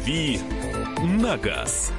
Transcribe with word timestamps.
«Дави 0.00 0.40
на 1.02 1.36
газ». 1.36 1.92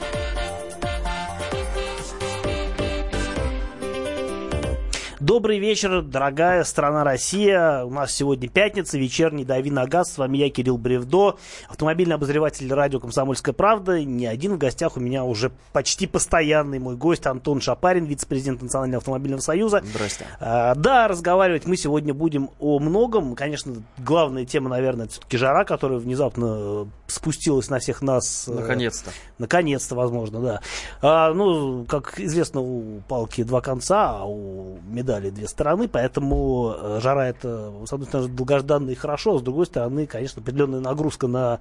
Добрый 5.21 5.59
вечер, 5.59 6.01
дорогая 6.01 6.63
страна 6.63 7.03
Россия. 7.03 7.83
У 7.85 7.91
нас 7.91 8.11
сегодня 8.11 8.49
пятница, 8.49 8.97
вечерний 8.97 9.45
«Дави 9.45 9.69
на 9.69 9.85
газ». 9.85 10.13
С 10.13 10.17
вами 10.17 10.39
я, 10.39 10.49
Кирилл 10.49 10.79
Бревдо, 10.79 11.37
автомобильный 11.69 12.15
обозреватель 12.15 12.73
радио 12.73 12.99
«Комсомольская 12.99 13.53
правда». 13.53 14.03
Не 14.03 14.25
один 14.25 14.55
в 14.55 14.57
гостях 14.57 14.97
у 14.97 14.99
меня 14.99 15.23
уже 15.23 15.51
почти 15.73 16.07
постоянный 16.07 16.79
мой 16.79 16.95
гость 16.95 17.27
Антон 17.27 17.61
Шапарин, 17.61 18.05
вице-президент 18.05 18.63
Национального 18.63 18.97
автомобильного 18.97 19.41
союза. 19.41 19.83
Здрасте. 19.85 20.25
А, 20.39 20.73
да, 20.73 21.07
разговаривать 21.07 21.67
мы 21.67 21.77
сегодня 21.77 22.15
будем 22.15 22.49
о 22.59 22.79
многом. 22.79 23.35
Конечно, 23.35 23.75
главная 23.99 24.45
тема, 24.45 24.71
наверное, 24.71 25.05
это 25.05 25.13
все-таки 25.13 25.37
жара, 25.37 25.65
которая 25.65 25.99
внезапно 25.99 26.89
спустилась 27.05 27.69
на 27.69 27.77
всех 27.77 28.01
нас. 28.01 28.47
Э, 28.47 28.53
Наконец-то. 28.53 29.11
Наконец-то, 29.37 29.93
возможно, 29.93 30.39
да. 30.39 30.61
А, 31.03 31.31
ну, 31.31 31.85
как 31.85 32.19
известно, 32.19 32.61
у 32.61 33.01
палки 33.07 33.43
два 33.43 33.61
конца, 33.61 34.17
а 34.17 34.25
у 34.25 34.79
медали 34.89 35.10
две 35.19 35.47
стороны, 35.47 35.87
поэтому 35.87 36.73
э, 36.77 36.99
жара 37.01 37.27
это, 37.27 37.73
с 37.85 37.91
одной 37.91 38.07
стороны, 38.07 38.29
долгожданно 38.29 38.89
и 38.91 38.95
хорошо, 38.95 39.35
а 39.35 39.39
с 39.39 39.41
другой 39.41 39.65
стороны, 39.65 40.07
конечно, 40.07 40.41
определенная 40.41 40.79
нагрузка 40.79 41.27
на 41.27 41.59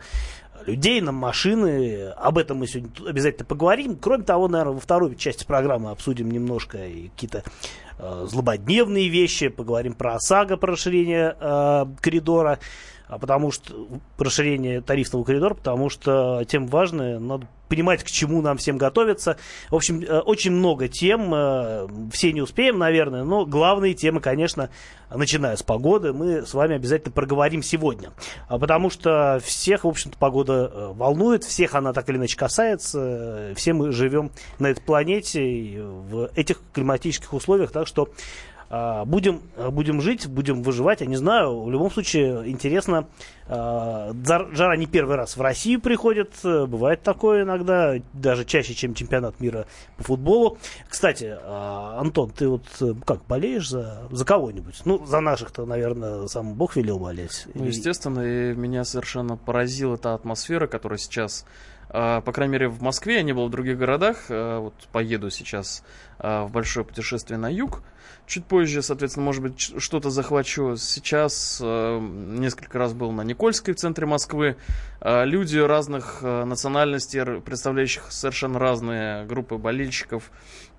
людей, 0.67 1.01
на 1.01 1.13
машины. 1.13 2.11
Об 2.17 2.39
этом 2.39 2.59
мы 2.59 2.67
сегодня 2.67 2.91
обязательно 3.09 3.47
поговорим. 3.47 3.97
Кроме 3.97 4.25
того, 4.25 4.49
наверное, 4.49 4.75
во 4.75 4.81
второй 4.81 5.17
части 5.17 5.45
программы 5.45 5.91
обсудим 5.91 6.31
немножко 6.31 6.79
какие-то 6.79 7.43
э, 7.99 8.27
злободневные 8.29 9.09
вещи, 9.09 9.49
поговорим 9.49 9.95
про 9.95 10.15
ОСАГО, 10.15 10.57
про 10.57 10.73
расширение 10.73 11.37
э, 11.41 11.87
коридора 12.01 12.59
а 13.11 13.19
потому 13.19 13.51
что 13.51 13.89
расширение 14.19 14.81
тарифного 14.83 15.25
коридора, 15.25 15.55
потому 15.55 15.91
что 15.91 16.45
тем 16.47 16.69
важно, 16.69 17.19
надо 17.19 17.49
понимать, 17.71 18.03
к 18.03 18.09
чему 18.09 18.43
нам 18.43 18.59
всем 18.59 18.77
готовиться. 18.77 19.39
В 19.71 19.77
общем, 19.77 20.03
э, 20.03 20.19
очень 20.19 20.51
много 20.51 20.89
тем, 20.89 21.33
э, 21.33 21.87
все 22.13 22.33
не 22.33 22.43
успеем, 22.43 22.79
наверное, 22.79 23.23
но 23.23 23.47
главные 23.47 23.95
темы, 23.95 24.21
конечно, 24.21 24.69
начиная 25.09 25.57
с 25.57 25.63
погоды, 25.63 26.13
мы 26.13 26.45
с 26.45 26.53
вами 26.53 26.75
обязательно 26.75 27.13
проговорим 27.13 27.63
сегодня. 27.63 28.11
А 28.49 28.59
потому 28.59 28.91
что 28.91 29.41
всех, 29.43 29.85
в 29.85 29.89
общем-то, 29.89 30.19
погода 30.19 30.71
э, 30.73 30.93
волнует, 30.93 31.45
всех 31.45 31.77
она 31.77 31.93
так 31.93 32.09
или 32.11 32.17
иначе 32.17 32.37
касается, 32.37 33.53
все 33.55 33.73
мы 33.73 33.93
живем 33.93 34.33
на 34.59 34.67
этой 34.67 34.83
планете 34.83 35.81
в 35.81 36.29
этих 36.35 36.61
климатических 36.73 37.33
условиях, 37.33 37.71
так 37.71 37.87
что 37.87 38.09
будем, 38.71 39.43
будем 39.57 40.01
жить, 40.01 40.29
будем 40.29 40.63
выживать, 40.63 41.01
я 41.01 41.07
не 41.07 41.17
знаю. 41.17 41.63
В 41.63 41.71
любом 41.71 41.91
случае, 41.91 42.49
интересно. 42.49 43.09
А, 43.49 44.13
жара 44.53 44.77
не 44.77 44.87
первый 44.87 45.17
раз 45.17 45.37
в 45.37 45.43
Россию 45.43 45.81
приходит. 45.81 46.35
Бывает 46.45 47.03
такое 47.03 47.43
иногда, 47.43 47.97
даже 48.13 48.45
чаще, 48.45 48.75
чем 48.75 48.95
чемпионат 48.95 49.41
мира 49.41 49.67
по 49.97 50.05
футболу. 50.05 50.57
Кстати, 50.89 51.37
а, 51.43 51.99
Антон, 52.01 52.31
ты 52.31 52.49
вот 52.49 52.63
как, 53.05 53.27
болеешь 53.27 53.69
за, 53.69 54.07
за 54.13 54.25
кого-нибудь? 54.25 54.83
Ну, 54.85 55.05
за 55.05 55.19
наших-то, 55.19 55.67
наверное, 55.67 56.29
сам 56.29 56.55
Бог 56.55 56.77
велел 56.77 57.01
болеть. 57.01 57.49
Ну, 57.55 57.65
естественно, 57.65 58.21
и 58.21 58.55
меня 58.55 58.85
совершенно 58.85 59.37
поразила 59.37 59.99
та 59.99 60.15
атмосфера, 60.15 60.69
которая 60.69 60.99
сейчас 60.99 61.45
по 61.89 62.23
крайней 62.33 62.53
мере, 62.53 62.69
в 62.69 62.83
Москве, 62.83 63.17
я 63.17 63.23
не 63.25 63.33
был 63.33 63.49
в 63.49 63.51
других 63.51 63.77
городах. 63.77 64.27
Вот 64.29 64.75
поеду 64.93 65.29
сейчас 65.29 65.83
в 66.21 66.49
большое 66.53 66.87
путешествие 66.87 67.37
на 67.37 67.53
юг. 67.53 67.83
Чуть 68.31 68.45
позже, 68.45 68.81
соответственно, 68.81 69.27
может 69.27 69.43
быть, 69.43 69.61
что-то 69.61 70.09
захвачу. 70.11 70.77
Сейчас 70.77 71.59
э, 71.61 71.99
несколько 71.99 72.79
раз 72.79 72.93
был 72.93 73.11
на 73.11 73.23
Никольской 73.23 73.75
в 73.75 73.77
центре 73.77 74.07
Москвы. 74.07 74.55
Э, 75.01 75.25
люди 75.25 75.59
разных 75.59 76.21
э, 76.23 76.45
национальностей, 76.45 77.41
представляющих 77.41 78.05
совершенно 78.13 78.61
разные 78.61 79.25
группы 79.25 79.57
болельщиков, 79.57 80.31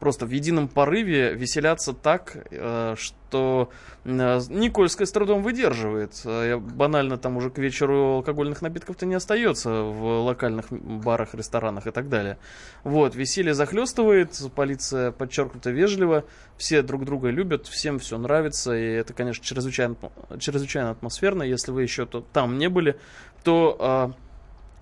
просто 0.01 0.25
в 0.25 0.31
едином 0.31 0.67
порыве 0.67 1.35
веселятся 1.35 1.93
так, 1.93 2.35
э, 2.49 2.95
что 2.97 3.69
э, 4.03 4.41
Никольская 4.49 5.05
с 5.05 5.11
трудом 5.11 5.43
выдерживает. 5.43 6.19
Э, 6.25 6.57
банально 6.57 7.17
там 7.17 7.37
уже 7.37 7.51
к 7.51 7.59
вечеру 7.59 8.15
алкогольных 8.15 8.63
напитков-то 8.63 9.05
не 9.05 9.13
остается 9.13 9.83
в 9.83 10.23
локальных 10.23 10.71
барах, 10.71 11.35
ресторанах 11.35 11.85
и 11.85 11.91
так 11.91 12.09
далее. 12.09 12.39
Вот, 12.83 13.15
веселье 13.15 13.53
захлестывает, 13.53 14.41
полиция 14.55 15.11
подчеркнуто 15.11 15.69
вежливо, 15.69 16.25
все 16.57 16.81
друг 16.81 17.05
друга 17.05 17.29
любят, 17.29 17.67
всем 17.67 17.99
все 17.99 18.17
нравится, 18.17 18.75
и 18.75 18.83
это, 18.83 19.13
конечно, 19.13 19.45
чрезвычайно, 19.45 19.95
чрезвычайно 20.39 20.89
атмосферно. 20.89 21.43
Если 21.43 21.71
вы 21.71 21.83
еще 21.83 22.07
там 22.07 22.57
не 22.57 22.69
были, 22.69 22.97
то 23.43 24.15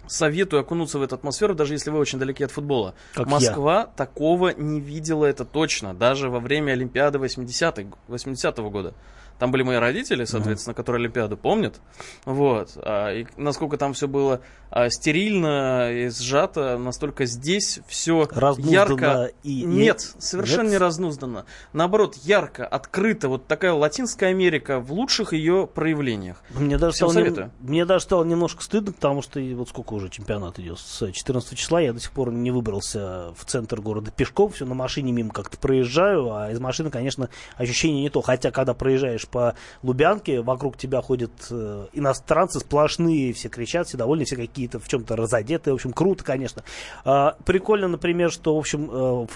советую 0.10 0.62
окунуться 0.62 1.00
в 1.00 1.02
эту 1.02 1.16
атмосферу, 1.16 1.56
даже 1.56 1.74
если 1.74 1.90
вы 1.90 2.00
очень 2.00 2.20
далеки 2.20 2.44
от 2.44 2.52
футбола. 2.52 2.96
Как 3.14 3.28
Москва 3.28 3.80
я. 3.82 3.86
такого 3.86 4.50
не 4.50 4.80
видела, 4.80 5.26
это 5.26 5.46
точно, 5.46 5.94
даже 5.94 6.30
во 6.30 6.40
время 6.40 6.74
Олимпиады 6.74 7.20
80-го 7.20 7.98
80 8.08 8.58
года. 8.58 8.94
Там 9.40 9.52
были 9.52 9.64
мои 9.64 9.78
родители, 9.78 10.26
соответственно, 10.26 10.74
mm-hmm. 10.74 10.78
которые 10.78 11.02
Олимпиаду 11.02 11.38
помнят. 11.38 11.80
Вот. 12.26 12.72
А, 12.76 13.14
и 13.14 13.26
насколько 13.38 13.78
там 13.78 13.94
все 13.94 14.08
было 14.08 14.42
а, 14.70 14.90
стерильно 14.90 15.92
и 15.92 16.10
сжато, 16.10 16.78
настолько 16.78 17.26
здесь 17.26 17.80
все 17.88 18.28
ярко. 18.58 19.32
И... 19.44 19.64
Нет, 19.64 20.02
совершенно 20.20 20.64
Нет? 20.64 20.72
не 20.74 20.78
разнуздано. 20.78 21.46
Наоборот, 21.72 22.18
ярко, 22.18 22.68
открыто. 22.68 23.30
Вот 23.30 23.48
такая 23.48 23.74
Латинская 23.74 24.28
Америка 24.28 24.80
в 24.80 24.92
лучших 24.92 25.32
ее 25.32 25.68
проявлениях. 25.68 26.44
Мне 26.50 26.78
даже, 26.78 26.98
стало, 26.98 27.14
нем... 27.14 27.52
мне 27.62 27.86
даже 27.86 28.04
стало 28.04 28.26
немножко 28.26 28.62
стыдно, 28.62 28.92
потому 28.92 29.22
что 29.22 29.40
вот 29.40 29.70
сколько 29.70 29.94
уже 29.94 30.10
чемпионат 30.10 30.60
идет. 30.60 30.80
С 30.80 31.12
14 31.12 31.58
числа 31.58 31.80
я 31.80 31.94
до 31.94 32.02
сих 32.02 32.12
пор 32.12 32.32
не 32.32 32.52
выбрался 32.52 33.34
в 33.38 33.46
центр 33.46 33.80
города 33.80 34.12
пешком. 34.12 34.52
Все 34.52 34.66
на 34.66 34.76
машине 34.76 35.14
мимо 35.14 35.32
как-то 35.32 35.58
проезжаю, 35.58 36.34
а 36.34 36.52
из 36.52 36.60
машины, 36.60 36.92
конечно, 36.92 37.30
ощущение 37.56 38.04
не 38.04 38.10
то. 38.10 38.22
Хотя, 38.22 38.52
когда 38.52 38.74
проезжаешь 38.74 39.29
по 39.30 39.56
Лубянке, 39.84 40.42
вокруг 40.42 40.78
тебя 40.78 41.02
ходят 41.02 41.32
э, 41.50 41.88
иностранцы 41.94 42.60
сплошные, 42.60 43.34
все 43.34 43.50
кричат, 43.50 43.88
все 43.88 43.98
довольны, 43.98 44.26
все 44.26 44.36
какие-то 44.36 44.80
в 44.80 44.88
чем-то 44.88 45.16
разодетые, 45.16 45.74
в 45.74 45.76
общем, 45.76 45.94
круто, 45.94 46.24
конечно. 46.24 46.64
Э, 47.06 47.32
прикольно, 47.46 47.88
например, 47.88 48.32
что, 48.32 48.56
в 48.56 48.60
общем, 48.60 48.90
э, 48.92 49.28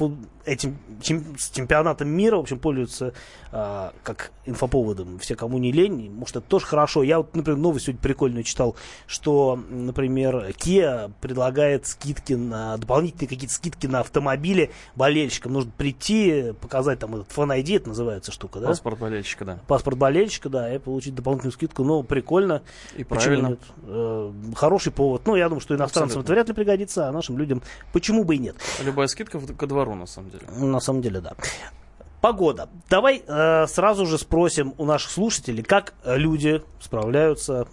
этим 0.45 0.77
чем, 1.01 1.37
с 1.37 1.49
чемпионатом 1.49 2.09
мира, 2.09 2.37
в 2.37 2.41
общем, 2.41 2.59
пользуются 2.59 3.13
э, 3.51 3.91
как 4.03 4.31
инфоповодом 4.45 5.19
все, 5.19 5.35
кому 5.35 5.57
не 5.57 5.71
лень, 5.71 6.11
может, 6.11 6.37
это 6.37 6.47
тоже 6.47 6.65
хорошо. 6.65 7.03
Я 7.03 7.19
вот, 7.19 7.35
например, 7.35 7.59
новость 7.59 7.85
сегодня 7.85 8.01
прикольную 8.01 8.43
читал, 8.43 8.75
что, 9.07 9.59
например, 9.69 10.47
Kia 10.57 11.11
предлагает 11.21 11.85
скидки 11.85 12.33
на, 12.33 12.77
дополнительные 12.77 13.27
какие-то 13.27 13.53
скидки 13.53 13.87
на 13.87 13.99
автомобили 13.99 14.71
болельщикам. 14.95 15.53
Нужно 15.53 15.71
прийти, 15.77 16.53
показать 16.61 16.99
там 16.99 17.15
этот 17.15 17.29
Fan 17.29 17.57
ID, 17.61 17.77
это 17.77 17.89
называется 17.89 18.31
штука, 18.31 18.59
да? 18.59 18.67
Паспорт 18.67 18.99
болельщика, 18.99 19.45
да. 19.45 19.59
Паспорт 19.67 19.97
болельщика, 19.97 20.49
да, 20.49 20.73
и 20.73 20.77
получить 20.79 21.15
дополнительную 21.15 21.53
скидку. 21.53 21.83
Ну, 21.83 22.03
прикольно. 22.03 22.63
И 22.95 23.03
правильно. 23.03 23.57
Э, 23.83 24.31
хороший 24.55 24.91
повод. 24.91 25.23
Ну, 25.25 25.35
я 25.35 25.47
думаю, 25.47 25.61
что 25.61 25.75
иностранцам 25.75 26.19
Абсолютно. 26.19 26.25
это 26.25 26.33
вряд 26.33 26.47
ли 26.49 26.53
пригодится, 26.53 27.07
а 27.07 27.11
нашим 27.11 27.37
людям 27.37 27.61
почему 27.91 28.23
бы 28.23 28.35
и 28.35 28.39
нет. 28.39 28.55
Любая 28.83 29.07
скидка 29.07 29.39
ко 29.39 29.67
двору, 29.67 29.95
на 29.95 30.05
самом 30.05 30.29
деле. 30.29 30.32
На 30.57 30.79
самом 30.79 31.01
деле, 31.01 31.21
да. 31.21 31.33
Погода. 32.21 32.69
Давай 32.89 33.21
э, 33.25 33.67
сразу 33.67 34.05
же 34.05 34.17
спросим 34.17 34.73
у 34.77 34.85
наших 34.85 35.11
слушателей, 35.11 35.63
как 35.63 35.93
люди 36.05 36.61
справляются 36.79 37.67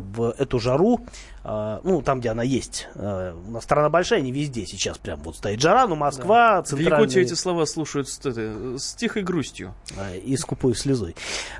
в 0.00 0.34
эту 0.38 0.58
жару. 0.58 1.00
А, 1.48 1.80
ну, 1.84 2.02
там, 2.02 2.18
где 2.18 2.30
она 2.30 2.42
есть. 2.42 2.88
А, 2.96 3.32
у 3.32 3.52
нас 3.52 3.62
страна 3.62 3.88
большая, 3.88 4.20
не 4.20 4.32
везде 4.32 4.66
сейчас 4.66 4.98
прям 4.98 5.20
вот 5.20 5.36
стоит 5.36 5.60
жара, 5.60 5.86
но 5.86 5.94
Москва, 5.94 6.56
да. 6.56 6.62
центральная... 6.62 6.98
В 6.98 7.02
Якутии 7.02 7.22
эти 7.22 7.34
слова 7.34 7.64
слушают 7.66 8.08
с, 8.08 8.18
это, 8.18 8.76
с 8.78 8.94
тихой 8.94 9.22
грустью. 9.22 9.72
А, 9.96 10.16
и 10.16 10.36
скупой 10.36 10.74
слезой. 10.74 11.14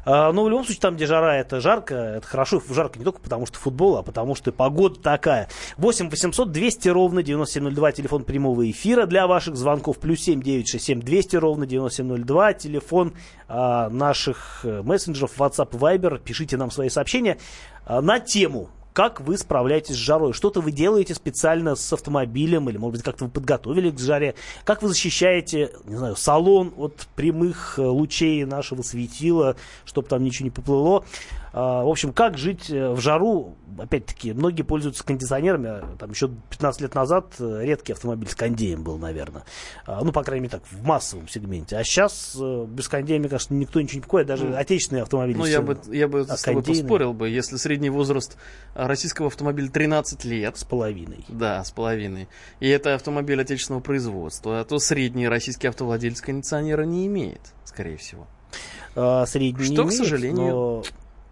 Но 0.04 0.32
в 0.32 0.48
любом 0.48 0.64
случае, 0.64 0.80
там, 0.80 0.96
где 0.96 1.06
жара, 1.06 1.36
это 1.36 1.60
жарко, 1.60 1.94
это 1.94 2.26
хорошо. 2.26 2.60
Жарко 2.68 2.98
не 2.98 3.04
только 3.04 3.20
потому, 3.20 3.46
что 3.46 3.60
футбол, 3.60 3.96
а 3.96 4.02
потому, 4.02 4.34
что 4.34 4.50
погода 4.50 4.98
такая. 4.98 5.48
8 5.76 6.10
800 6.10 6.50
200 6.50 6.88
ровно 6.88 7.22
9702, 7.22 7.92
телефон 7.92 8.24
прямого 8.24 8.68
эфира 8.68 9.06
для 9.06 9.28
ваших 9.28 9.54
звонков. 9.56 10.00
Плюс 10.00 10.20
7 10.20 10.42
967 10.42 11.00
200 11.00 11.36
ровно 11.36 11.64
9702, 11.64 12.54
телефон 12.54 13.14
а, 13.48 13.88
наших 13.88 14.62
э, 14.64 14.82
мессенджеров 14.82 15.38
WhatsApp 15.38 15.70
Viber. 15.70 16.18
Пишите 16.18 16.56
нам 16.56 16.72
свои 16.72 16.88
сообщения 16.88 17.38
на 17.86 18.20
тему 18.20 18.70
как 18.96 19.20
вы 19.20 19.36
справляетесь 19.36 19.94
с 19.94 19.98
жарой? 19.98 20.32
Что-то 20.32 20.62
вы 20.62 20.72
делаете 20.72 21.14
специально 21.14 21.74
с 21.74 21.92
автомобилем, 21.92 22.70
или, 22.70 22.78
может 22.78 22.94
быть, 22.94 23.04
как-то 23.04 23.26
вы 23.26 23.30
подготовили 23.30 23.90
к 23.90 23.98
жаре? 24.00 24.36
Как 24.64 24.80
вы 24.80 24.88
защищаете, 24.88 25.70
не 25.84 25.96
знаю, 25.96 26.16
салон 26.16 26.72
от 26.78 27.06
прямых 27.14 27.78
э, 27.78 27.82
лучей 27.82 28.46
нашего 28.46 28.80
светила, 28.80 29.56
чтобы 29.84 30.08
там 30.08 30.24
ничего 30.24 30.44
не 30.44 30.50
поплыло? 30.50 31.04
А, 31.52 31.84
в 31.84 31.88
общем, 31.90 32.14
как 32.14 32.38
жить 32.38 32.70
э, 32.70 32.88
в 32.88 32.98
жару? 33.00 33.56
Опять-таки, 33.78 34.32
многие 34.32 34.62
пользуются 34.62 35.04
кондиционерами. 35.04 35.68
А, 35.68 35.96
там 35.98 36.10
еще 36.10 36.30
15 36.50 36.80
лет 36.82 36.94
назад 36.94 37.34
э, 37.38 37.60
редкий 37.64 37.92
автомобиль 37.92 38.28
с 38.28 38.34
кондеем 38.34 38.82
был, 38.82 38.98
наверное. 38.98 39.44
А, 39.86 40.02
ну, 40.02 40.12
по 40.12 40.22
крайней 40.22 40.42
мере, 40.42 40.52
так, 40.52 40.62
в 40.70 40.84
массовом 40.84 41.28
сегменте. 41.28 41.76
А 41.76 41.84
сейчас 41.84 42.36
э, 42.40 42.66
без 42.68 42.88
кондея, 42.88 43.18
мне 43.18 43.28
кажется, 43.28 43.54
никто 43.54 43.80
ничего 43.80 43.96
не 43.96 44.02
покупает. 44.02 44.26
Даже 44.26 44.44
ну, 44.44 44.56
отечественные 44.56 45.02
автомобили. 45.02 45.36
Ну, 45.36 45.46
я 45.46 45.62
бы, 45.62 45.78
я 45.88 46.08
бы 46.08 46.24
с 46.24 46.42
тобой 46.42 46.62
поспорил 46.62 47.12
бы. 47.12 47.28
Если 47.28 47.56
средний 47.56 47.90
возраст 47.90 48.36
российского 48.74 49.28
автомобиля 49.28 49.68
13 49.70 50.24
лет. 50.24 50.56
С 50.56 50.64
половиной. 50.64 51.24
Да, 51.28 51.64
с 51.64 51.70
половиной. 51.70 52.28
И 52.60 52.68
это 52.68 52.94
автомобиль 52.94 53.40
отечественного 53.40 53.82
производства, 53.82 54.64
то 54.64 54.78
средний 54.78 55.28
российский 55.28 55.66
автовладелец 55.68 56.20
кондиционера 56.20 56.82
не 56.82 57.06
имеет, 57.06 57.40
скорее 57.64 57.96
всего. 57.96 58.26
А, 58.94 59.26
средний 59.26 59.64
Что, 59.64 59.72
не 59.72 59.76
к 59.76 59.80
имеет, 59.82 59.94
сожалению, 59.94 60.50
но, 60.52 60.82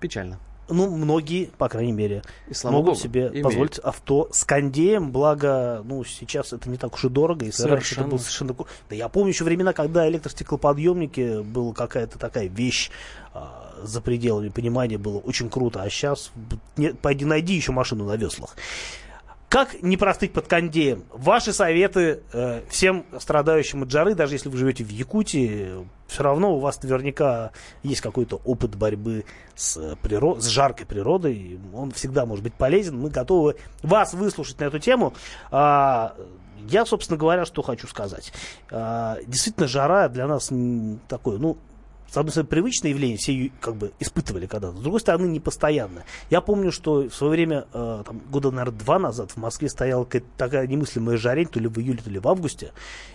Печально. 0.05 0.39
Ну, 0.69 0.91
многие, 0.91 1.51
по 1.59 1.69
крайней 1.69 1.93
мере, 1.93 2.23
И 2.49 2.55
слава 2.55 2.77
могут 2.77 2.95
богу, 2.95 3.01
себе 3.01 3.29
имеют. 3.29 3.43
позволить 3.43 3.79
авто 3.79 4.29
с 4.33 4.45
кондеем, 4.45 5.13
благо, 5.13 5.83
ну, 5.85 6.05
сейчас 6.05 6.53
это 6.53 6.69
не 6.71 6.77
так 6.77 6.95
уж 6.95 7.05
и 7.05 7.09
дорого, 7.09 7.45
если 7.45 7.69
раньше 7.69 7.95
это 8.01 8.05
было 8.05 8.19
совершенно... 8.19 8.55
Да 8.89 8.97
я 8.97 9.09
помню 9.09 9.31
еще 9.31 9.45
времена, 9.45 9.73
когда 9.73 10.09
электростеклоподъемники 10.09 11.43
была 11.43 11.73
какая-то 11.73 12.19
такая 12.19 12.49
вещь 12.49 12.91
а, 13.33 13.75
за 13.83 14.01
пределами 14.01 14.49
понимания, 14.49 14.99
было 14.99 15.19
очень 15.19 15.51
круто, 15.51 15.83
а 15.83 15.91
сейчас 15.91 16.33
пойди 17.03 17.25
найди 17.25 17.55
еще 17.55 17.73
машину 17.73 18.05
на 18.05 18.17
веслах. 18.17 18.57
Как 19.55 19.81
не 19.83 19.97
простыть 19.97 20.33
под 20.33 20.49
кондеем? 20.49 21.05
Ваши 21.13 21.53
советы 21.53 22.25
э, 22.33 22.63
всем 22.69 23.07
страдающим 23.21 23.85
от 23.85 23.91
жары, 23.93 24.17
даже 24.17 24.35
если 24.35 24.49
вы 24.49 24.59
живете 24.59 24.83
в 24.83 24.89
Якутии, 24.89 25.87
все 26.09 26.25
равно 26.25 26.57
у 26.57 26.59
вас 26.59 26.83
наверняка 26.83 27.53
есть 27.85 28.01
какой-то 28.01 28.41
опыт 28.45 28.75
борьбы 28.75 29.25
с, 29.55 29.77
э, 29.77 29.95
приро- 30.03 30.41
с 30.41 30.49
жаркой 30.49 30.87
природой. 30.87 31.61
Он 31.73 31.93
всегда 31.93 32.27
может 32.27 32.43
быть 32.43 32.55
полезен. 32.55 32.99
Мы 32.99 33.11
готовы 33.11 33.55
вас 33.85 34.13
выслушать 34.13 34.59
на 34.59 34.65
эту 34.65 34.81
тему. 34.81 35.15
А, 35.53 36.17
я, 36.67 36.85
собственно 36.85 37.17
говоря, 37.17 37.45
что 37.45 37.63
хочу 37.63 37.87
сказать. 37.87 38.33
А, 38.73 39.19
действительно, 39.25 39.69
жара 39.69 40.09
для 40.09 40.27
нас 40.27 40.51
такое, 41.07 41.39
ну, 41.39 41.59
с 42.15 42.17
одной 42.17 42.31
стороны, 42.31 42.49
привычное 42.49 42.91
явление, 42.93 43.17
все 43.17 43.33
ее 43.33 43.51
как 43.61 43.75
бы 43.75 43.91
испытывали 43.99 44.47
когда-то, 44.47 44.77
с 44.77 44.81
другой 44.81 45.01
стороны, 45.01 45.27
не 45.27 45.41
постоянно. 45.41 46.05
Я 46.31 46.41
помню, 46.41 46.71
что 46.71 47.09
в 47.09 47.13
свое 47.13 47.33
время, 47.33 47.67
э, 47.73 48.03
там, 48.07 48.21
года, 48.31 48.53
наверное, 48.53 48.79
два 48.79 49.01
назад 49.01 49.33
в 49.33 49.37
Москве 49.37 49.69
стояла 49.69 50.05
какая-то 50.05 50.29
такая 50.37 50.69
немыслимая 50.69 51.17
жарень, 51.17 51.49
то 51.49 51.59
ли 51.59 51.67
в 51.67 51.77
июле, 51.77 51.99
то 52.05 52.11
ли 52.11 52.21
в 52.21 52.29
августе, 52.29 52.71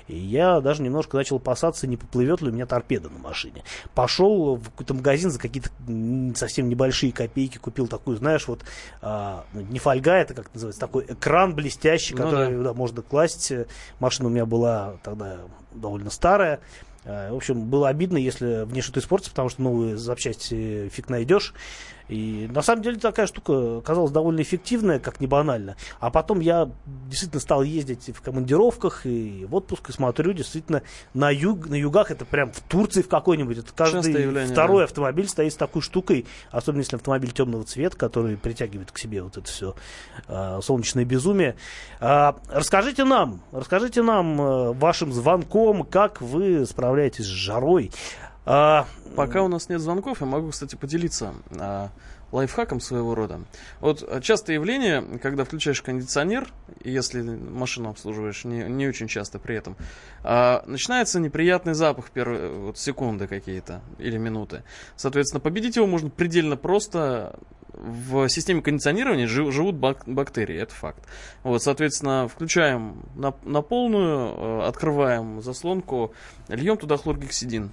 и 0.10 0.18
я 0.18 0.60
даже 0.60 0.82
немножко 0.82 1.16
начал 1.16 1.38
опасаться, 1.38 1.88
не 1.88 1.96
поплывет 1.96 2.42
ли 2.42 2.50
у 2.50 2.52
меня 2.52 2.66
торпеда 2.66 3.10
на 3.10 3.20
машине. 3.20 3.64
Пошел 3.96 4.58
в 4.58 4.66
какой-то 4.66 4.94
магазин 4.94 5.32
за 5.32 5.40
какие-то 5.40 5.70
совсем 6.36 6.68
небольшие 6.68 7.14
копейки, 7.14 7.58
купил 7.58 7.88
такую, 7.88 8.18
знаешь, 8.18 8.50
вот, 8.50 8.66
ну, 9.02 9.44
не 9.54 9.80
фольга, 9.80 10.16
это 10.16 10.34
как 10.34 10.54
называется, 10.54 10.82
такой 10.82 11.06
экран 11.06 11.56
блестящий, 11.56 12.16
Ну 12.16 12.24
который 12.24 12.64
да, 12.64 12.74
можно 12.74 13.02
класть. 13.02 13.54
Машина 14.00 14.28
у 14.28 14.32
меня 14.32 14.46
была 14.46 14.98
тогда 15.04 15.38
довольно 15.72 16.10
старая, 16.10 16.60
Э, 16.60 16.89
В 17.10 17.36
общем, 17.36 17.70
было 17.70 17.90
обидно, 17.90 18.18
если 18.18 18.64
в 18.66 18.74
ней 18.74 18.82
что-то 18.82 19.00
испортится, 19.00 19.32
потому 19.32 19.50
что 19.50 19.62
новые 19.62 19.98
запчасти 19.98 20.90
фиг 20.90 21.10
найдешь. 21.10 21.54
И 22.10 22.50
на 22.52 22.62
самом 22.62 22.82
деле 22.82 22.98
такая 22.98 23.28
штука 23.28 23.82
казалась 23.82 24.12
довольно 24.12 24.42
эффективная, 24.42 25.00
как 25.00 25.22
не 25.22 25.28
банально. 25.28 25.78
А 26.00 26.10
потом 26.10 26.40
я 26.40 26.70
действительно 27.08 27.40
стал 27.40 27.64
ездить 27.64 28.10
в 28.14 28.22
командировках 28.22 29.06
и 29.06 29.46
в 29.48 29.56
отпуск, 29.56 29.90
и 29.90 29.94
смотрю, 29.94 30.34
действительно, 30.34 30.82
на, 31.14 31.30
юг, 31.30 31.68
на 31.68 31.76
югах, 31.76 32.12
это 32.12 32.26
прям 32.26 32.52
в 32.52 32.60
Турции 32.62 33.02
в 33.02 33.08
какой-нибудь, 33.08 33.60
это 33.60 33.72
каждый 33.74 34.24
явление, 34.24 34.52
второй 34.52 34.80
да. 34.80 34.84
автомобиль 34.86 35.28
стоит 35.28 35.54
с 35.54 35.56
такой 35.56 35.82
штукой, 35.82 36.26
особенно 36.52 36.82
если 36.82 36.96
автомобиль 36.96 37.32
темного 37.32 37.64
цвета, 37.64 37.96
который 37.96 38.38
притягивает 38.38 38.92
к 38.92 38.98
себе 38.98 39.22
вот 39.22 39.38
это 39.38 39.48
все 39.48 39.76
солнечное 40.62 41.06
безумие. 41.06 41.56
А, 42.00 42.36
расскажите 42.50 43.04
нам, 43.04 43.42
расскажите 43.52 44.02
нам 44.02 44.42
э, 44.42 44.72
вашим 44.74 45.12
звонком, 45.12 45.84
как 45.84 46.22
вы 46.22 46.66
справляетесь 46.66 47.26
с 47.26 47.28
жарой. 47.28 47.92
А, 48.46 48.88
Пока 49.16 49.44
у 49.44 49.48
нас 49.48 49.70
нет 49.70 49.82
звонков, 49.82 50.22
я 50.22 50.28
могу, 50.28 50.50
кстати, 50.50 50.76
поделиться 50.76 51.34
а, 51.60 51.90
лайфхаком 52.32 52.80
своего 52.80 53.16
рода. 53.16 53.42
Вот 53.80 54.04
а, 54.08 54.22
частое 54.22 54.56
явление, 54.56 55.02
когда 55.22 55.44
включаешь 55.44 55.82
кондиционер, 55.82 56.48
если 56.84 57.22
машину 57.22 57.90
обслуживаешь 57.90 58.46
не, 58.46 58.64
не 58.64 58.88
очень 58.88 59.08
часто 59.08 59.40
при 59.40 59.56
этом, 59.56 59.76
а, 60.24 60.64
начинается 60.68 61.20
неприятный 61.20 61.74
запах 61.74 62.12
первые 62.12 62.50
вот, 62.50 62.78
секунды 62.78 63.28
какие-то 63.28 63.82
или 63.98 64.18
минуты. 64.18 64.64
Соответственно, 64.96 65.42
победить 65.42 65.76
его 65.76 65.88
можно 65.88 66.10
предельно 66.10 66.56
просто. 66.56 67.38
В 67.72 68.28
системе 68.28 68.62
кондиционирования 68.62 69.26
жи- 69.26 69.52
живут 69.52 69.76
бак- 69.76 70.04
бактерии, 70.06 70.58
это 70.58 70.74
факт. 70.74 71.02
Вот, 71.44 71.64
соответственно, 71.64 72.28
включаем 72.28 73.04
на, 73.16 73.34
на 73.44 73.62
полную, 73.62 74.34
э, 74.64 74.68
открываем 74.68 75.42
заслонку, 75.42 76.14
льем 76.50 76.76
туда 76.76 76.98
хлоргексидин. 76.98 77.70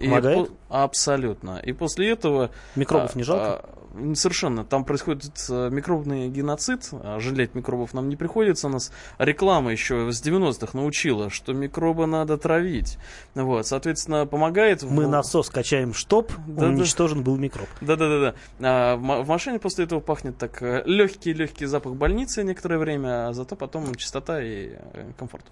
И 0.00 0.08
Помогает? 0.08 0.48
по- 0.68 0.82
абсолютно. 0.84 1.58
И 1.58 1.72
после 1.72 2.10
этого... 2.10 2.50
микробов 2.74 3.14
а, 3.14 3.18
не 3.18 3.22
жалко? 3.22 3.60
а, 3.92 4.14
совершенно. 4.14 4.64
Там 4.64 4.84
происходит 4.84 5.32
э, 5.50 5.68
микробный 5.70 6.28
геноцид. 6.28 6.88
а, 6.92 7.18
Жалеть 7.20 7.54
микробов 7.54 7.92
нам 7.92 8.08
не 8.08 8.16
приходится. 8.16 8.68
Нас 8.70 8.92
реклама 9.18 9.72
еще 9.72 10.10
с 10.10 10.22
90-х 10.24 10.70
научила, 10.78 11.28
что 11.28 11.52
микробы 11.52 12.06
надо 12.06 12.38
травить. 12.38 12.96
Вот, 13.34 13.66
соответственно, 13.66 14.24
помогает... 14.26 14.82
в- 14.82 14.90
Мы 14.90 15.06
насос 15.06 15.50
качаем, 15.50 15.92
чтоб 15.92 16.32
Да-да. 16.46 16.68
уничтожен 16.68 17.22
был 17.22 17.36
микроб. 17.36 17.68
да-да-да. 17.82 18.34
А, 18.60 18.96
в, 18.96 19.02
ма- 19.02 19.20
в 19.22 19.28
машине 19.28 19.58
после 19.58 19.84
этого 19.84 20.00
пахнет 20.00 20.38
так 20.38 20.62
легкий-легкий 20.86 21.66
запах 21.66 21.94
больницы 21.94 22.42
некоторое 22.42 22.78
время, 22.78 23.28
а 23.28 23.32
зато 23.34 23.54
потом 23.56 23.94
чистота 23.96 24.40
и 24.42 24.70
э, 24.94 25.10
комфорт. 25.18 25.44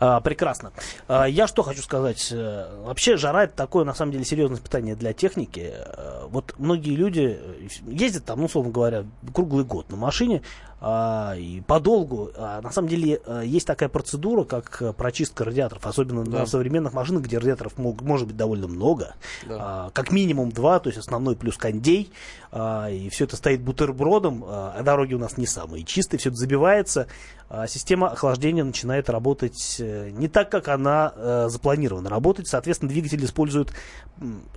А, 0.00 0.20
прекрасно. 0.20 0.72
А, 1.08 1.24
я 1.26 1.46
что 1.46 1.62
хочу 1.62 1.82
сказать. 1.82 2.28
Э, 2.32 2.62
Вообще 2.86 3.16
жара 3.16 3.44
это 3.44 3.54
такое, 3.56 3.81
на 3.84 3.94
самом 3.94 4.12
деле, 4.12 4.24
серьезное 4.24 4.56
испытание 4.58 4.94
для 4.96 5.12
техники. 5.12 5.72
Э, 5.74 6.26
Вот 6.28 6.54
многие 6.58 6.94
люди 6.94 7.38
э, 7.38 7.68
ездят 7.86 8.24
там, 8.24 8.40
ну, 8.40 8.46
условно 8.46 8.70
говоря, 8.70 9.04
круглый 9.34 9.64
год 9.64 9.90
на 9.90 9.96
машине 9.96 10.42
а, 10.84 11.34
и 11.36 11.60
подолгу. 11.60 12.32
А 12.36 12.60
на 12.60 12.72
самом 12.72 12.88
деле 12.88 13.20
э, 13.24 13.42
есть 13.46 13.68
такая 13.68 13.88
процедура, 13.88 14.42
как 14.42 14.82
э, 14.82 14.92
прочистка 14.92 15.44
радиаторов, 15.44 15.86
особенно 15.86 16.24
Да. 16.24 16.40
на 16.40 16.46
современных 16.46 16.92
машинах, 16.92 17.22
где 17.22 17.38
радиаторов 17.38 17.78
мог- 17.78 18.02
может 18.02 18.26
быть 18.26 18.36
довольно 18.36 18.66
много. 18.66 19.14
Да. 19.46 19.56
А, 19.60 19.90
как 19.90 20.10
минимум 20.10 20.50
два, 20.50 20.80
то 20.80 20.88
есть 20.88 20.98
основной 20.98 21.36
плюс 21.36 21.56
кондей. 21.56 22.10
А, 22.50 22.90
и 22.90 23.08
все 23.10 23.24
это 23.24 23.36
стоит 23.36 23.62
бутербродом. 23.62 24.44
А, 24.44 24.82
дороги 24.82 25.14
у 25.14 25.18
нас 25.20 25.38
не 25.38 25.46
самые 25.46 25.84
чистые, 25.84 26.18
все 26.18 26.30
это 26.30 26.38
забивается. 26.38 27.06
А, 27.48 27.68
система 27.68 28.08
охлаждения 28.08 28.64
начинает 28.64 29.08
работать 29.08 29.76
э, 29.78 30.10
не 30.10 30.26
так, 30.26 30.50
как 30.50 30.66
она 30.66 31.12
запланирована 31.48 32.10
работать. 32.10 32.48
Соответственно, 32.48 32.90
двигатель 32.90 33.24
использует, 33.24 33.72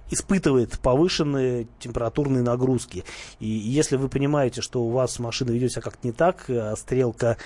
испытывает 0.09 0.79
повышенные 0.79 1.67
температурные 1.79 2.43
нагрузки. 2.43 3.03
И 3.39 3.47
если 3.47 3.95
вы 3.97 4.09
понимаете, 4.09 4.61
что 4.61 4.83
у 4.83 4.89
вас 4.89 5.19
машина 5.19 5.51
ведет 5.51 5.71
себя 5.71 5.81
как-то 5.81 6.07
не 6.07 6.13
так, 6.15 6.49
э, 6.49 6.75
стрелка 6.75 7.37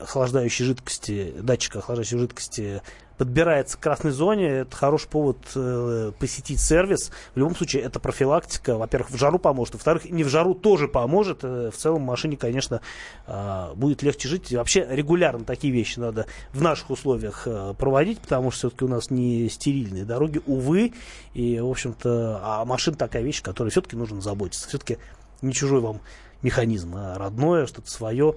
охлаждающей 0.00 0.64
жидкости, 0.64 1.34
датчика 1.40 1.80
охлаждающей 1.80 2.16
жидкости 2.16 2.80
подбирается 3.22 3.76
к 3.76 3.80
красной 3.80 4.10
зоне, 4.10 4.48
это 4.48 4.76
хороший 4.76 5.08
повод 5.08 5.38
э, 5.54 6.10
посетить 6.18 6.60
сервис. 6.60 7.12
В 7.34 7.38
любом 7.38 7.54
случае, 7.54 7.82
это 7.82 8.00
профилактика. 8.00 8.76
Во-первых, 8.76 9.10
в 9.10 9.16
жару 9.16 9.38
поможет, 9.38 9.74
во-вторых, 9.74 10.10
не 10.10 10.24
в 10.24 10.28
жару 10.28 10.54
тоже 10.54 10.88
поможет. 10.88 11.44
Э, 11.44 11.70
в 11.70 11.76
целом, 11.76 12.02
машине, 12.02 12.36
конечно, 12.36 12.80
э, 13.28 13.72
будет 13.76 14.02
легче 14.02 14.28
жить. 14.28 14.50
И 14.50 14.56
вообще, 14.56 14.86
регулярно 14.90 15.44
такие 15.44 15.72
вещи 15.72 16.00
надо 16.00 16.26
в 16.52 16.62
наших 16.62 16.90
условиях 16.90 17.42
э, 17.46 17.74
проводить, 17.78 18.18
потому 18.18 18.50
что 18.50 18.58
все-таки 18.58 18.84
у 18.86 18.88
нас 18.88 19.10
не 19.10 19.48
стерильные 19.48 20.04
дороги, 20.04 20.40
увы. 20.46 20.92
И, 21.34 21.60
в 21.60 21.70
общем-то, 21.70 22.40
а 22.42 22.64
машина 22.64 22.96
такая 22.96 23.22
вещь, 23.22 23.40
которой 23.40 23.68
все-таки 23.68 23.94
нужно 23.94 24.20
заботиться. 24.20 24.68
Все-таки 24.68 24.98
не 25.42 25.52
чужой 25.52 25.80
вам 25.80 26.00
механизм, 26.42 26.94
а 26.96 27.18
родное, 27.18 27.66
что-то 27.66 27.90
свое 27.90 28.34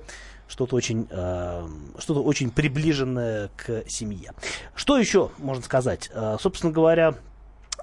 что-то 0.47 0.75
очень, 0.75 1.07
э, 1.09 1.67
что-то 1.97 2.21
очень 2.23 2.51
приближенное 2.51 3.49
к 3.57 3.83
семье. 3.89 4.33
Что 4.75 4.97
еще 4.97 5.31
можно 5.39 5.63
сказать? 5.63 6.11
Э, 6.13 6.37
собственно 6.39 6.71
говоря, 6.71 7.15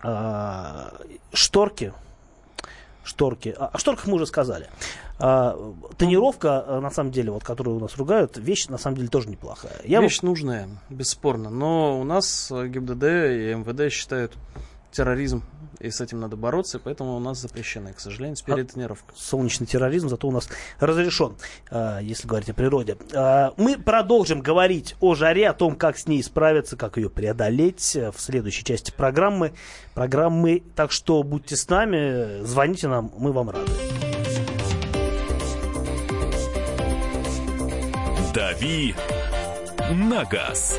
э, 0.03 0.91
шторки. 1.33 1.93
Шторки. 3.05 3.49
О 3.59 3.67
о 3.67 3.79
шторках 3.79 4.07
мы 4.07 4.15
уже 4.15 4.27
сказали. 4.27 4.69
А, 5.19 5.57
тонировка, 5.99 6.65
э, 6.67 6.81
на 6.81 6.91
самом 6.91 7.13
деле, 7.13 7.31
вот, 7.31 7.45
которую 7.45 7.77
у 7.77 7.81
нас 7.81 7.97
ругают, 7.97 8.37
вещь 8.37 8.67
на 8.69 8.79
самом 8.79 8.97
деле 8.97 9.09
тоже 9.09 9.29
неплохая. 9.29 9.81
Я 9.85 9.99
бы- 9.99 10.05
Вещь 10.05 10.23
нужная, 10.23 10.69
бесспорно. 10.89 11.51
Но 11.51 12.01
у 12.01 12.05
нас 12.05 12.51
э, 12.51 12.69
ГИБДД 12.69 13.03
и 13.05 13.55
МВД 13.55 13.93
считают 13.93 14.33
терроризм, 14.91 15.43
и 15.83 15.91
с 15.91 16.01
этим 16.01 16.21
надо 16.21 16.37
бороться, 16.37 16.79
и 16.79 16.81
поэтому 16.81 17.17
у 17.17 17.19
нас 17.19 17.39
запрещена, 17.39 17.93
к 17.93 18.01
сожалению, 18.01 18.37
теперь 18.37 18.61
А- 18.61 18.65
тонировка. 18.65 19.13
солнечный 19.17 19.67
терроризм, 19.67 20.09
зато 20.09 20.29
у 20.29 20.31
нас 20.31 20.49
разрешен, 20.79 21.35
э, 21.71 21.99
если 22.03 22.27
говорить 22.29 22.49
о 22.51 22.55
природе. 22.55 22.97
Э, 23.13 23.51
Мы 23.57 23.77
продолжим 23.79 24.41
говорить 24.41 24.97
о 25.01 25.15
жаре, 25.15 25.49
о 25.49 25.53
том, 25.55 25.77
как 25.77 25.99
с 25.99 26.07
ней 26.07 26.23
справиться, 26.23 26.77
как 26.77 26.97
ее 26.97 27.11
преодолеть 27.11 27.97
э, 27.97 28.11
в 28.13 28.21
следующей 28.21 28.65
части 28.65 28.91
программы. 28.97 29.53
Программы, 29.95 30.63
так 30.75 30.93
что 30.93 31.23
будьте 31.23 31.57
с 31.57 31.69
нами, 31.69 32.43
звоните 32.45 32.89
нам, 32.89 33.13
мы 33.19 33.33
вам 33.33 33.51
рады. 33.51 33.71
«Дави 38.35 38.95
на 39.91 40.25
газ». 40.25 40.79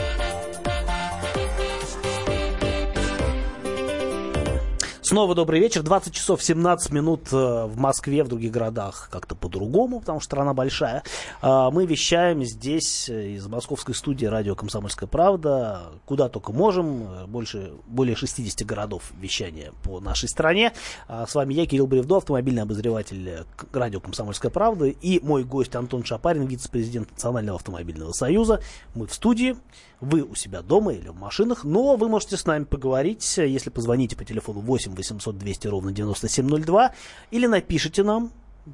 Снова 5.11 5.35
добрый 5.35 5.59
вечер. 5.59 5.83
20 5.83 6.13
часов 6.13 6.41
17 6.41 6.93
минут 6.93 7.33
э, 7.33 7.35
в 7.35 7.77
Москве, 7.77 8.23
в 8.23 8.29
других 8.29 8.49
городах 8.49 9.09
как-то 9.11 9.35
по-другому, 9.35 9.99
потому 9.99 10.21
что 10.21 10.27
страна 10.27 10.53
большая. 10.53 11.03
А, 11.41 11.69
мы 11.69 11.85
вещаем 11.85 12.45
здесь 12.45 13.09
э, 13.09 13.31
из 13.31 13.45
московской 13.45 13.93
студии 13.93 14.25
радио 14.25 14.55
«Комсомольская 14.55 15.09
правда», 15.09 15.81
куда 16.05 16.29
только 16.29 16.53
можем. 16.53 17.27
Больше, 17.27 17.73
более 17.87 18.15
60 18.15 18.65
городов 18.65 19.11
вещания 19.19 19.73
по 19.83 19.99
нашей 19.99 20.29
стране. 20.29 20.71
С 21.09 21.35
вами 21.35 21.55
я, 21.55 21.65
Кирилл 21.65 21.87
Бревдо, 21.87 22.15
автомобильный 22.15 22.61
обозреватель 22.61 23.43
радио 23.73 23.99
«Комсомольская 23.99 24.49
правда» 24.49 24.85
и 24.85 25.19
мой 25.19 25.43
гость 25.43 25.75
Антон 25.75 26.05
Шапарин, 26.05 26.45
вице-президент 26.45 27.11
Национального 27.11 27.57
автомобильного 27.57 28.13
союза. 28.13 28.61
Мы 28.95 29.07
в 29.07 29.13
студии, 29.13 29.57
вы 30.01 30.23
у 30.23 30.35
себя 30.35 30.61
дома 30.61 30.93
или 30.93 31.07
в 31.07 31.15
машинах, 31.15 31.63
но 31.63 31.95
вы 31.95 32.09
можете 32.09 32.35
с 32.35 32.45
нами 32.45 32.63
поговорить, 32.63 33.37
если 33.37 33.69
позвоните 33.69 34.15
по 34.15 34.25
телефону 34.25 34.59
8 34.59 34.95
800 34.95 35.37
200 35.37 35.67
ровно 35.67 35.91
9702 35.91 36.93
или 37.29 37.45
напишите 37.45 38.03
нам, 38.03 38.31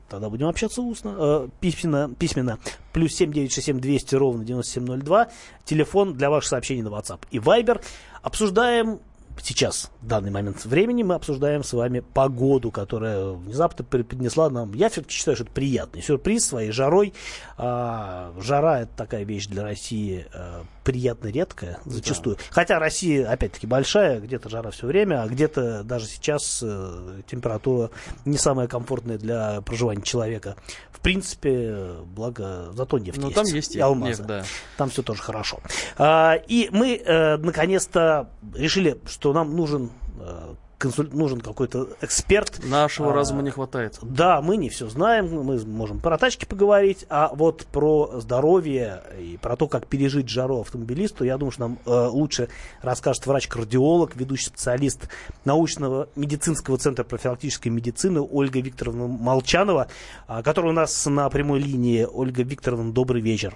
тогда 0.10 0.30
будем 0.30 0.48
общаться 0.48 0.82
устно, 0.82 1.16
э, 1.18 1.50
письменно, 1.60 2.14
письменно, 2.18 2.60
плюс 2.94 3.14
7967 3.14 3.80
200 3.80 4.16
ровно 4.16 4.46
9702, 4.46 5.28
телефон 5.66 6.14
для 6.14 6.30
ваших 6.30 6.50
сообщений 6.50 6.82
на 6.82 6.90
WhatsApp 6.90 7.20
и 7.30 7.40
Viber. 7.40 7.82
Обсуждаем 8.22 9.00
сейчас, 9.42 9.92
в 10.02 10.08
данный 10.08 10.32
момент 10.32 10.66
времени, 10.66 11.04
мы 11.04 11.16
обсуждаем 11.16 11.64
с 11.64 11.74
вами 11.74 12.00
погоду, 12.00 12.72
которая 12.72 13.32
внезапно 13.32 13.86
преподнесла 13.86 14.50
нам, 14.50 14.74
я 14.74 14.90
все-таки 14.90 15.14
считаю, 15.14 15.36
что 15.36 15.44
это 15.44 15.54
приятный 15.54 16.02
сюрприз 16.02 16.46
своей 16.46 16.72
жарой. 16.72 17.14
А, 17.58 18.34
жара 18.40 18.82
это 18.82 18.92
такая 18.96 19.24
вещь 19.24 19.48
для 19.48 19.64
России 19.64 20.26
а, 20.34 20.64
приятно 20.88 21.28
редкая, 21.28 21.80
зачастую. 21.84 22.38
Да. 22.38 22.44
Хотя 22.50 22.80
Россия, 22.80 23.30
опять-таки, 23.30 23.68
большая, 23.68 24.22
где-то 24.22 24.48
жара 24.48 24.72
все 24.72 24.88
время, 24.88 25.22
а 25.22 25.28
где-то 25.28 25.84
даже 25.84 26.06
сейчас 26.06 26.62
э, 26.64 27.24
температура 27.28 27.92
не 28.24 28.38
самая 28.38 28.70
комфортная 28.70 29.18
для 29.18 29.60
проживания 29.60 30.02
человека. 30.02 30.56
В 30.90 31.02
принципе, 31.02 31.96
благо, 32.06 32.70
зато 32.72 33.00
нефть 33.00 33.18
Но 33.18 33.26
есть. 33.26 33.36
там 33.36 33.46
есть 33.48 33.76
и 33.76 33.82
алмазы. 33.82 34.12
нефть, 34.12 34.26
да. 34.28 34.46
Там 34.78 34.90
все 34.90 35.04
тоже 35.04 35.22
хорошо. 35.22 35.60
А, 35.98 36.36
и 36.36 36.70
мы, 36.72 36.96
э, 36.96 37.36
наконец-то, 37.36 38.30
решили, 38.56 38.98
что 39.08 39.34
нам 39.34 39.58
нужен 39.58 39.92
э, 40.22 40.56
консуль... 40.78 41.10
нужен 41.12 41.42
какой-то 41.42 41.90
эксперт. 42.02 42.60
Нашего 42.64 43.12
а, 43.12 43.14
разума 43.14 43.42
не 43.42 43.50
хватает. 43.50 43.98
Да, 44.02 44.42
мы 44.42 44.58
не 44.58 44.70
все 44.70 44.88
знаем, 44.88 45.30
мы 45.30 45.60
можем 45.66 46.00
про 46.00 46.18
тачки 46.18 46.46
поговорить, 46.46 47.06
а 47.10 47.32
вот 47.34 47.66
про 47.68 48.20
здоровье 48.20 49.02
и 49.20 49.38
про 49.42 49.56
то, 49.56 49.68
как 49.68 49.88
пережить 49.88 50.30
жару 50.30 50.62
автомобилисту, 50.62 51.24
я 51.24 51.38
думаю, 51.38 51.52
что 51.52 51.62
нам 51.62 51.80
э, 51.86 52.08
лучше 52.08 52.50
расскажет 52.82 53.26
врач-кардиолог, 53.26 54.16
ведущий 54.16 54.46
специалист 54.46 55.10
научного 55.46 56.10
медицинского 56.16 56.78
центра 56.78 57.04
профилактической 57.04 57.70
медицины 57.70 58.22
Ольга 58.22 58.60
Викторовна 58.60 59.08
Молчанова, 59.08 59.88
э, 60.28 60.42
которая 60.44 60.72
у 60.72 60.76
нас 60.76 61.06
на 61.06 61.30
прямой 61.30 61.60
линии. 61.60 62.08
Ольга 62.10 62.44
Викторовна, 62.44 62.92
добрый 62.92 63.22
вечер. 63.22 63.56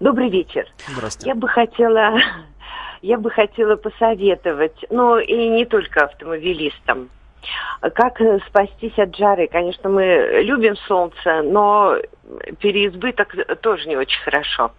Добрый 0.00 0.30
вечер. 0.30 0.66
Здравствуйте. 0.88 1.28
Я 1.28 1.34
бы 1.34 1.48
хотела 1.48 2.18
я 3.02 3.18
бы 3.18 3.30
хотела 3.30 3.76
посоветовать, 3.76 4.84
ну 4.90 5.18
и 5.18 5.48
не 5.48 5.66
только 5.66 6.04
автомобилистам, 6.04 7.10
как 7.94 8.18
спастись 8.48 8.98
от 8.98 9.14
жары. 9.16 9.46
Конечно, 9.48 9.90
мы 9.90 10.40
любим 10.42 10.76
солнце, 10.88 11.42
но 11.42 11.96
переизбыток 12.60 13.34
тоже 13.60 13.86
не 13.88 13.96
очень 13.96 14.22
хорошо. 14.22 14.72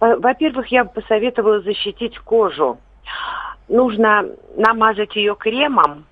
Во-первых, 0.00 0.66
я 0.68 0.84
бы 0.84 0.90
посоветовала 0.90 1.60
защитить 1.60 2.18
кожу. 2.18 2.78
Нужно 3.68 4.26
намазать 4.56 5.14
ее 5.14 5.36
кремом, 5.36 6.04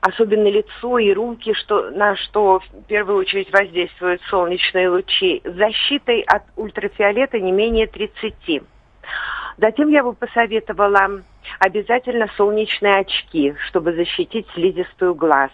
особенно 0.00 0.48
лицо 0.48 0.98
и 0.98 1.12
руки, 1.12 1.54
что, 1.54 1.90
на 1.90 2.16
что 2.16 2.58
в 2.58 2.84
первую 2.88 3.18
очередь 3.18 3.52
воздействуют 3.52 4.20
солнечные 4.22 4.88
лучи, 4.88 5.40
защитой 5.44 6.22
от 6.22 6.42
ультрафиолета 6.56 7.38
не 7.38 7.52
менее 7.52 7.86
30. 7.86 8.62
Затем 9.56 9.88
я 9.88 10.02
бы 10.02 10.14
посоветовала 10.14 11.24
обязательно 11.58 12.26
солнечные 12.36 13.00
очки, 13.00 13.54
чтобы 13.68 13.94
защитить 13.94 14.46
слизистую 14.54 15.14
глаз. 15.14 15.50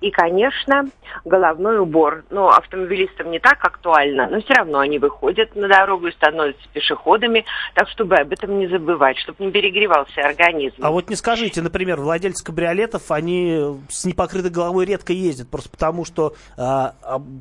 И, 0.00 0.10
конечно, 0.10 0.84
головной 1.24 1.78
убор. 1.78 2.24
Но 2.30 2.48
автомобилистам 2.48 3.30
не 3.30 3.38
так 3.38 3.64
актуально, 3.64 4.28
но 4.28 4.40
все 4.40 4.54
равно 4.54 4.78
они 4.78 4.98
выходят 4.98 5.54
на 5.54 5.68
дорогу 5.68 6.08
и 6.08 6.12
становятся 6.12 6.62
пешеходами, 6.72 7.44
так 7.74 7.88
чтобы 7.88 8.16
об 8.16 8.32
этом 8.32 8.58
не 8.58 8.66
забывать, 8.66 9.18
чтобы 9.18 9.44
не 9.44 9.50
перегревался 9.50 10.22
организм. 10.22 10.76
А 10.80 10.90
вот 10.90 11.10
не 11.10 11.16
скажите, 11.16 11.60
например, 11.60 12.00
владельцы 12.00 12.44
кабриолетов, 12.44 13.10
они 13.10 13.78
с 13.88 14.04
непокрытой 14.04 14.50
головой 14.50 14.86
редко 14.86 15.12
ездят, 15.12 15.48
просто 15.50 15.70
потому 15.70 16.04
что 16.04 16.34
э, 16.56 16.86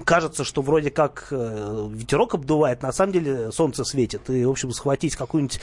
кажется, 0.05 0.43
что 0.43 0.62
вроде 0.62 0.91
как 0.91 1.27
э, 1.31 1.88
ветерок 1.91 2.36
обдувает, 2.36 2.81
на 2.81 2.91
самом 2.91 3.13
деле 3.13 3.51
солнце 3.51 3.84
светит, 3.84 4.29
и, 4.29 4.46
в 4.46 4.50
общем, 4.50 4.72
схватить 4.72 5.15
какую-нибудь 5.15 5.60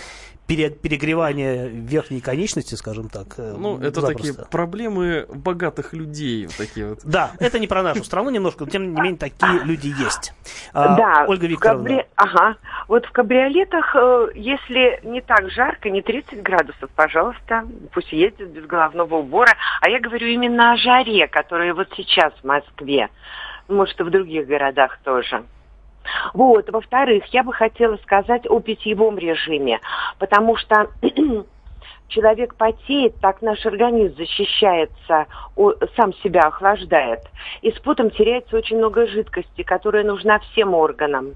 пере, 0.47 0.71
перегревание 0.71 1.69
верхней 1.69 2.21
конечности, 2.21 2.75
скажем 2.75 3.09
так. 3.09 3.39
Э, 3.39 3.55
ну, 3.59 3.79
это 3.79 4.01
запросто. 4.01 4.35
такие 4.35 4.47
проблемы 4.51 5.27
богатых 5.29 5.93
людей. 5.93 6.49
Такие 6.57 6.91
вот. 6.91 7.01
Да, 7.05 7.33
это 7.39 7.59
не 7.59 7.67
про 7.67 7.83
нашу 7.83 8.05
страну 8.05 8.31
немножко, 8.31 8.65
но 8.65 8.71
тем 8.71 8.95
не 8.95 9.01
менее 9.01 9.19
такие 9.19 9.65
люди 9.65 9.89
есть. 9.89 10.33
А, 10.73 10.97
да, 10.97 11.25
Ольга 11.29 11.47
Викторовна. 11.47 11.89
Кабри... 11.89 12.05
Ага. 12.17 12.57
Вот 12.89 13.07
в 13.07 13.13
кабриолетах, 13.13 13.95
э, 13.97 14.29
если 14.35 15.01
не 15.05 15.21
так 15.21 15.51
жарко, 15.51 15.91
не 15.91 16.03
30 16.03 16.43
градусов, 16.43 16.91
пожалуйста, 16.95 17.67
пусть 17.93 18.13
ездят 18.13 18.49
без 18.51 18.65
головного 18.67 19.17
убора. 19.17 19.55
А 19.81 19.89
я 19.89 20.01
говорю 20.01 20.27
именно 20.27 20.73
о 20.73 20.77
жаре, 20.77 21.27
которая 21.29 21.75
вот 21.75 21.89
сейчас 21.97 22.33
в 22.43 22.45
Москве. 22.45 23.09
Может, 23.69 23.99
и 23.99 24.05
в 24.05 24.11
других 24.11 24.47
городах 24.47 24.99
тоже. 25.03 25.45
Вот. 26.35 26.71
Во-вторых, 26.71 27.25
я 27.27 27.43
бы 27.43 27.53
хотела 27.53 27.97
сказать 27.99 28.47
о 28.49 28.61
питьевом 28.61 29.19
режиме, 29.19 29.81
потому 30.19 30.57
что 30.57 30.89
человек 32.09 32.55
потеет, 32.55 33.17
так 33.21 33.43
наш 33.43 33.65
организм 33.67 34.17
защищается, 34.17 35.27
сам 35.97 36.15
себя 36.23 36.43
охлаждает. 36.43 37.21
И 37.63 37.71
с 37.71 37.79
потом 37.81 38.11
теряется 38.11 38.57
очень 38.57 38.79
много 38.79 39.07
жидкости, 39.07 39.63
которая 39.63 40.05
нужна 40.05 40.39
всем 40.39 40.75
органам. 40.75 41.35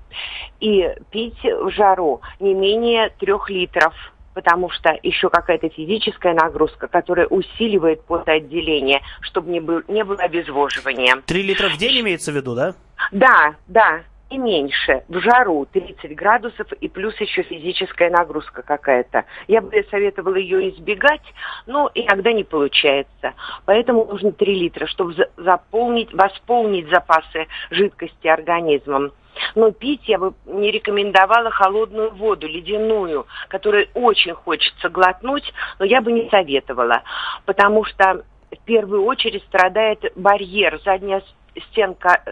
И 0.61 0.89
пить 1.11 1.43
в 1.43 1.71
жару 1.71 2.21
не 2.39 2.55
менее 2.55 3.11
трех 3.19 3.51
литров 3.51 3.95
потому 4.33 4.71
что 4.71 4.97
еще 5.03 5.29
какая-то 5.29 5.69
физическая 5.71 6.35
нагрузка, 6.35 6.87
которая 6.87 7.27
усиливает 7.27 8.05
потоотделение, 8.05 9.01
чтобы 9.21 9.51
не, 9.51 9.61
был, 9.61 9.83
не 9.89 10.05
было 10.05 10.19
обезвоживания. 10.19 11.17
Три 11.27 11.43
литра 11.43 11.69
в 11.69 11.77
день 11.77 12.01
имеется 12.01 12.31
в 12.31 12.37
виду, 12.37 12.55
да? 12.55 12.75
Да, 13.11 13.57
да 13.67 14.01
и 14.31 14.39
меньше 14.39 15.03
в 15.09 15.21
жару 15.21 15.67
30 15.73 16.15
градусов 16.15 16.73
и 16.73 16.89
плюс 16.89 17.21
еще 17.21 17.43
физическая 17.43 18.11
нагрузка 18.11 18.63
какая-то. 18.63 19.25
Я 19.49 19.61
бы 19.61 19.85
советовала 19.91 20.37
ее 20.37 20.71
избегать, 20.71 21.23
но 21.67 21.91
иногда 21.95 22.33
не 22.33 22.45
получается. 22.45 23.35
Поэтому 23.67 24.05
нужно 24.05 24.33
3 24.33 24.55
литра, 24.55 24.87
чтобы 24.87 25.15
заполнить, 25.37 26.13
восполнить 26.15 26.89
запасы 26.89 27.49
жидкости 27.71 28.29
организмом. 28.29 29.13
Но 29.55 29.71
пить 29.73 30.09
я 30.09 30.19
бы 30.19 30.35
не 30.47 30.71
рекомендовала 30.71 31.51
холодную 31.51 32.15
воду, 32.15 32.47
ледяную, 32.47 33.27
которую 33.49 33.89
очень 33.95 34.35
хочется 34.35 34.89
глотнуть, 34.89 35.53
но 35.79 35.85
я 35.85 36.01
бы 36.01 36.13
не 36.13 36.29
советовала, 36.31 37.03
потому 37.47 37.85
что 37.85 38.25
в 38.51 38.65
первую 38.65 39.05
очередь 39.05 39.45
страдает 39.45 40.13
барьер, 40.17 40.81
задняя 40.85 41.23
стенка, 41.69 42.23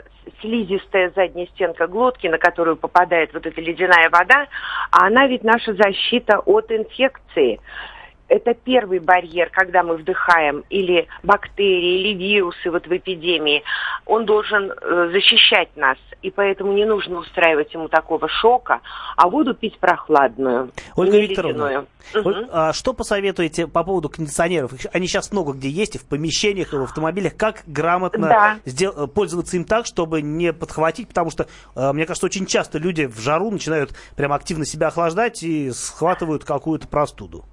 слизистая 0.41 1.13
задняя 1.15 1.47
стенка 1.49 1.87
глотки, 1.87 2.27
на 2.27 2.39
которую 2.39 2.77
попадает 2.77 3.33
вот 3.33 3.47
эта 3.47 3.61
ледяная 3.61 4.11
вода, 4.11 4.47
а 4.91 5.07
она 5.07 5.27
ведь 5.27 5.45
наша 5.45 5.75
защита 5.75 6.39
от 6.41 6.71
инфекции. 6.71 7.61
Это 8.29 8.55
первый 8.55 8.99
барьер, 8.99 9.51
когда 9.51 9.83
мы 9.83 9.97
вдыхаем 9.97 10.65
или 10.71 11.09
бактерии, 11.23 12.01
или 12.01 12.15
вирусы 12.15 12.71
вот 12.71 12.87
в 12.87 12.97
эпидемии. 12.97 13.63
Он 14.07 14.27
должен 14.27 14.71
э, 14.71 15.11
защищать 15.13 15.75
нас, 15.77 15.97
и 16.23 16.31
поэтому 16.31 16.73
не 16.73 16.85
нужно 16.85 17.19
устраивать 17.19 17.73
ему 17.75 17.89
такого 17.89 18.29
шока, 18.29 18.81
а 19.17 19.29
воду 19.29 19.55
пить 19.55 19.79
прохладную. 19.79 20.71
Ольга 20.97 21.19
Викторовна, 21.19 21.87
угу. 22.15 22.35
а 22.51 22.73
что 22.73 22.93
посоветуете 22.93 23.67
по 23.67 23.83
поводу 23.83 24.09
кондиционеров? 24.09 24.73
Они 24.93 25.07
сейчас 25.07 25.33
много 25.33 25.53
где 25.53 25.71
есть, 25.71 25.97
и 25.97 25.99
в 25.99 26.07
помещениях, 26.07 26.73
и 26.73 26.77
в 26.77 26.83
автомобилях. 26.83 27.37
Как 27.37 27.63
грамотно 27.67 28.29
да. 28.29 28.59
сдел- 28.65 29.07
пользоваться 29.09 29.57
им 29.57 29.65
так, 29.65 29.87
чтобы 29.87 30.21
не 30.23 30.53
подхватить? 30.53 31.09
Потому 31.09 31.31
что, 31.31 31.47
э, 31.75 31.93
мне 31.93 32.05
кажется, 32.05 32.27
очень 32.27 32.47
часто 32.47 32.79
люди 32.79 33.07
в 33.07 33.19
жару 33.19 33.51
начинают 33.51 33.93
прям 34.17 34.33
активно 34.33 34.67
себя 34.67 34.89
охлаждать 34.89 35.43
и 35.43 35.71
схватывают 35.71 36.45
какую-то 36.45 36.89
простуду. 36.89 37.45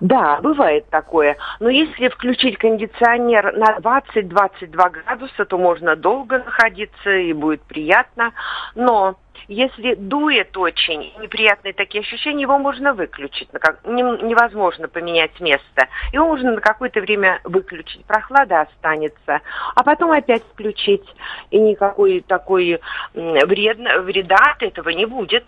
Да, 0.00 0.40
бывает 0.40 0.88
такое. 0.90 1.36
Но 1.60 1.68
если 1.68 2.08
включить 2.08 2.58
кондиционер 2.58 3.52
на 3.56 3.78
20-22 3.78 4.90
градуса, 4.90 5.44
то 5.44 5.58
можно 5.58 5.96
долго 5.96 6.38
находиться 6.38 7.10
и 7.10 7.32
будет 7.32 7.62
приятно. 7.62 8.32
Но 8.74 9.16
если 9.46 9.94
дует 9.94 10.56
очень, 10.56 11.12
неприятные 11.20 11.74
такие 11.74 12.00
ощущения, 12.00 12.42
его 12.42 12.56
можно 12.58 12.94
выключить. 12.94 13.48
Невозможно 13.84 14.88
поменять 14.88 15.38
место. 15.40 15.88
Его 16.12 16.26
можно 16.26 16.52
на 16.52 16.60
какое-то 16.60 17.00
время 17.00 17.40
выключить. 17.44 18.04
Прохлада 18.06 18.62
останется. 18.62 19.40
А 19.74 19.82
потом 19.82 20.12
опять 20.12 20.42
включить. 20.54 21.04
И 21.50 21.58
никакой 21.58 22.20
такой 22.20 22.80
вред, 23.12 23.78
вреда 24.04 24.38
от 24.54 24.62
этого 24.62 24.88
не 24.88 25.04
будет. 25.04 25.46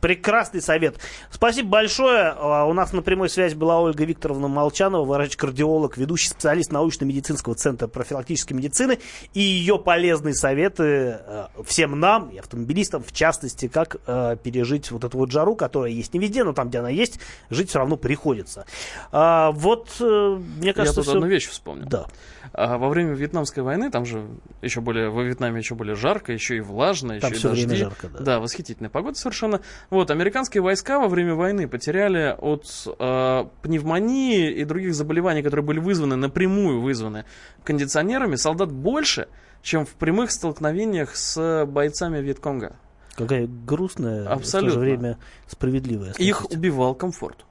Прекрасный 0.00 0.60
совет. 0.60 0.96
Спасибо 1.30 1.68
большое. 1.68 2.34
А, 2.36 2.64
у 2.64 2.72
нас 2.72 2.92
на 2.92 3.02
прямой 3.02 3.28
связи 3.28 3.54
была 3.54 3.80
Ольга 3.80 4.04
Викторовна 4.04 4.48
Молчанова, 4.48 5.04
врач-кардиолог, 5.04 5.96
ведущий 5.96 6.28
специалист 6.28 6.72
научно-медицинского 6.72 7.54
центра 7.54 7.88
профилактической 7.88 8.54
медицины. 8.54 8.98
И 9.34 9.40
ее 9.40 9.78
полезные 9.78 10.34
советы 10.34 11.18
э, 11.20 11.46
всем 11.64 11.98
нам, 11.98 12.28
и 12.30 12.38
автомобилистам 12.38 13.02
в 13.02 13.12
частности, 13.12 13.68
как 13.68 13.96
э, 14.06 14.36
пережить 14.42 14.90
вот 14.90 15.04
эту 15.04 15.18
вот 15.18 15.30
жару, 15.30 15.56
которая 15.56 15.90
есть 15.90 16.12
не 16.14 16.20
везде, 16.20 16.44
но 16.44 16.52
там, 16.52 16.68
где 16.68 16.78
она 16.78 16.90
есть, 16.90 17.20
жить 17.50 17.70
все 17.70 17.78
равно 17.78 17.96
приходится. 17.96 18.66
А, 19.10 19.50
вот, 19.52 19.96
э, 20.00 20.38
мне 20.58 20.72
кажется... 20.72 21.00
Я 21.00 21.04
тут 21.04 21.04
все... 21.04 21.14
одну 21.14 21.26
вещь 21.26 21.48
вспомнил. 21.48 21.86
Да. 21.88 22.06
А 22.52 22.78
во 22.78 22.88
время 22.88 23.14
Вьетнамской 23.14 23.62
войны, 23.62 23.90
там 23.90 24.04
же 24.06 24.26
еще 24.62 24.80
более, 24.80 25.10
во 25.10 25.22
Вьетнаме 25.22 25.58
еще 25.58 25.74
более 25.74 25.94
жарко, 25.94 26.32
еще 26.32 26.56
и 26.56 26.60
влажно, 26.60 27.20
там 27.20 27.30
еще 27.30 27.38
все 27.38 27.48
и 27.48 27.50
дожди. 27.50 27.66
время 27.66 27.84
жарко, 27.84 28.08
да. 28.08 28.18
Да, 28.18 28.40
восхитительная 28.40 28.90
погода 28.90 29.18
совершенно. 29.18 29.60
Вот, 29.90 30.10
американские 30.10 30.62
войска 30.62 30.98
во 30.98 31.08
время 31.08 31.34
войны 31.34 31.68
потеряли 31.68 32.34
от 32.38 32.66
э, 32.98 33.44
пневмонии 33.62 34.50
и 34.50 34.64
других 34.64 34.94
заболеваний, 34.94 35.42
которые 35.42 35.64
были 35.64 35.78
вызваны, 35.78 36.16
напрямую 36.16 36.80
вызваны 36.80 37.24
кондиционерами, 37.64 38.36
солдат 38.36 38.72
больше, 38.72 39.28
чем 39.62 39.84
в 39.84 39.90
прямых 39.90 40.30
столкновениях 40.30 41.16
с 41.16 41.66
бойцами 41.66 42.20
Вьетконга. 42.20 42.76
Какая 43.16 43.48
грустная, 43.48 44.28
Абсолютно. 44.28 44.70
в 44.70 44.74
то 44.74 44.80
же 44.80 44.80
время 44.80 45.18
справедливая. 45.48 46.12
Их 46.18 46.50
убивал 46.50 46.94
комфорт. 46.94 47.44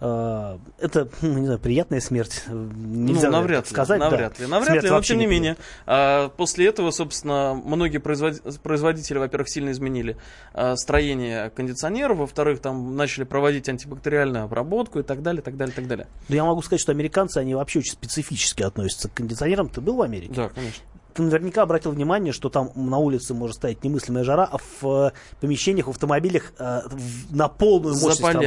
А, 0.00 0.58
это, 0.78 1.08
ну, 1.22 1.38
не 1.38 1.46
знаю, 1.46 1.58
приятная 1.58 2.00
смерть. 2.00 2.44
Нельзя 2.48 3.30
ну, 3.30 3.38
навряд 3.38 3.64
ли, 3.64 3.70
сказать. 3.70 3.98
Навряд 3.98 4.34
да. 4.38 4.44
ли, 4.44 4.50
навряд 4.50 4.70
смерть 4.70 4.84
ли, 4.84 4.90
но 4.90 5.02
тем 5.02 5.18
не 5.18 5.24
не 5.24 5.30
менее. 5.30 5.56
А, 5.86 6.28
после 6.30 6.66
этого, 6.66 6.90
собственно, 6.92 7.54
многие 7.54 7.98
производители, 7.98 9.18
во-первых, 9.18 9.48
сильно 9.48 9.70
изменили 9.70 10.16
а, 10.54 10.76
строение 10.76 11.50
кондиционера, 11.50 12.14
во-вторых, 12.14 12.60
там 12.60 12.96
начали 12.96 13.24
проводить 13.24 13.68
антибактериальную 13.68 14.44
обработку 14.44 15.00
и 15.00 15.02
так 15.02 15.22
далее, 15.22 15.42
так 15.42 15.56
далее, 15.56 15.74
так 15.74 15.88
далее. 15.88 16.06
Но 16.28 16.36
я 16.36 16.44
могу 16.44 16.62
сказать, 16.62 16.80
что 16.80 16.92
американцы, 16.92 17.38
они 17.38 17.54
вообще 17.54 17.80
очень 17.80 17.92
специфически 17.92 18.62
относятся 18.62 19.08
к 19.08 19.14
кондиционерам. 19.14 19.68
Ты 19.68 19.80
был 19.80 19.96
в 19.96 20.02
Америке? 20.02 20.32
Да, 20.34 20.48
конечно 20.48 20.84
ты 21.18 21.24
наверняка 21.24 21.62
обратил 21.62 21.90
внимание, 21.90 22.32
что 22.32 22.48
там 22.48 22.70
на 22.76 22.98
улице 22.98 23.34
может 23.34 23.56
стоять 23.56 23.82
немыслимая 23.82 24.22
жара, 24.22 24.48
а 24.50 24.58
в 24.80 25.12
помещениях, 25.40 25.88
в 25.88 25.90
автомобилях 25.90 26.52
э, 26.60 26.82
на 27.30 27.48
полную 27.48 27.96
мощность 27.96 28.22
там, 28.22 28.40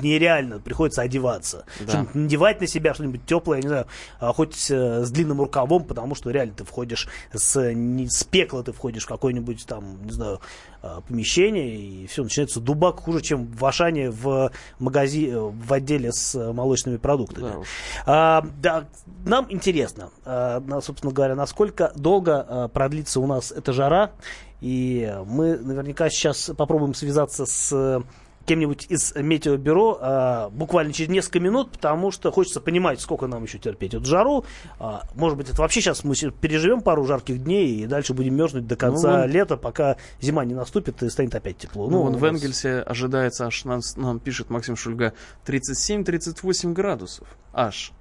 нереально 0.00 0.60
приходится 0.60 1.02
одеваться. 1.02 1.64
Да. 1.80 2.06
надевать 2.14 2.60
на 2.60 2.68
себя 2.68 2.94
что-нибудь 2.94 3.26
теплое, 3.26 3.58
я 3.58 3.62
не 3.62 3.68
знаю, 3.68 3.86
а, 4.20 4.32
хоть 4.32 4.70
э, 4.70 5.04
с 5.04 5.10
длинным 5.10 5.40
рукавом, 5.40 5.82
потому 5.82 6.14
что 6.14 6.30
реально 6.30 6.54
ты 6.54 6.64
входишь 6.64 7.08
с, 7.32 7.72
не, 7.72 8.08
с 8.08 8.22
пекла, 8.22 8.62
ты 8.62 8.72
входишь 8.72 9.02
в 9.02 9.08
какое-нибудь 9.08 9.66
там, 9.66 10.00
не 10.04 10.12
знаю, 10.12 10.40
э, 10.84 11.00
помещение, 11.08 11.74
и 11.74 12.06
все, 12.06 12.22
начинается 12.22 12.60
дубак 12.60 13.00
хуже, 13.00 13.20
чем 13.20 13.46
в 13.46 13.64
Ашане 13.64 14.10
в 14.10 14.52
магазине, 14.78 15.38
в 15.38 15.72
отделе 15.72 16.12
с 16.12 16.52
молочными 16.52 16.98
продуктами. 16.98 17.48
Да, 17.48 17.62
а, 18.06 18.46
да 18.60 18.84
нам 19.24 19.46
интересно, 19.50 20.10
а, 20.24 20.62
собственно 20.82 21.12
говоря, 21.12 21.34
насколько 21.34 21.79
долго 21.88 22.40
а, 22.40 22.68
продлится 22.68 23.20
у 23.20 23.26
нас 23.26 23.52
эта 23.52 23.72
жара, 23.72 24.12
и 24.60 25.12
мы 25.26 25.56
наверняка 25.56 26.10
сейчас 26.10 26.50
попробуем 26.56 26.94
связаться 26.94 27.46
с 27.46 28.02
кем-нибудь 28.46 28.86
из 28.88 29.14
метеобюро 29.14 29.98
а, 30.00 30.50
буквально 30.50 30.92
через 30.92 31.10
несколько 31.10 31.40
минут, 31.40 31.72
потому 31.72 32.10
что 32.10 32.32
хочется 32.32 32.60
понимать, 32.60 33.00
сколько 33.00 33.26
нам 33.26 33.44
еще 33.44 33.58
терпеть 33.58 33.94
эту 33.94 34.04
жару. 34.04 34.44
А, 34.78 35.04
может 35.14 35.38
быть, 35.38 35.48
это 35.48 35.60
вообще 35.60 35.80
сейчас 35.80 36.04
мы 36.04 36.14
переживем 36.14 36.80
пару 36.80 37.04
жарких 37.04 37.42
дней 37.42 37.82
и 37.82 37.86
дальше 37.86 38.14
будем 38.14 38.34
мерзнуть 38.34 38.66
до 38.66 38.76
конца 38.76 39.18
ну, 39.18 39.32
лета, 39.32 39.56
пока 39.56 39.96
зима 40.20 40.44
не 40.44 40.54
наступит 40.54 41.02
и 41.02 41.10
станет 41.10 41.34
опять 41.34 41.58
тепло. 41.58 41.88
Ну, 41.88 41.98
ну 41.98 42.02
вон 42.02 42.16
в 42.16 42.24
Энгельсе 42.24 42.80
ожидается, 42.80 43.46
аж 43.46 43.64
нам, 43.64 43.80
нам 43.96 44.18
пишет 44.18 44.50
Максим 44.50 44.74
Шульга, 44.74 45.12
37-38 45.46 46.72
градусов. 46.72 47.28
Аж. 47.52 47.92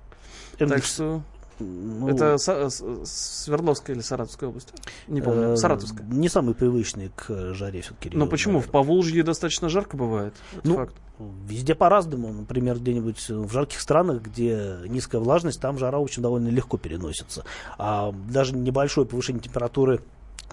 Энгельс. 0.57 0.81
Так 0.81 0.83
что 0.83 1.21
ну, 1.59 2.07
это 2.07 2.37
Свердловская 2.37 3.95
или 3.95 4.01
Саратовская 4.01 4.49
область? 4.49 4.73
Не 5.07 5.21
помню. 5.21 5.53
Э, 5.53 5.55
Саратовская. 5.57 6.05
Не 6.07 6.29
самый 6.29 6.55
привычный 6.55 7.11
к 7.15 7.53
жаре 7.53 7.81
все-таки. 7.81 8.15
Но 8.15 8.27
почему? 8.27 8.53
Наверное. 8.53 8.69
В 8.69 8.71
Поволжье 8.71 9.23
достаточно 9.23 9.69
жарко 9.69 9.97
бывает. 9.97 10.33
Ну, 10.63 10.75
факт. 10.75 10.95
Везде 11.19 11.75
по-разному. 11.75 12.31
Например, 12.31 12.77
где-нибудь 12.77 13.29
в 13.29 13.51
жарких 13.51 13.81
странах, 13.81 14.21
где 14.21 14.77
низкая 14.87 15.19
влажность, 15.19 15.59
там 15.59 15.77
жара 15.77 15.99
очень 15.99 16.23
довольно 16.23 16.47
легко 16.47 16.77
переносится. 16.77 17.43
А 17.77 18.13
даже 18.31 18.55
небольшое 18.55 19.05
повышение 19.05 19.43
температуры 19.43 20.01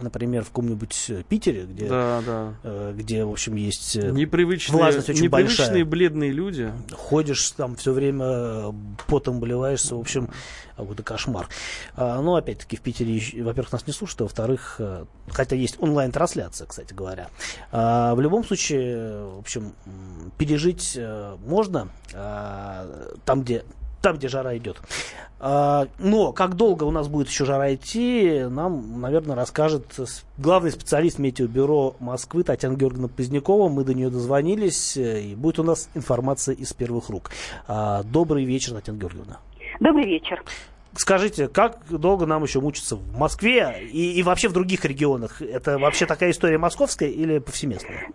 например, 0.01 0.43
в 0.45 0.49
каком-нибудь 0.49 1.07
э, 1.09 1.23
Питере, 1.29 1.65
где, 1.65 1.89
да, 1.89 2.23
да. 2.25 2.55
Э, 2.63 2.95
где, 2.97 3.25
в 3.25 3.31
общем, 3.31 3.57
есть 3.57 3.97
э, 3.97 4.11
непривычные, 4.11 4.79
влажность 4.79 5.09
очень 5.09 5.25
непривычные 5.25 5.69
большая. 5.69 5.85
бледные 5.85 6.33
люди. 6.33 6.73
Ходишь 6.93 7.51
там 7.53 7.77
все 7.77 7.93
время, 7.93 8.25
э, 8.27 8.73
потом 9.07 9.41
болеваешься, 9.41 9.97
в 9.97 10.01
общем, 10.01 10.31
какой-то 10.77 11.03
кошмар. 11.03 11.49
А, 11.95 12.21
ну, 12.21 12.37
опять-таки, 12.37 12.77
в 12.77 12.81
Питере, 12.81 13.43
во-первых, 13.43 13.73
нас 13.73 13.87
не 13.87 13.93
слушают, 13.93 14.21
а 14.21 14.25
во-вторых, 14.25 14.81
хотя 15.31 15.57
есть 15.57 15.77
онлайн-трансляция, 15.81 16.67
кстати 16.67 16.93
говоря. 16.93 17.29
А, 17.73 18.15
в 18.15 18.21
любом 18.21 18.45
случае, 18.45 19.25
в 19.25 19.39
общем, 19.39 19.73
пережить 20.39 20.99
можно 21.45 21.89
а, 22.15 23.17
там, 23.25 23.43
где 23.43 23.65
там, 24.07 24.19
где 24.19 24.29
жара 24.29 24.57
идет. 24.57 24.77
А, 25.41 25.89
но 25.99 26.33
как 26.33 26.55
долго 26.55 26.85
у 26.85 26.93
нас 26.93 27.09
будет 27.09 27.27
еще 27.29 27.45
жара 27.45 27.75
идти, 27.75 28.45
нам, 28.49 29.01
наверное, 29.01 29.35
расскажет 29.35 29.99
главный 30.39 30.71
специалист 30.71 31.19
метеобюро 31.19 31.97
Москвы 31.99 32.45
Татьяна 32.45 32.77
Георгиевна 32.77 33.09
Позднякова. 33.09 33.69
Мы 33.69 33.83
до 33.83 33.95
нее 33.95 34.09
дозвонились, 34.09 34.97
и 34.97 35.35
будет 35.35 35.59
у 35.59 35.65
нас 35.65 35.91
информация 35.95 36.55
из 36.55 36.73
первых 36.73 37.09
рук. 37.09 37.33
А, 37.67 38.05
добрый 38.05 38.45
вечер, 38.45 38.75
Татьяна 38.75 38.99
Георгиевна. 38.99 39.39
Добрый 39.81 40.05
вечер. 40.05 40.45
Скажите, 40.95 41.49
как 41.49 41.81
долго 41.91 42.27
нам 42.27 42.45
еще 42.45 42.61
мучиться 42.61 42.95
в 42.95 43.19
Москве 43.19 43.89
и, 43.93 44.13
и 44.13 44.23
вообще 44.23 44.49
в 44.49 44.53
других 44.53 44.85
регионах? 44.85 45.43
Это 45.43 45.79
вообще 45.79 46.07
такая 46.07 46.31
история 46.31 46.59
московская 46.59 47.09
или 47.09 47.41
повсеместная? 47.41 48.07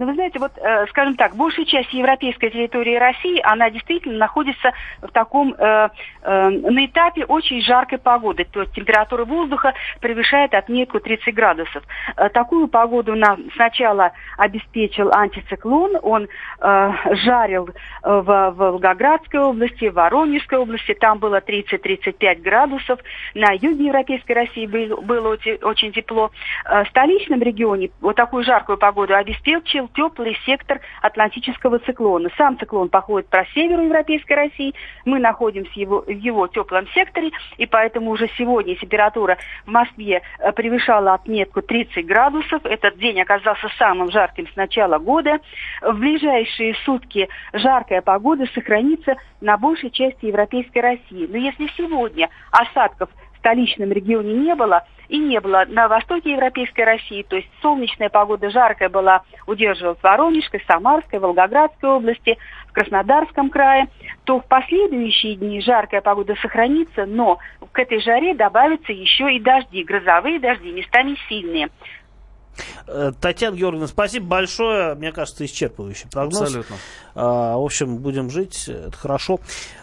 Ну 0.00 0.06
вы 0.06 0.14
знаете, 0.14 0.38
вот, 0.38 0.52
э, 0.56 0.86
скажем 0.86 1.14
так, 1.14 1.36
большая 1.36 1.66
часть 1.66 1.92
европейской 1.92 2.48
территории 2.48 2.96
России, 2.96 3.38
она 3.44 3.68
действительно 3.68 4.16
находится 4.16 4.72
в 5.02 5.08
таком, 5.08 5.52
э, 5.52 5.90
э, 6.22 6.48
на 6.48 6.86
этапе 6.86 7.26
очень 7.26 7.60
жаркой 7.60 7.98
погоды, 7.98 8.46
то 8.50 8.62
есть 8.62 8.72
температура 8.72 9.26
воздуха 9.26 9.74
превышает 10.00 10.54
отметку 10.54 11.00
30 11.00 11.34
градусов. 11.34 11.82
Э, 12.16 12.30
такую 12.30 12.68
погоду 12.68 13.14
нам 13.14 13.42
сначала 13.56 14.12
обеспечил 14.38 15.12
антициклон, 15.12 15.98
он 16.00 16.28
э, 16.60 16.92
жарил 17.16 17.68
э, 17.68 17.72
в, 18.02 18.22
в 18.22 18.54
Волгоградской 18.56 19.40
области, 19.40 19.90
в 19.90 19.94
Воронежской 19.96 20.56
области, 20.56 20.94
там 20.94 21.18
было 21.18 21.40
30-35 21.40 22.40
градусов, 22.40 23.00
на 23.34 23.52
юге 23.52 23.88
Европейской 23.88 24.32
России 24.32 24.64
было, 24.64 24.98
было 24.98 25.36
очень 25.60 25.92
тепло. 25.92 26.30
Э, 26.64 26.84
в 26.84 26.88
столичном 26.88 27.42
регионе 27.42 27.90
вот 28.00 28.16
такую 28.16 28.44
жаркую 28.44 28.78
погоду 28.78 29.14
обеспечил 29.14 29.89
теплый 29.94 30.36
сектор 30.46 30.80
атлантического 31.02 31.78
циклона. 31.80 32.30
Сам 32.36 32.58
циклон 32.58 32.88
походит 32.88 33.28
про 33.28 33.44
североевропейской 33.54 34.36
России, 34.36 34.74
мы 35.04 35.18
находимся 35.18 35.72
его, 35.74 36.02
в 36.02 36.10
его 36.10 36.46
теплом 36.46 36.86
секторе, 36.88 37.30
и 37.56 37.66
поэтому 37.66 38.10
уже 38.10 38.28
сегодня 38.36 38.74
температура 38.76 39.38
в 39.66 39.70
Москве 39.70 40.22
э, 40.38 40.52
превышала 40.52 41.14
отметку 41.14 41.62
30 41.62 42.06
градусов. 42.06 42.64
Этот 42.64 42.98
день 42.98 43.20
оказался 43.20 43.68
самым 43.78 44.10
жарким 44.10 44.46
с 44.48 44.56
начала 44.56 44.98
года. 44.98 45.40
В 45.82 45.98
ближайшие 45.98 46.74
сутки 46.84 47.28
жаркая 47.52 48.02
погода 48.02 48.46
сохранится 48.54 49.16
на 49.40 49.56
большей 49.56 49.90
части 49.90 50.26
европейской 50.26 50.78
России. 50.78 51.26
Но 51.28 51.36
если 51.36 51.68
сегодня 51.76 52.28
осадков 52.50 53.10
столичном 53.40 53.90
регионе 53.90 54.32
не 54.34 54.54
было, 54.54 54.84
и 55.08 55.18
не 55.18 55.40
было 55.40 55.64
на 55.68 55.88
востоке 55.88 56.32
Европейской 56.32 56.82
России, 56.82 57.24
то 57.28 57.36
есть 57.36 57.48
солнечная 57.60 58.08
погода 58.08 58.48
жаркая 58.50 58.88
была, 58.88 59.22
удерживалась 59.46 59.98
в 59.98 60.04
Воронежской, 60.04 60.62
Самарской, 60.66 61.18
Волгоградской 61.18 61.90
области, 61.90 62.38
в 62.68 62.72
Краснодарском 62.72 63.50
крае, 63.50 63.88
то 64.24 64.38
в 64.38 64.46
последующие 64.46 65.34
дни 65.34 65.60
жаркая 65.60 66.00
погода 66.00 66.36
сохранится, 66.40 67.06
но 67.06 67.38
к 67.72 67.78
этой 67.80 68.00
жаре 68.00 68.34
добавятся 68.34 68.92
еще 68.92 69.34
и 69.34 69.40
дожди, 69.40 69.82
грозовые 69.82 70.38
дожди, 70.38 70.70
местами 70.70 71.16
сильные. 71.28 71.68
Э, 72.86 73.12
Татьяна 73.20 73.56
Георгиевна, 73.56 73.86
спасибо 73.86 74.26
большое. 74.26 74.94
Мне 74.94 75.12
кажется, 75.12 75.44
исчерпывающий 75.44 76.08
прогноз. 76.10 76.42
Абсолютно. 76.42 76.76
А, 77.14 77.56
в 77.56 77.64
общем, 77.64 77.98
будем 77.98 78.30
жить, 78.30 78.68
это 78.68 78.96
хорошо. 78.96 79.40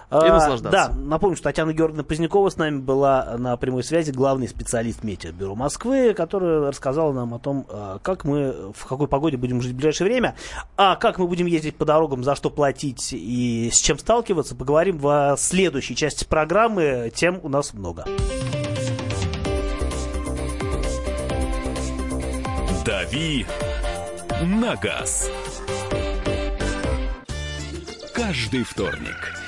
И 0.10 0.15
наслаждаться. 0.15 0.89
Да, 0.89 0.93
напомню, 0.96 1.36
что 1.36 1.43
Татьяна 1.43 1.74
Георгиевна 1.74 2.04
Позднякова 2.04 2.50
с 2.50 2.56
нами 2.56 2.80
была 2.80 3.36
на 3.38 3.58
прямой 3.58 3.84
связи, 3.84 4.12
главный 4.12 4.48
специалист 4.48 5.04
Метеобюро 5.04 5.54
Москвы, 5.54 6.13
которая 6.13 6.62
рассказала 6.62 7.12
нам 7.12 7.34
о 7.34 7.39
том, 7.39 7.65
а, 7.70 8.00
как 8.02 8.24
мы, 8.24 8.72
в 8.74 8.86
какой 8.86 9.10
погоде 9.10 9.36
будем 9.36 9.62
жить 9.62 9.74
в 9.74 9.76
ближайшее 9.76 10.08
время, 10.08 10.36
а 10.78 10.96
как 10.96 11.20
мы 11.20 11.28
будем 11.28 11.46
ездить 11.46 11.76
по 11.76 11.84
дорогам, 11.84 12.24
за 12.24 12.36
что 12.36 12.50
платить 12.50 13.10
и 13.12 13.70
с 13.72 13.80
чем 13.80 13.98
сталкиваться, 13.98 14.56
поговорим 14.56 14.98
в 14.98 15.36
следующей 15.38 15.96
части 15.96 16.24
программы. 16.24 17.12
Тем 17.13 17.41
у 17.43 17.50
нас 17.50 17.74
много. 17.74 18.06
«Дави 22.86 23.46
на 24.41 24.78
газ». 24.78 25.30
Каждый 28.13 28.63
вторник 28.63 29.46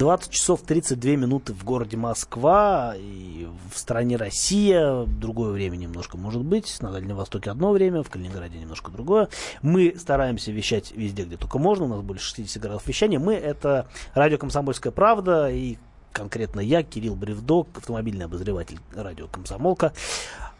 20 0.00 0.30
часов 0.30 0.62
32 0.62 1.10
минуты 1.16 1.52
в 1.52 1.62
городе 1.62 1.98
Москва 1.98 2.94
и 2.96 3.46
в 3.70 3.78
стране 3.78 4.16
Россия. 4.16 5.04
Другое 5.04 5.52
время 5.52 5.76
немножко 5.76 6.16
может 6.16 6.42
быть. 6.42 6.80
На 6.80 6.90
Дальнем 6.90 7.16
Востоке 7.16 7.50
одно 7.50 7.70
время, 7.70 8.02
в 8.02 8.08
Калининграде 8.08 8.58
немножко 8.58 8.90
другое. 8.90 9.28
Мы 9.60 9.94
стараемся 9.98 10.52
вещать 10.52 10.92
везде, 10.92 11.24
где 11.24 11.36
только 11.36 11.58
можно. 11.58 11.84
У 11.84 11.88
нас 11.88 12.00
более 12.00 12.22
60 12.22 12.62
градусов 12.62 12.88
вещания. 12.88 13.18
Мы 13.18 13.34
это 13.34 13.88
радио 14.14 14.38
«Комсомольская 14.38 14.90
правда» 14.90 15.50
и 15.50 15.76
конкретно 16.12 16.60
я, 16.60 16.82
Кирилл 16.82 17.14
Бревдок, 17.14 17.68
автомобильный 17.76 18.24
обозреватель 18.24 18.78
радио 18.94 19.26
«Комсомолка». 19.26 19.92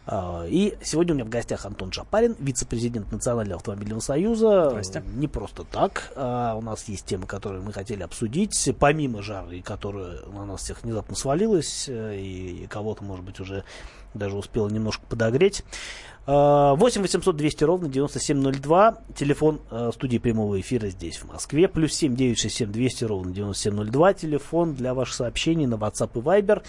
А, 0.07 0.45
и 0.47 0.75
сегодня 0.83 1.13
у 1.13 1.15
меня 1.15 1.25
в 1.25 1.29
гостях 1.29 1.65
Антон 1.65 1.91
Шапарин, 1.91 2.35
вице-президент 2.39 3.11
Национального 3.11 3.57
автомобильного 3.57 3.99
союза. 3.99 4.69
Здрасте. 4.69 5.03
Не 5.15 5.27
просто 5.27 5.63
так. 5.63 6.11
А 6.15 6.55
у 6.55 6.61
нас 6.61 6.87
есть 6.87 7.05
темы, 7.05 7.27
которые 7.27 7.61
мы 7.61 7.71
хотели 7.71 8.01
обсудить, 8.01 8.69
помимо 8.79 9.21
жары, 9.21 9.61
которая 9.61 10.25
на 10.27 10.45
нас 10.45 10.61
всех 10.61 10.83
внезапно 10.83 11.15
свалилась, 11.15 11.85
э, 11.87 12.17
и 12.17 12.67
кого-то, 12.67 13.03
может 13.03 13.23
быть, 13.23 13.39
уже 13.39 13.63
даже 14.13 14.35
успела 14.35 14.67
немножко 14.69 15.03
подогреть. 15.07 15.63
8 16.27 17.01
800 17.01 17.35
200 17.35 17.63
ровно 17.63 17.89
9702. 17.89 18.97
Телефон 19.15 19.59
э, 19.71 19.89
студии 19.93 20.19
прямого 20.19 20.59
эфира 20.59 20.87
здесь, 20.87 21.17
в 21.17 21.25
Москве. 21.25 21.67
Плюс 21.67 21.93
7 21.93 22.15
967 22.15 22.71
200 22.71 23.03
ровно 23.05 23.31
9702. 23.33 24.13
Телефон 24.13 24.75
для 24.75 24.93
ваших 24.93 25.15
сообщений 25.15 25.65
на 25.65 25.75
WhatsApp 25.75 26.11
и 26.15 26.19
Viber. 26.19 26.63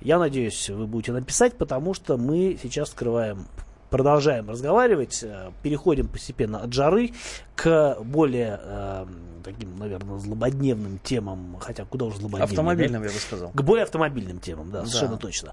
Я 0.00 0.18
надеюсь, 0.18 0.68
вы 0.70 0.86
будете 0.86 1.12
написать, 1.12 1.56
потому 1.56 1.94
что 1.94 2.16
мы 2.16 2.58
сейчас 2.60 2.90
скрываем 2.90 3.46
продолжаем 3.90 4.50
разговаривать, 4.50 5.22
э, 5.22 5.50
переходим 5.62 6.08
постепенно 6.08 6.58
от 6.60 6.72
жары 6.72 7.12
к 7.54 7.96
более 8.02 8.60
э, 8.62 9.06
таким, 9.44 9.76
наверное, 9.78 10.18
злободневным 10.18 10.98
темам, 10.98 11.56
хотя 11.60 11.84
куда 11.84 12.06
уже 12.06 12.18
злободневным. 12.18 12.50
Автомобильным, 12.50 13.02
да? 13.02 13.08
я 13.08 13.14
бы 13.14 13.20
сказал. 13.20 13.50
К 13.50 13.62
более 13.62 13.84
автомобильным 13.84 14.40
темам, 14.40 14.70
да, 14.70 14.80
Да. 14.80 14.86
совершенно 14.86 15.16
точно. 15.16 15.52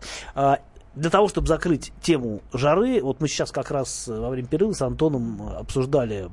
Для 0.95 1.10
того, 1.10 1.27
чтобы 1.27 1.47
закрыть 1.47 1.91
тему 2.01 2.41
жары, 2.53 3.01
вот 3.01 3.19
мы 3.19 3.27
сейчас 3.27 3.51
как 3.51 3.71
раз 3.71 4.08
э, 4.08 4.19
во 4.19 4.29
время 4.29 4.47
перерыва 4.47 4.73
с 4.73 4.82
Антоном 4.82 5.41
э, 5.41 5.56
обсуждали 5.56 6.29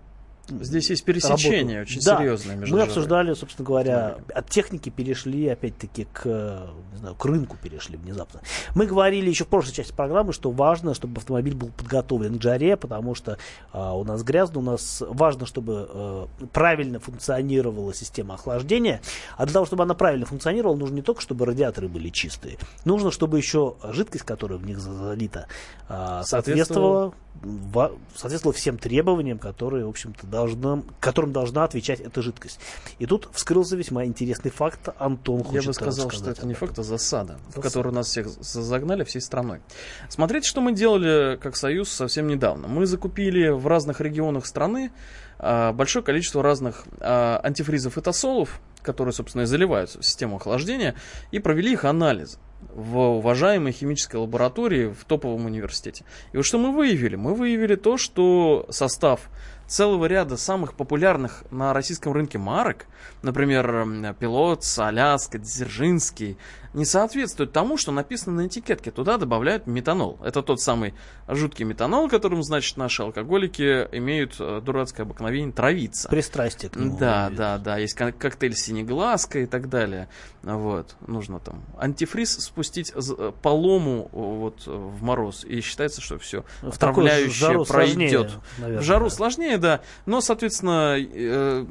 Здесь 0.51 0.91
есть 0.91 1.05
пересечение 1.05 1.79
работу. 1.79 1.93
очень 1.93 2.05
Да, 2.05 2.19
серьезное 2.19 2.57
между 2.57 2.75
Мы 2.75 2.83
обсуждали, 2.83 3.35
собственно 3.35 3.67
говоря, 3.67 4.19
от 4.35 4.51
техники 4.51 4.91
перешли, 4.91 5.49
опять-таки, 5.49 6.07
к, 6.13 6.23
э, 6.25 6.67
не 6.93 6.99
знаю, 6.99 7.15
к 7.15 7.25
рынку 7.25 7.57
перешли 7.63 7.97
внезапно. 7.97 8.41
Мы 8.75 8.87
говорили 8.87 9.29
еще 9.29 9.45
в 9.45 9.49
прошлой 9.49 9.73
части 9.73 9.93
программы, 9.93 10.33
что 10.33 10.51
важно, 10.51 10.95
чтобы 10.95 11.19
автомобиль 11.19 11.55
был 11.55 11.69
подготовлен 11.69 12.39
к 12.39 12.43
жаре, 12.43 12.77
потому 12.77 13.15
что 13.15 13.39
а, 13.73 13.95
у 13.97 14.05
нас 14.05 14.23
грязно, 14.23 14.61
у 14.61 14.63
нас 14.63 15.03
важно, 15.07 15.47
чтобы 15.47 15.89
э, 15.89 16.27
правильно 16.53 16.99
функционировала 17.01 17.95
система 17.95 18.35
охлаждения. 18.35 19.01
А 19.37 19.45
для 19.47 19.53
того, 19.55 19.67
чтобы 19.67 19.85
она 19.85 19.95
правильно 19.95 20.27
функционировала, 20.27 20.77
нужно 20.77 20.97
не 20.97 21.03
только, 21.03 21.21
чтобы 21.21 21.47
радиаторы 21.47 21.89
были 21.89 22.09
чистые, 22.09 22.59
нужно, 22.85 23.11
чтобы 23.11 23.39
еще 23.39 23.77
жидкость, 23.93 24.25
которая 24.25 24.59
в 24.59 24.67
них 24.67 24.79
залита, 24.79 25.47
а, 25.89 26.23
Соответствовала. 26.25 26.25
соответствовала 26.25 27.15
во- 27.43 27.93
соответствовала 28.15 28.55
всем 28.55 28.77
требованиям, 28.79 29.39
которые, 29.39 29.87
в 29.87 29.89
общем-то, 29.89 30.27
должна, 30.40 30.83
которым 31.00 31.33
должна 31.33 31.64
отвечать 31.64 32.00
эта 32.00 32.22
жидкость. 32.22 32.59
И 32.98 33.07
тут 33.07 33.29
вскрылся 33.33 33.76
весьма 33.76 34.05
интересный 34.05 34.50
факт. 34.50 34.88
Антон 34.98 35.42
хочет 35.44 35.62
Я 35.62 35.68
бы 35.68 35.74
сказал, 35.74 36.11
что 36.11 36.31
это 36.31 36.46
не 36.46 36.55
факт, 36.55 36.79
а 36.79 36.83
засада, 36.83 37.35
в 37.35 37.46
Засада. 37.48 37.62
которую 37.62 37.94
нас 37.94 38.07
всех 38.09 38.29
за- 38.29 38.62
загнали 38.62 39.05
всей 39.05 39.20
страной. 39.20 39.61
Смотрите, 40.09 40.48
что 40.48 40.61
мы 40.61 40.72
делали 40.72 41.37
как 41.37 41.57
Союз 41.57 41.90
совсем 41.90 42.26
недавно. 42.29 42.68
Мы 42.68 42.87
закупили 42.87 43.48
в 43.48 43.66
разных 43.66 44.00
регионах 44.00 44.46
страны 44.46 44.90
а, 45.38 45.72
большое 45.72 46.05
количество 46.05 46.42
разных 46.42 46.85
а, 47.00 47.40
антифризов 47.42 47.96
и 47.98 48.00
тосолов, 48.00 48.61
которые, 48.83 49.12
собственно, 49.12 49.42
и 49.42 49.46
заливают 49.46 49.90
в 49.90 50.05
систему 50.05 50.37
охлаждения, 50.37 50.94
и 51.33 51.38
провели 51.38 51.72
их 51.72 51.85
анализ 51.85 52.38
в 52.74 52.98
уважаемой 52.98 53.72
химической 53.72 54.16
лаборатории 54.16 54.92
в 54.92 55.05
топовом 55.07 55.46
университете. 55.46 56.05
И 56.33 56.37
вот 56.37 56.44
что 56.44 56.59
мы 56.59 56.72
выявили? 56.72 57.16
Мы 57.16 57.35
выявили 57.35 57.74
то, 57.76 57.96
что 57.96 58.66
состав 58.70 59.31
целого 59.70 60.06
ряда 60.06 60.37
самых 60.37 60.74
популярных 60.74 61.44
на 61.50 61.72
российском 61.72 62.12
рынке 62.12 62.38
марок, 62.38 62.87
например, 63.22 64.14
Пилот, 64.18 64.64
Аляска, 64.78 65.38
Дзержинский, 65.38 66.37
не 66.72 66.85
соответствует 66.85 67.52
тому, 67.52 67.76
что 67.76 67.90
написано 67.90 68.42
на 68.42 68.46
этикетке. 68.46 68.92
Туда 68.92 69.16
добавляют 69.16 69.66
метанол. 69.66 70.20
Это 70.24 70.40
тот 70.40 70.61
самый 70.61 70.94
жуткий 71.26 71.64
метанол, 71.64 72.09
которым, 72.09 72.44
значит, 72.44 72.76
наши 72.76 73.02
алкоголики 73.02 73.88
имеют 73.90 74.37
э, 74.38 74.61
дурацкое 74.64 75.04
обыкновение 75.04 75.52
травиться. 75.52 76.09
Пристрастие 76.09 76.70
к 76.70 76.76
нему. 76.76 76.96
Да, 76.96 77.22
наверное. 77.24 77.37
да, 77.37 77.59
да, 77.59 77.76
есть 77.78 77.94
кок- 77.96 78.16
коктейль 78.16 78.54
синеглазка 78.54 79.40
и 79.40 79.46
так 79.46 79.68
далее. 79.68 80.09
Вот, 80.42 80.94
нужно 81.09 81.40
там 81.40 81.61
антифриз 81.76 82.38
спустить 82.38 82.92
э, 82.94 83.33
по 83.42 83.48
лому 83.48 84.04
э, 84.12 84.16
вот 84.16 84.62
в 84.66 85.02
мороз, 85.02 85.44
и 85.44 85.61
считается, 85.62 86.00
что 86.00 86.18
все 86.18 86.44
В 86.62 86.68
отравляющее 86.68 87.64
сложнее, 87.64 87.66
пройдет. 87.66 88.30
наверное, 88.59 88.80
В 88.80 88.85
жару 88.85 89.06
да. 89.06 89.11
сложнее, 89.11 89.59
да, 89.61 89.81
но, 90.07 90.20
соответственно, 90.20 90.96
э, 90.99 91.64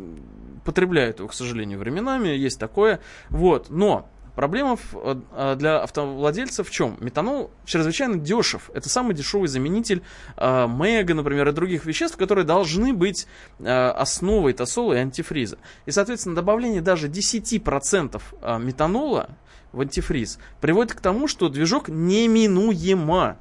потребляют 0.64 1.20
его, 1.20 1.28
к 1.28 1.34
сожалению, 1.34 1.80
временами, 1.80 2.30
есть 2.30 2.60
такое. 2.60 3.00
Вот, 3.30 3.70
но 3.70 4.08
Проблема 4.40 4.78
э, 4.94 5.56
для 5.58 5.82
автовладельцев 5.82 6.70
в 6.70 6.72
чем? 6.72 6.96
Метанол 7.02 7.52
чрезвычайно 7.66 8.16
дешев. 8.16 8.72
Это 8.74 8.88
самый 8.88 9.14
дешевый 9.14 9.50
заменитель 9.50 10.02
э, 10.38 10.66
Мега, 10.66 11.14
например, 11.14 11.50
и 11.50 11.52
других 11.52 11.84
веществ, 11.84 12.16
которые 12.16 12.46
должны 12.46 12.94
быть 12.94 13.28
э, 13.60 13.66
основой 13.70 14.54
тосола 14.54 14.94
и 14.94 14.98
антифриза. 15.00 15.58
И, 15.86 15.92
соответственно, 15.92 16.36
добавление 16.36 16.80
даже 16.80 17.10
10% 17.10 18.22
э, 18.42 18.60
метанола 18.60 19.32
в 19.74 19.82
антифриз 19.82 20.40
приводит 20.62 20.94
к 20.94 21.02
тому, 21.02 21.28
что 21.28 21.50
движок 21.50 21.90
неминуемо 21.90 23.38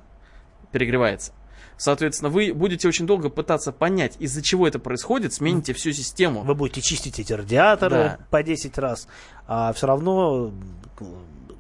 перегревается. 0.73 1.33
Соответственно, 1.79 2.29
вы 2.29 2.53
будете 2.53 2.89
очень 2.89 3.07
долго 3.07 3.31
пытаться 3.31 3.73
понять, 3.73 4.17
из-за 4.19 4.43
чего 4.43 4.67
это 4.67 4.79
происходит, 4.79 5.33
смените 5.33 5.73
всю 5.73 5.93
систему. 5.93 6.43
Вы 6.43 6.55
будете 6.55 6.83
чистить 6.83 7.19
эти 7.21 7.33
радиаторы 7.33 7.97
Да. 7.97 8.19
по 8.31 8.43
10 8.43 8.77
раз, 8.79 9.09
а 9.47 9.73
все 9.73 9.87
равно, 9.87 10.53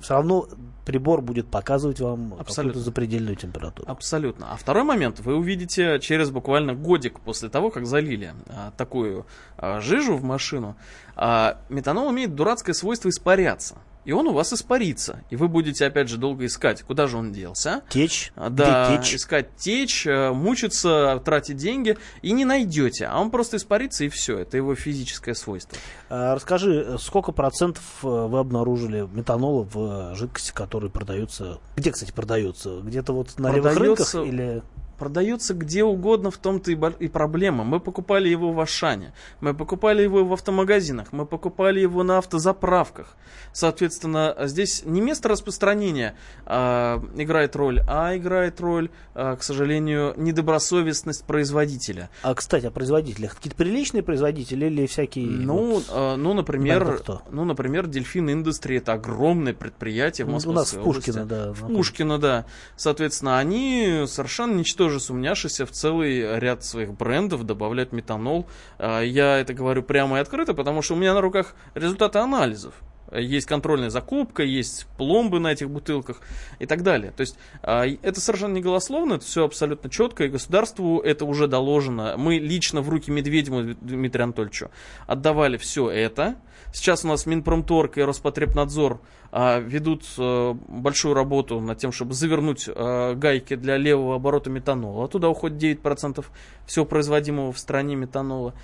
все 0.01 0.15
равно 0.15 0.49
прибор 0.85 1.21
будет 1.21 1.49
показывать 1.49 2.01
вам 2.01 2.35
Абсолютно. 2.39 2.81
запредельную 2.81 3.37
температуру. 3.37 3.91
Абсолютно. 3.91 4.53
А 4.53 4.57
второй 4.57 4.85
момент 4.85 5.21
вы 5.21 5.37
увидите 5.37 6.01
через 6.01 6.31
буквально 6.31 6.75
годик 6.75 7.21
после 7.21 7.49
того, 7.51 7.71
как 7.71 7.87
залили 7.87 8.33
а, 8.49 8.73
такую 8.77 9.27
а, 9.59 9.81
жижу 9.81 10.17
в 10.17 10.25
машину. 10.25 10.77
А, 11.15 11.59
метанол 11.69 12.11
имеет 12.11 12.35
дурацкое 12.35 12.75
свойство 12.75 13.11
испаряться. 13.11 13.77
И 14.09 14.13
он 14.13 14.27
у 14.27 14.33
вас 14.33 14.55
испарится. 14.55 15.23
И 15.29 15.37
вы 15.37 15.49
будете, 15.49 15.85
опять 15.85 16.09
же, 16.09 16.17
долго 16.17 16.47
искать, 16.47 16.83
куда 16.83 17.07
же 17.09 17.19
он 17.19 17.31
делся. 17.31 17.83
Течь, 17.91 18.33
А, 18.37 18.49
Да, 18.49 18.97
течь? 18.97 19.17
искать 19.17 19.55
течь, 19.59 20.07
э, 20.07 20.31
мучиться, 20.33 21.21
тратить 21.27 21.59
деньги 21.59 21.99
и 22.23 22.33
не 22.33 22.47
найдете. 22.47 23.05
А 23.05 23.21
он 23.21 23.31
просто 23.31 23.59
испарится 23.59 24.05
и 24.05 24.09
все. 24.09 24.39
Это 24.39 24.57
его 24.57 24.75
физическое 24.75 25.35
свойство. 25.35 25.77
А, 26.09 26.35
Расскажи, 26.35 26.97
сколько 26.99 27.33
процентов 27.33 27.83
э, 28.03 28.07
вы 28.07 28.39
обнаружили 28.39 29.07
метанола 29.13 29.69
в 29.71 30.13
э, 30.13 30.15
жидкости, 30.15 30.53
которые 30.53 30.91
продаются? 30.91 31.59
Где, 31.77 31.93
кстати, 31.93 32.11
продаются? 32.11 32.81
Где-то 32.81 33.13
вот 33.13 33.39
на 33.39 33.53
левых 33.53 33.77
рынках 33.77 34.07
Продается- 34.11 34.25
или... 34.27 34.63
Продается 34.99 35.55
где 35.55 35.85
угодно, 35.85 36.31
в 36.31 36.39
том-то 36.39 36.73
и, 36.73 37.09
проблема. 37.09 37.63
Мы 37.65 37.79
покупали 37.79 38.29
его 38.29 38.53
в 38.53 38.61
Ашане, 38.61 39.13
мы 39.41 39.55
покупали 39.55 40.03
его 40.03 40.25
в 40.25 40.33
автомагазинах, 40.33 41.13
мы 41.13 41.25
покупали 41.25 41.81
его 41.81 42.03
на 42.03 42.19
автозаправках. 42.19 43.17
Соответственно, 43.53 44.35
здесь 44.45 44.83
не 44.85 45.01
место 45.01 45.29
распространения 45.29 46.17
а, 46.47 47.03
играет 47.17 47.55
роль, 47.57 47.81
а 47.89 48.17
играет 48.17 48.61
роль, 48.61 48.91
а, 49.15 49.37
к 49.37 49.43
сожалению, 49.43 50.15
недобросовестность 50.17 51.25
производителя. 51.25 52.11
А, 52.23 52.35
кстати, 52.35 52.67
о 52.67 52.71
производителях. 52.71 53.37
Какие-то 53.37 53.57
приличные 53.57 54.03
производители 54.03 54.67
или 54.67 54.87
всякие... 54.87 55.27
Ну, 55.27 55.75
вот- 55.75 55.87
а, 55.91 56.17
ну, 56.17 56.35
например, 56.35 57.01
ну, 57.31 57.45
например, 57.45 57.87
Дельфин 57.87 58.31
Индустри 58.31 58.79
это 58.79 58.95
огромное 58.95 59.55
предприятие 59.55 60.25
в 60.25 60.29
Ну, 60.29 60.35
Москве. 60.35 60.53
у 60.53 60.55
нас 60.55 60.73
в 60.73 60.83
Пушкино, 60.83 61.25
да. 61.25 61.53
В 61.53 61.67
Пушкино, 61.67 62.19
да. 62.19 62.47
Соответственно, 62.77 63.39
они 63.39 64.05
совершенно 64.07 64.57
ничтоже 64.89 65.01
сумняшися 65.01 65.65
в 65.65 65.71
целый 65.71 66.39
ряд 66.39 66.65
своих 66.65 66.93
брендов 66.93 67.45
добавляют 67.45 67.93
метанол. 67.93 68.47
А, 68.79 69.03
Я 69.03 69.39
это 69.39 69.53
говорю 69.55 69.83
прямо 69.83 70.17
и 70.17 70.21
открыто, 70.21 70.55
потому 70.55 70.83
что 70.83 70.95
у 70.95 70.97
меня 70.97 71.15
на 71.15 71.21
руках 71.21 71.55
результаты 71.75 72.19
анализов. 72.19 72.73
Есть 73.13 73.47
контрольная 73.47 73.91
закупка, 73.91 74.43
есть 74.43 74.87
пломбы 74.97 75.41
на 75.41 75.53
этих 75.53 75.71
бутылках 75.71 76.21
и 76.59 76.67
так 76.67 76.83
далее. 76.83 77.13
То 77.13 77.23
есть 77.23 77.37
а, 77.63 77.87
это 77.87 78.21
совершенно 78.21 78.55
не 78.55 78.61
голословно, 78.61 79.15
это 79.15 79.25
все 79.25 79.45
абсолютно 79.45 79.89
четко, 79.91 80.25
и 80.25 80.29
государству 80.29 81.01
это 81.01 81.25
уже 81.25 81.49
доложено. 81.49 82.15
Мы 82.17 82.39
лично 82.39 82.83
в 82.83 82.89
руки 82.89 83.11
Медведеву 83.11 83.75
Дмитрию 83.81 84.25
Анатольевичу 84.25 84.71
отдавали 85.07 85.57
все 85.57 85.91
это. 85.91 86.37
Сейчас 86.73 87.05
у 87.05 87.09
нас 87.09 87.25
Минпромторг 87.25 87.97
и 87.97 88.03
Роспотребнадзор 88.03 89.01
а, 89.33 89.59
ведут 89.59 90.05
а, 90.19 90.55
большую 90.69 91.15
работу 91.15 91.61
над 91.61 91.79
тем, 91.79 91.93
чтобы 91.93 92.15
завернуть 92.15 92.69
а, 92.69 93.15
гайки 93.15 93.57
для 93.57 93.77
левого 93.77 94.17
оборота 94.17 94.51
метанола. 94.51 95.09
Туда 95.09 95.29
уходит 95.29 95.83
9% 95.83 96.25
всего 96.67 96.85
производимого 96.85 97.53
в 97.53 97.59
стране 97.59 97.97
метанола. 97.97 98.55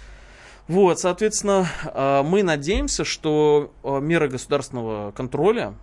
Вот, 0.67 0.99
соответственно, 0.99 1.67
а, 1.85 2.23
мы 2.23 2.43
надеемся, 2.43 3.05
что 3.05 3.73
а, 3.83 4.01
меры 4.01 4.29
государственного 4.29 5.13
контроля, 5.13 5.75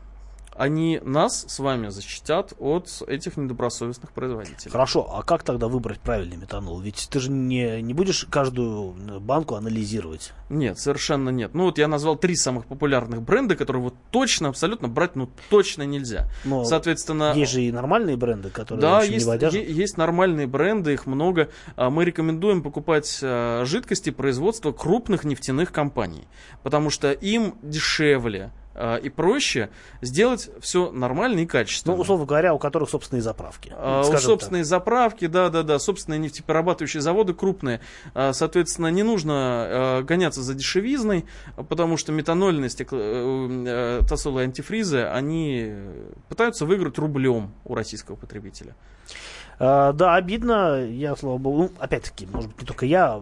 они 0.62 1.00
нас 1.04 1.43
с 1.47 1.58
вами 1.58 1.88
защитят 1.88 2.54
от 2.60 3.02
этих 3.08 3.36
недобросовестных 3.36 4.12
производителей. 4.12 4.71
Хорошо, 4.71 5.12
а 5.12 5.24
как 5.24 5.41
тогда 5.41 5.67
выбрать 5.67 6.00
правильный 6.00 6.38
метанол? 6.38 6.80
Ведь 6.80 7.08
ты 7.10 7.19
же 7.19 7.32
не, 7.32 7.82
не 7.82 7.95
будешь 7.95 8.28
каждую 8.30 8.95
э, 9.10 9.17
банку 9.17 9.56
анализировать. 9.56 10.34
Нет, 10.50 10.78
совершенно 10.78 11.30
нет. 11.30 11.56
Ну 11.56 11.63
вот 11.63 11.80
я 11.80 11.88
назвал 11.88 12.15
три 12.15 12.36
самых 12.36 12.67
популярных 12.67 13.24
бренда, 13.24 13.56
которые 13.56 13.82
вот 13.82 13.95
точно, 14.12 14.50
абсолютно 14.50 14.88
брать, 14.88 15.15
ну 15.15 15.32
точно 15.50 15.82
нельзя. 15.82 16.30
Но 16.45 16.63
Соответственно, 16.63 17.34
есть 17.36 17.54
же 17.54 17.63
и 17.63 17.71
нормальные 17.71 18.15
бренды, 18.15 18.52
которые 18.52 18.82
да, 18.84 19.02
есть, 19.02 19.26
не 19.26 19.32
водят. 19.32 19.54
е- 19.54 19.65
есть 19.65 19.97
нормальные 19.97 20.45
бренды, 20.45 20.93
их 20.93 21.08
много. 21.08 21.50
А, 21.76 21.89
Мы 21.89 22.06
рекомендуем 22.06 22.62
покупать 22.62 23.19
а, 23.24 23.65
жидкости 23.65 24.12
производства 24.12 24.71
крупных 24.71 25.24
нефтяных 25.24 25.71
компаний, 25.71 26.28
потому 26.62 26.91
что 26.91 27.12
им 27.12 27.56
дешевле 27.63 28.52
и 29.03 29.10
проще 29.10 29.69
сделать 30.01 30.49
все 30.62 30.91
нормально 30.91 31.39
и 31.39 31.45
качественно. 31.45 31.95
Ну, 31.95 32.01
условно 32.01 32.25
говоря, 32.25 32.53
у 32.53 32.60
которых 32.60 32.89
собственные 32.89 33.21
заправки. 33.21 33.73
А, 33.75 34.01
У 34.01 34.17
собственные 34.17 34.63
заправки, 34.63 35.27
да, 35.27 35.49
да, 35.49 35.63
да, 35.63 35.79
собственные 35.79 36.19
нефтеперерабатывающие 36.19 37.01
заводы 37.01 37.34
крупные. 37.34 37.81
А, 38.13 38.34
Соответственно, 38.34 38.88
не 38.88 39.03
нужно 39.03 39.34
а, 39.36 40.01
гоняться 40.03 40.41
за 40.41 40.53
дешевизной, 40.53 41.25
потому 41.69 41.97
что 41.97 42.12
метанольные 42.12 42.69
стекло, 42.69 42.99
э, 43.01 43.99
э, 44.01 44.01
тосолы 44.07 44.41
и 44.41 44.43
антифризы, 44.45 45.03
они 45.03 45.73
пытаются 46.29 46.65
выиграть 46.65 46.97
рублем 46.97 47.51
у 47.65 47.75
российского 47.75 48.15
потребителя. 48.15 48.75
так. 49.57 49.95
Да, 49.95 50.15
обидно. 50.15 50.86
Я, 50.86 51.15
слава 51.15 51.38
богу, 51.38 51.57
ну, 51.57 51.71
опять-таки, 51.79 52.27
может 52.31 52.49
быть, 52.49 52.62
не 52.62 52.67
только 52.67 52.86
я. 52.86 53.21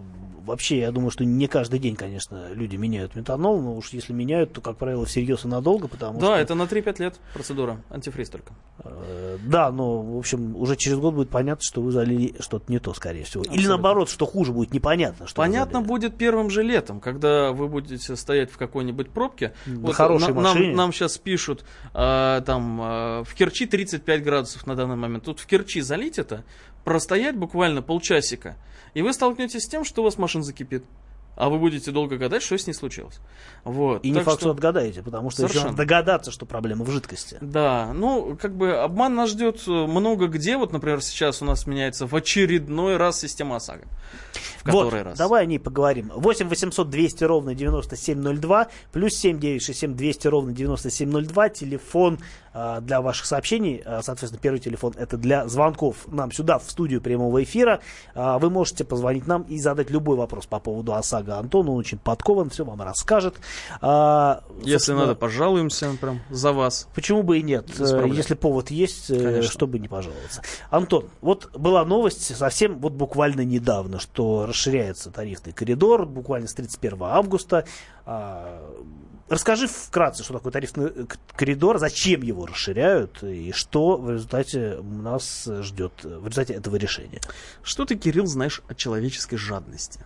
Вообще, 0.49 0.79
я 0.79 0.91
думаю, 0.91 1.11
что 1.11 1.23
не 1.25 1.47
каждый 1.47 1.79
день, 1.79 1.95
конечно, 1.95 2.51
люди 2.53 2.75
меняют 2.75 3.15
метанол, 3.15 3.61
но 3.61 3.75
уж 3.75 3.89
если 3.89 4.13
меняют, 4.13 4.51
то, 4.53 4.61
как 4.61 4.77
правило, 4.77 5.05
всерьез 5.05 5.45
и 5.45 5.47
надолго, 5.47 5.87
потому 5.87 6.19
Да, 6.19 6.25
что... 6.27 6.35
это 6.35 6.55
на 6.55 6.63
3-5 6.63 6.99
лет 7.01 7.19
процедура, 7.33 7.81
антифриз 7.91 8.29
только. 8.29 8.53
Э, 8.83 9.37
Да, 9.45 9.71
но, 9.71 10.01
в 10.01 10.17
общем, 10.17 10.55
уже 10.55 10.75
через 10.75 10.97
год 10.97 11.13
будет 11.13 11.29
понятно, 11.29 11.63
что 11.63 11.81
вы 11.81 11.91
залили 11.91 12.33
что-то 12.39 12.71
не 12.71 12.79
то, 12.79 12.93
скорее 12.93 13.23
всего. 13.25 13.43
Или 13.43 13.49
Абсолютно. 13.51 13.69
наоборот, 13.75 14.09
что 14.09 14.25
хуже 14.25 14.51
будет 14.51 14.73
непонятно. 14.73 15.27
Что 15.27 15.35
Понятно 15.35 15.81
будет 15.81 16.17
первым 16.17 16.49
же 16.49 16.63
летом, 16.63 16.99
когда 16.99 17.51
вы 17.51 17.67
будете 17.67 18.15
стоять 18.15 18.51
в 18.51 18.57
какой-нибудь 18.57 19.11
пробке. 19.11 19.53
На 19.67 19.93
хорошей 19.93 20.33
на- 20.33 20.41
машине. 20.41 20.67
нам, 20.69 20.75
нам 20.77 20.93
сейчас 20.93 21.17
пишут, 21.19 21.63
а, 21.93 22.41
там, 22.41 22.79
а, 22.81 23.23
в 23.23 23.33
Керчи 23.35 23.65
35 23.67 24.23
градусов 24.23 24.65
на 24.65 24.75
данный 24.75 24.95
момент. 24.95 25.25
Тут 25.25 25.39
в 25.39 25.45
Керчи 25.45 25.81
залить 25.81 26.17
это, 26.17 26.43
простоять 26.83 27.35
буквально 27.35 27.81
полчасика, 27.81 28.57
и 28.93 29.01
вы 29.01 29.13
столкнетесь 29.13 29.63
с 29.63 29.67
тем, 29.67 29.83
что 29.83 30.01
у 30.01 30.05
вас 30.05 30.17
машина 30.17 30.43
закипит. 30.43 30.83
А 31.39 31.47
вы 31.47 31.57
будете 31.57 31.91
долго 31.91 32.17
гадать, 32.17 32.43
что 32.43 32.57
с 32.57 32.67
ней 32.67 32.73
случилось. 32.73 33.19
Вот. 33.63 34.03
И 34.03 34.09
не 34.09 34.15
Так 34.15 34.25
факт, 34.25 34.39
что 34.39 34.47
что- 34.47 34.51
отгадаете, 34.51 35.01
потому 35.01 35.29
что 35.29 35.43
еще 35.43 35.53
Совершенно. 35.53 35.71
надо 35.71 35.83
догадаться, 35.83 36.31
что 36.31 36.45
проблема 36.45 36.83
в 36.83 36.91
жидкости. 36.91 37.37
Да, 37.39 37.91
ну, 37.93 38.37
как 38.39 38.53
бы 38.57 38.73
обман 38.75 39.15
нас 39.15 39.29
ждет 39.29 39.61
э, 39.65 39.71
много 39.71 40.27
где. 40.27 40.57
Вот, 40.57 40.73
например, 40.73 41.01
сейчас 41.01 41.41
у 41.41 41.45
нас 41.45 41.65
меняется 41.65 42.05
в 42.07 42.13
очередной 42.13 42.97
раз 42.97 43.21
система 43.21 43.55
ОСАГО. 43.55 43.85
В 44.59 44.63
который 44.63 44.83
вот, 44.99 45.03
раз. 45.11 45.17
давай 45.17 45.43
о 45.43 45.45
ней 45.45 45.59
поговорим. 45.59 46.11
8 46.13 46.49
800 46.49 46.89
200 46.89 47.23
ровно 47.23 47.55
9702, 47.55 48.67
плюс 48.91 49.13
7 49.15 49.39
967 49.39 49.95
200 49.95 50.27
ровно 50.27 50.51
9702, 50.51 51.49
телефон 51.49 52.19
а, 52.51 52.81
для 52.81 52.99
ваших 52.99 53.25
сообщений, 53.25 53.81
А, 53.85 54.01
соответственно, 54.03 54.41
первый 54.41 54.59
телефон 54.59 54.93
это 54.97 55.15
для 55.15 55.47
звонков 55.47 56.05
нам 56.07 56.33
сюда, 56.33 56.59
в 56.59 56.69
студию 56.69 56.99
прямого 56.99 57.41
эфира. 57.41 57.79
Вы 58.13 58.49
можете 58.49 58.83
позвонить 58.83 59.25
нам 59.27 59.43
и 59.43 59.57
задать 59.59 59.89
любой 59.89 60.17
вопрос 60.17 60.45
по 60.45 60.59
поводу 60.59 60.93
ОСАГО 60.93 61.28
Антону, 61.37 61.73
он 61.73 61.79
очень 61.79 61.99
подкован, 61.99 62.49
все 62.49 62.65
вам 62.65 62.81
расскажет. 62.81 63.35
А, 63.81 64.43
Если 64.63 64.93
надо, 64.93 65.15
пожалуемся 65.15 65.91
прям 65.99 66.21
за 66.29 66.53
вас. 66.53 66.87
Почему 66.95 67.23
бы 67.23 67.39
и 67.39 67.43
нет, 67.43 67.67
если 67.77 68.33
повод 68.33 68.71
есть, 68.71 69.09
э, 69.11 69.17
Конечно. 69.17 69.51
чтобы 69.51 69.79
не 69.79 69.87
пожаловаться. 69.87 70.41
Антон, 70.69 71.05
вот 71.21 71.51
была 71.55 71.85
новость 71.85 72.35
совсем 72.35 72.79
вот 72.79 72.93
буквально 72.93 73.41
недавно, 73.41 73.99
что 73.99 74.45
расширяется 74.47 75.11
тарифный 75.11 75.53
коридор, 75.53 76.05
буквально 76.05 76.47
с 76.47 76.53
31 76.53 77.03
августа. 77.03 77.65
А, 78.05 78.59
Расскажи 79.29 79.67
вкратце, 79.67 80.23
что 80.23 80.33
такое 80.33 80.51
тарифный 80.51 80.91
коридор, 81.35 81.77
зачем 81.77 82.23
его 82.23 82.47
расширяют 82.47 83.21
и 83.21 83.51
что 83.51 83.95
в 83.97 84.09
результате 84.09 84.79
нас 84.81 85.47
ждет 85.61 86.03
в 86.03 86.25
результате 86.25 86.55
этого 86.55 86.77
решения. 86.77 87.21
Что 87.61 87.85
ты, 87.85 87.95
Кирилл, 87.95 88.25
знаешь 88.25 88.63
о 88.67 88.73
человеческой 88.73 89.37
жадности? 89.37 90.03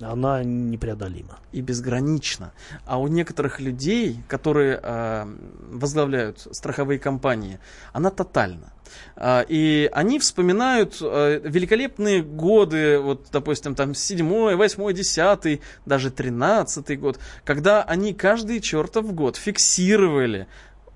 Она 0.00 0.44
непреодолима. 0.44 1.38
И 1.52 1.62
безгранично. 1.62 2.52
А 2.84 2.98
у 2.98 3.08
некоторых 3.08 3.60
людей, 3.60 4.20
которые 4.28 4.78
э, 4.82 5.26
возглавляют 5.70 6.46
страховые 6.52 6.98
компании, 6.98 7.58
она 7.92 8.10
тотальна. 8.10 8.72
А, 9.16 9.44
И 9.48 9.88
они 9.92 10.18
вспоминают 10.18 10.98
э, 11.00 11.40
великолепные 11.42 12.22
годы, 12.22 12.98
вот, 12.98 13.28
допустим, 13.32 13.74
там, 13.74 13.94
седьмой, 13.94 14.56
восьмой, 14.56 14.92
десятый, 14.92 15.62
даже 15.86 16.10
тринадцатый 16.10 16.96
год, 16.96 17.18
когда 17.44 17.82
они 17.82 18.12
каждый 18.12 18.60
чертов 18.60 19.12
год 19.14 19.36
фиксировали 19.36 20.46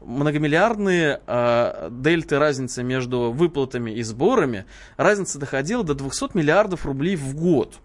многомиллиардные 0.00 1.20
э, 1.26 1.88
дельты 1.90 2.38
разницы 2.38 2.82
между 2.82 3.32
выплатами 3.32 3.90
и 3.92 4.02
сборами, 4.02 4.64
разница 4.96 5.38
доходила 5.38 5.84
до 5.84 5.94
200 5.94 6.36
миллиардов 6.36 6.86
рублей 6.86 7.16
в 7.16 7.34
год. 7.34 7.78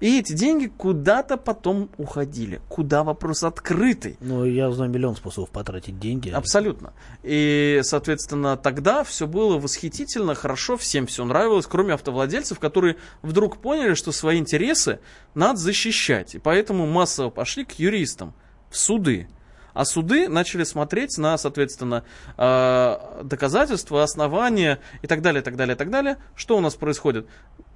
И 0.00 0.18
эти 0.18 0.32
деньги 0.32 0.66
куда-то 0.66 1.36
потом 1.36 1.90
уходили. 1.96 2.60
Куда 2.68 3.04
вопрос 3.04 3.42
открытый. 3.44 4.16
Ну, 4.20 4.44
я 4.44 4.70
знаю 4.70 4.90
миллион 4.90 5.16
способов 5.16 5.50
потратить 5.50 5.98
деньги. 5.98 6.30
Абсолютно. 6.30 6.92
И, 7.22 7.80
соответственно, 7.82 8.56
тогда 8.56 9.04
все 9.04 9.26
было 9.26 9.58
восхитительно, 9.58 10.34
хорошо, 10.34 10.76
всем 10.76 11.06
все 11.06 11.24
нравилось, 11.24 11.66
кроме 11.66 11.94
автовладельцев, 11.94 12.58
которые 12.58 12.96
вдруг 13.22 13.58
поняли, 13.58 13.94
что 13.94 14.12
свои 14.12 14.38
интересы 14.38 15.00
надо 15.34 15.58
защищать. 15.58 16.34
И 16.34 16.38
поэтому 16.38 16.86
массово 16.86 17.30
пошли 17.30 17.64
к 17.64 17.72
юристам 17.78 18.34
в 18.70 18.76
суды. 18.76 19.28
А 19.76 19.84
суды 19.84 20.26
начали 20.28 20.64
смотреть 20.64 21.18
на, 21.18 21.36
соответственно, 21.36 22.02
э, 22.38 23.22
доказательства, 23.22 24.02
основания 24.02 24.78
и 25.02 25.06
так 25.06 25.20
далее, 25.20 25.42
так 25.42 25.56
далее, 25.56 25.76
так 25.76 25.90
далее. 25.90 26.16
Что 26.34 26.56
у 26.56 26.60
нас 26.62 26.74
происходит? 26.76 27.26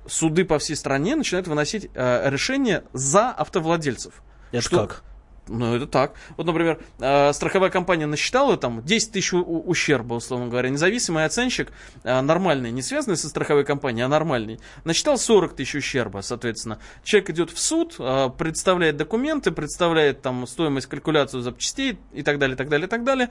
Суды 0.06 0.44
по 0.44 0.58
всей 0.58 0.74
стране 0.76 1.14
начинают 1.16 1.46
выносить 1.46 1.88
э, 1.94 2.30
решения 2.30 2.84
за 2.92 3.30
автовладельцев. 3.30 4.22
Это 4.52 4.62
Что- 4.62 4.86
как? 4.86 5.02
Ну, 5.48 5.74
это 5.74 5.86
так. 5.86 6.14
Вот, 6.36 6.46
например, 6.46 6.80
э, 7.00 7.32
страховая 7.32 7.70
компания 7.70 8.06
насчитала 8.06 8.56
там 8.56 8.84
10 8.84 9.12
тысяч 9.12 9.32
ущерба, 9.32 10.14
условно 10.14 10.46
говоря. 10.46 10.68
Независимый 10.68 11.24
оценщик, 11.24 11.72
э, 12.04 12.20
нормальный, 12.20 12.70
не 12.70 12.82
связанный 12.82 13.16
со 13.16 13.28
страховой 13.28 13.64
компанией, 13.64 14.04
а 14.04 14.08
нормальный, 14.08 14.60
насчитал 14.84 15.18
40 15.18 15.56
тысяч 15.56 15.74
ущерба, 15.74 16.20
соответственно. 16.20 16.78
Человек 17.02 17.30
идет 17.30 17.50
в 17.50 17.58
суд, 17.58 17.96
э, 17.98 18.30
представляет 18.38 18.96
документы, 18.96 19.50
представляет 19.50 20.22
там 20.22 20.46
стоимость, 20.46 20.86
калькуляцию 20.86 21.42
запчастей 21.42 21.98
и 22.12 22.22
так 22.22 22.38
далее, 22.38 22.56
так 22.56 22.68
далее, 22.68 22.86
так 22.86 23.04
далее, 23.04 23.30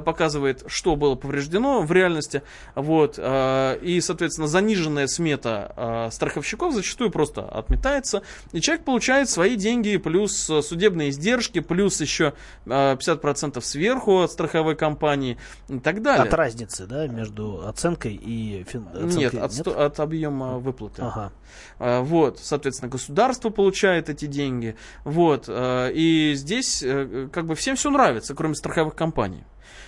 показывает, 0.00 0.64
что 0.66 0.96
было 0.96 1.14
повреждено 1.14 1.82
в 1.82 1.92
реальности, 1.92 2.42
вот, 2.74 3.18
и, 3.18 4.00
соответственно, 4.02 4.48
заниженная 4.48 5.06
смета 5.06 6.08
страховщиков 6.12 6.74
зачастую 6.74 7.10
просто 7.10 7.42
отметается, 7.42 8.22
и 8.52 8.60
человек 8.60 8.84
получает 8.84 9.28
свои 9.28 9.56
деньги 9.56 9.96
плюс 9.96 10.50
судебные 10.62 11.10
издержки, 11.10 11.41
плюс 11.50 12.00
еще 12.00 12.34
э, 12.66 12.94
50% 12.94 13.60
сверху 13.60 14.20
от 14.20 14.30
страховой 14.30 14.76
компании 14.76 15.38
и 15.68 15.78
так 15.78 16.02
далее. 16.02 16.24
От 16.26 16.34
разницы, 16.34 16.86
да, 16.86 17.06
между 17.06 17.66
оценкой 17.66 18.14
и 18.14 18.64
фин... 18.68 18.86
оценкой- 18.92 19.16
Нет, 19.16 19.34
от, 19.34 19.52
сто- 19.52 19.78
от 19.80 20.00
объема 20.00 20.58
выплаты. 20.58 21.02
Ага. 21.02 21.32
А, 21.78 22.02
Вот, 22.02 22.38
соответственно, 22.38 22.90
государство 22.90 23.50
получает 23.50 24.08
эти 24.08 24.26
деньги. 24.26 24.76
Вот, 25.04 25.44
э, 25.48 25.90
и 25.92 26.34
здесь 26.34 26.82
э, 26.82 27.28
как 27.32 27.46
бы 27.46 27.54
всем 27.54 27.76
все 27.76 27.90
нравится, 27.90 28.34
кроме 28.34 28.54
страховых 28.54 28.94
компаний. 28.94 29.44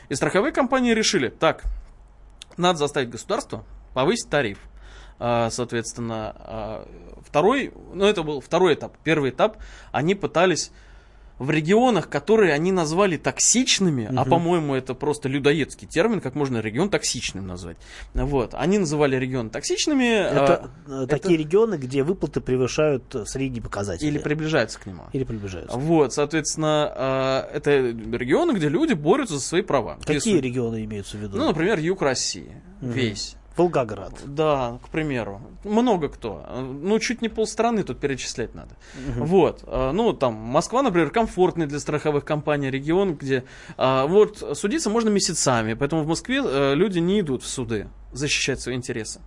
И 0.09 0.15
страховые 0.15 0.53
компании 0.53 0.93
решили, 0.93 1.29
так, 1.29 1.65
надо 2.57 2.79
заставить 2.79 3.11
государство 3.11 3.65
повысить 3.95 4.29
тариф. 4.31 4.59
А, 5.19 5.49
Соответственно, 5.51 6.35
а, 6.37 6.89
второй, 7.25 7.73
ну 7.95 8.05
это 8.05 8.23
был 8.23 8.41
второй 8.41 8.75
этап. 8.75 8.97
Первый 9.05 9.31
этап, 9.31 9.59
они 9.93 10.15
пытались 10.15 10.71
в 11.39 11.51
регионах, 11.51 12.09
которые 12.09 12.53
они 12.53 12.71
назвали 12.71 13.17
токсичными, 13.17 14.07
а 14.09 14.21
Мгм. 14.23 14.31
по-моему 14.31 14.75
это 14.75 14.95
просто 14.95 15.29
людоедский 15.29 15.89
термин, 15.89 16.21
как 16.21 16.35
можно 16.37 16.59
регион 16.61 16.91
токсичным 16.91 17.47
назвать. 17.47 17.77
Вот, 18.15 18.55
они 18.55 18.79
называли 18.79 19.17
регион 19.17 19.51
токсичными. 19.51 20.05
Это 20.15 20.71
а, 20.87 21.07
такие 21.07 21.37
регионы, 21.37 21.75
где 21.75 22.05
выплаты 22.05 22.41
превышают 22.41 23.13
э, 23.15 23.27
средние 23.27 23.63
показатели. 23.63 24.07
или 24.09 24.19
приближаются 24.19 24.79
к 24.79 24.87
нему. 24.87 25.03
Или 25.13 25.25
приближаются. 25.25 25.77
Вот, 25.77 26.13
соответственно, 26.13 26.93
а, 26.95 27.51
это 27.53 27.79
регионы, 27.79 28.53
где 28.53 28.69
люди 28.69 28.93
борются 28.93 29.35
за 29.35 29.41
свои 29.41 29.63
права. 29.63 29.99
Какие 30.05 30.37
су- 30.37 30.41
регионы 30.41 30.85
имеются 30.85 31.17
в 31.17 31.21
виду? 31.21 31.37
Ну, 31.37 31.47
например, 31.47 31.79
юг 31.81 32.01
России, 32.03 32.63
Мгм. 32.81 32.93
весь. 32.93 33.37
Волгоград. 33.57 34.13
Да, 34.27 34.79
к 34.85 34.89
примеру. 34.89 35.41
Много 35.63 36.09
кто. 36.09 36.45
Ну, 36.83 36.99
чуть 36.99 37.23
не 37.23 37.29
полстраны 37.29 37.85
тут 37.85 38.01
перечислять 38.01 38.55
надо. 38.55 38.75
Мгм. 38.95 39.25
Вот. 39.27 39.61
а, 39.67 39.93
Ну, 39.93 40.13
там, 40.13 40.35
Москва, 40.35 40.83
например, 40.83 41.11
комфортный 41.11 41.67
для 41.67 41.79
страховых 41.79 42.25
компаний 42.25 42.71
регион, 42.71 43.15
где 43.15 43.45
а, 43.77 44.07
вот 44.07 44.43
судиться 44.55 44.91
можно 44.91 45.09
месяцами, 45.09 45.75
поэтому 45.75 46.03
в 46.03 46.09
Москве 46.09 46.43
э, 46.45 46.75
люди 46.75 46.99
не 46.99 47.21
идут 47.21 47.43
в 47.43 47.47
суды 47.47 47.87
защищать 48.13 48.61
свои 48.61 48.75
интересы. 48.75 49.21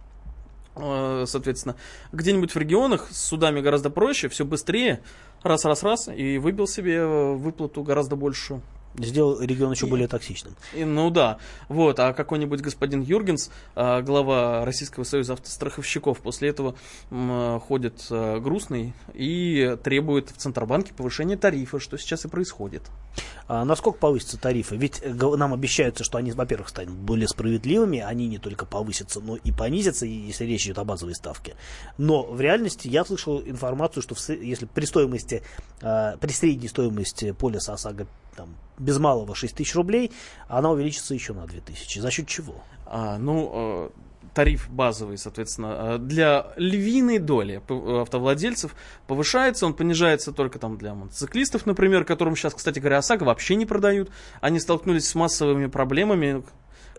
А, 0.75 1.23
Соответственно, 1.25 1.75
где-нибудь 2.11 2.53
в 2.53 2.57
регионах 2.57 3.07
с 3.09 3.27
судами 3.27 3.61
гораздо 3.61 3.89
проще, 3.89 4.27
все 4.29 4.43
быстрее, 4.45 5.01
раз-раз-раз, 5.43 6.09
и 6.09 6.37
выбил 6.37 6.67
себе 6.67 6.95
э, 6.97 7.33
выплату 7.33 7.81
гораздо 7.83 8.15
большую. 8.15 8.61
Сделал 8.97 9.39
регион 9.39 9.71
еще 9.73 9.85
И- 9.85 9.89
более 9.89 10.07
токсичным. 10.07 10.55
И, 10.73 10.83
ну 10.83 11.11
да, 11.11 11.37
вот, 11.69 11.99
а 11.99 12.13
какой-нибудь 12.13 12.61
господин 12.61 13.01
Юргенс, 13.01 13.51
а, 13.75 14.01
глава 14.01 14.65
Российского 14.65 15.03
союза 15.03 15.33
автостраховщиков, 15.33 16.19
после 16.19 16.49
этого 16.49 16.75
м, 17.11 17.59
ходит 17.59 18.05
а, 18.09 18.39
грустный 18.39 18.93
и 19.13 19.77
требует 19.83 20.31
в 20.31 20.37
Центробанке 20.37 20.93
повышения 20.95 21.37
тарифа, 21.37 21.79
что 21.79 21.97
сейчас 21.97 22.25
и 22.25 22.27
происходит. 22.27 22.83
А 23.47 23.65
насколько 23.65 23.99
повысятся 23.99 24.39
тарифы? 24.39 24.75
Ведь 24.77 24.99
э, 25.03 25.13
нам 25.13 25.53
обещаются, 25.53 26.03
что 26.03 26.17
они, 26.17 26.31
во-первых, 26.31 26.69
станут 26.69 26.95
более 26.95 27.27
справедливыми, 27.27 27.99
они 27.99 28.27
не 28.27 28.39
только 28.39 28.65
повысятся, 28.65 29.19
но 29.21 29.35
и 29.35 29.51
понизятся, 29.51 30.05
если 30.07 30.45
речь 30.45 30.65
идет 30.65 30.79
о 30.79 30.83
базовой 30.83 31.13
ставке. 31.15 31.55
Но 31.97 32.23
в 32.23 32.41
реальности 32.41 32.87
я 32.87 33.05
слышал 33.05 33.41
информацию, 33.41 34.01
что 34.01 34.15
в 34.15 34.29
если 34.29 34.65
при 34.65 34.85
стоимости, 34.85 35.43
при 35.79 36.31
средней 36.31 36.67
стоимости 36.67 37.31
полиса 37.31 37.73
ОСАГО 37.73 38.07
там, 38.37 38.55
без 38.77 38.99
малого 38.99 39.35
6 39.35 39.55
тысяч 39.55 39.75
рублей, 39.75 40.11
она 40.47 40.71
увеличится 40.71 41.13
еще 41.13 41.33
на 41.33 41.45
2 41.45 41.59
тысячи. 41.61 41.99
За 41.99 42.11
счет 42.11 42.27
чего? 42.27 42.63
А, 42.85 43.17
ну, 43.17 43.51
э, 43.53 43.89
тариф 44.33 44.69
базовый, 44.69 45.17
соответственно, 45.17 45.77
э, 45.79 45.97
для 45.97 46.53
львиной 46.57 47.17
доли 47.17 47.61
э, 47.67 48.01
автовладельцев 48.01 48.75
повышается, 49.07 49.65
он 49.65 49.73
понижается 49.73 50.31
только 50.31 50.59
там 50.59 50.77
для 50.77 50.93
мотоциклистов, 50.93 51.65
например, 51.65 52.05
которым 52.05 52.35
сейчас, 52.35 52.53
кстати 52.53 52.77
говоря, 52.77 52.99
ОСАГО 52.99 53.23
вообще 53.23 53.55
не 53.55 53.65
продают. 53.65 54.11
Они 54.39 54.59
столкнулись 54.59 55.07
с 55.07 55.15
массовыми 55.15 55.65
проблемами, 55.65 56.43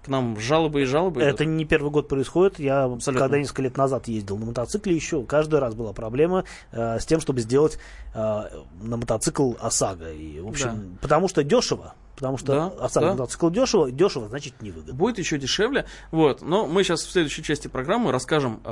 к 0.02 0.08
нам 0.08 0.38
жалобы 0.38 0.82
и 0.82 0.84
жалобы. 0.84 1.22
Это 1.22 1.44
не 1.44 1.64
первый 1.64 1.90
год 1.90 2.08
происходит. 2.08 2.58
Я, 2.58 2.84
Абсолютно. 2.84 3.26
когда 3.26 3.38
несколько 3.38 3.62
лет 3.62 3.76
назад 3.76 4.08
ездил 4.08 4.38
на 4.38 4.46
мотоцикле, 4.46 4.94
еще 4.94 5.24
каждый 5.24 5.60
раз 5.60 5.74
была 5.74 5.92
проблема 5.92 6.44
э, 6.72 6.98
с 6.98 7.06
тем, 7.06 7.20
чтобы 7.20 7.40
сделать 7.40 7.78
э, 8.14 8.18
на 8.18 8.96
мотоцикл 8.96 9.52
ОСАГО. 9.60 10.12
И, 10.12 10.40
в 10.40 10.48
общем, 10.48 10.98
потому 11.00 11.28
что 11.28 11.42
дешево. 11.42 11.94
Потому 12.18 12.36
что 12.36 12.46
Да, 12.46 12.84
ОСАГО 12.86 13.06
да. 13.06 13.12
мотоцикл 13.12 13.48
дешево, 13.48 13.92
дешево 13.92 14.28
значит 14.28 14.60
невыгодно. 14.60 14.92
Будет 14.92 15.18
еще 15.18 15.38
дешевле. 15.38 15.86
Вот. 16.10 16.42
Но 16.42 16.66
мы 16.66 16.82
сейчас 16.82 17.02
в 17.02 17.10
следующей 17.12 17.44
части 17.44 17.68
программы 17.68 18.10
расскажем 18.10 18.60
э, 18.64 18.68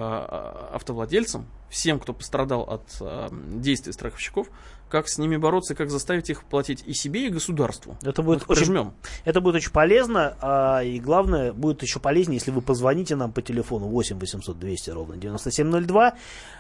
автовладельцам, 0.73 1.47
всем, 1.71 2.01
кто 2.01 2.13
пострадал 2.13 2.63
от 2.63 2.83
э, 3.01 3.29
действий 3.31 3.93
страховщиков, 3.93 4.49
как 4.89 5.09
с 5.09 5.19
ними 5.19 5.37
бороться 5.37 5.75
как 5.75 5.91
заставить 5.91 6.31
их 6.31 6.45
платить 6.45 6.83
и 6.87 6.93
себе, 6.93 7.27
и 7.27 7.29
государству. 7.31 7.97
Это 8.03 8.23
будет, 8.23 8.41
Мы 8.41 8.53
очень, 8.53 8.63
прижмем. 8.67 8.95
это 9.25 9.41
будет 9.41 9.57
очень 9.57 9.73
полезно, 9.73 10.37
а, 10.41 10.81
и 10.83 11.01
главное, 11.01 11.53
будет 11.53 11.83
еще 11.83 11.99
полезнее, 11.99 12.37
если 12.37 12.51
вы 12.53 12.61
позвоните 12.61 13.17
нам 13.17 13.33
по 13.33 13.43
телефону 13.43 13.87
8 13.87 14.19
800 14.19 14.59
200 14.59 14.91
ровно 14.91 15.17
9702 15.17 16.07
а, 16.07 16.15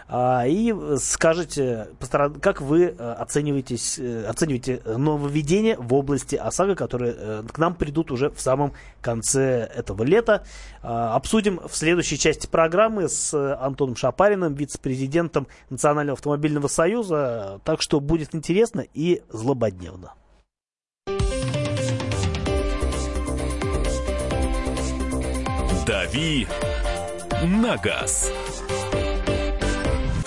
и 0.08 0.74
скажете, 0.98 1.88
постара- 1.98 2.38
как 2.38 2.60
вы 2.60 2.84
э, 2.84 2.94
э, 2.98 3.12
оцениваете 4.28 4.80
нововведения 4.84 5.76
в 5.76 5.92
области 5.94 6.36
ОСАГО, 6.36 6.76
которые 6.76 7.14
э, 7.16 7.42
к 7.50 7.58
нам 7.58 7.74
придут 7.74 8.12
уже 8.12 8.30
в 8.30 8.40
самом 8.40 8.72
конце 9.00 9.68
этого 9.74 10.04
лета. 10.04 10.44
А, 10.82 11.16
Обсудим 11.16 11.60
в 11.66 11.74
следующей 11.74 12.18
части 12.18 12.46
программы 12.46 13.08
с 13.08 13.34
э, 13.34 13.54
Антоном 13.60 13.96
Шапариным, 13.96 14.54
вице-президентом 14.54 15.48
Национального 15.70 16.16
автомобильного 16.16 16.68
союза. 16.68 17.60
Так 17.64 17.82
что 17.82 17.98
будет 18.00 18.34
интересно 18.34 18.84
и 18.94 19.22
злободневно. 19.30 20.14
«Дави 25.86 26.48
на 27.44 27.76
газ». 27.76 28.32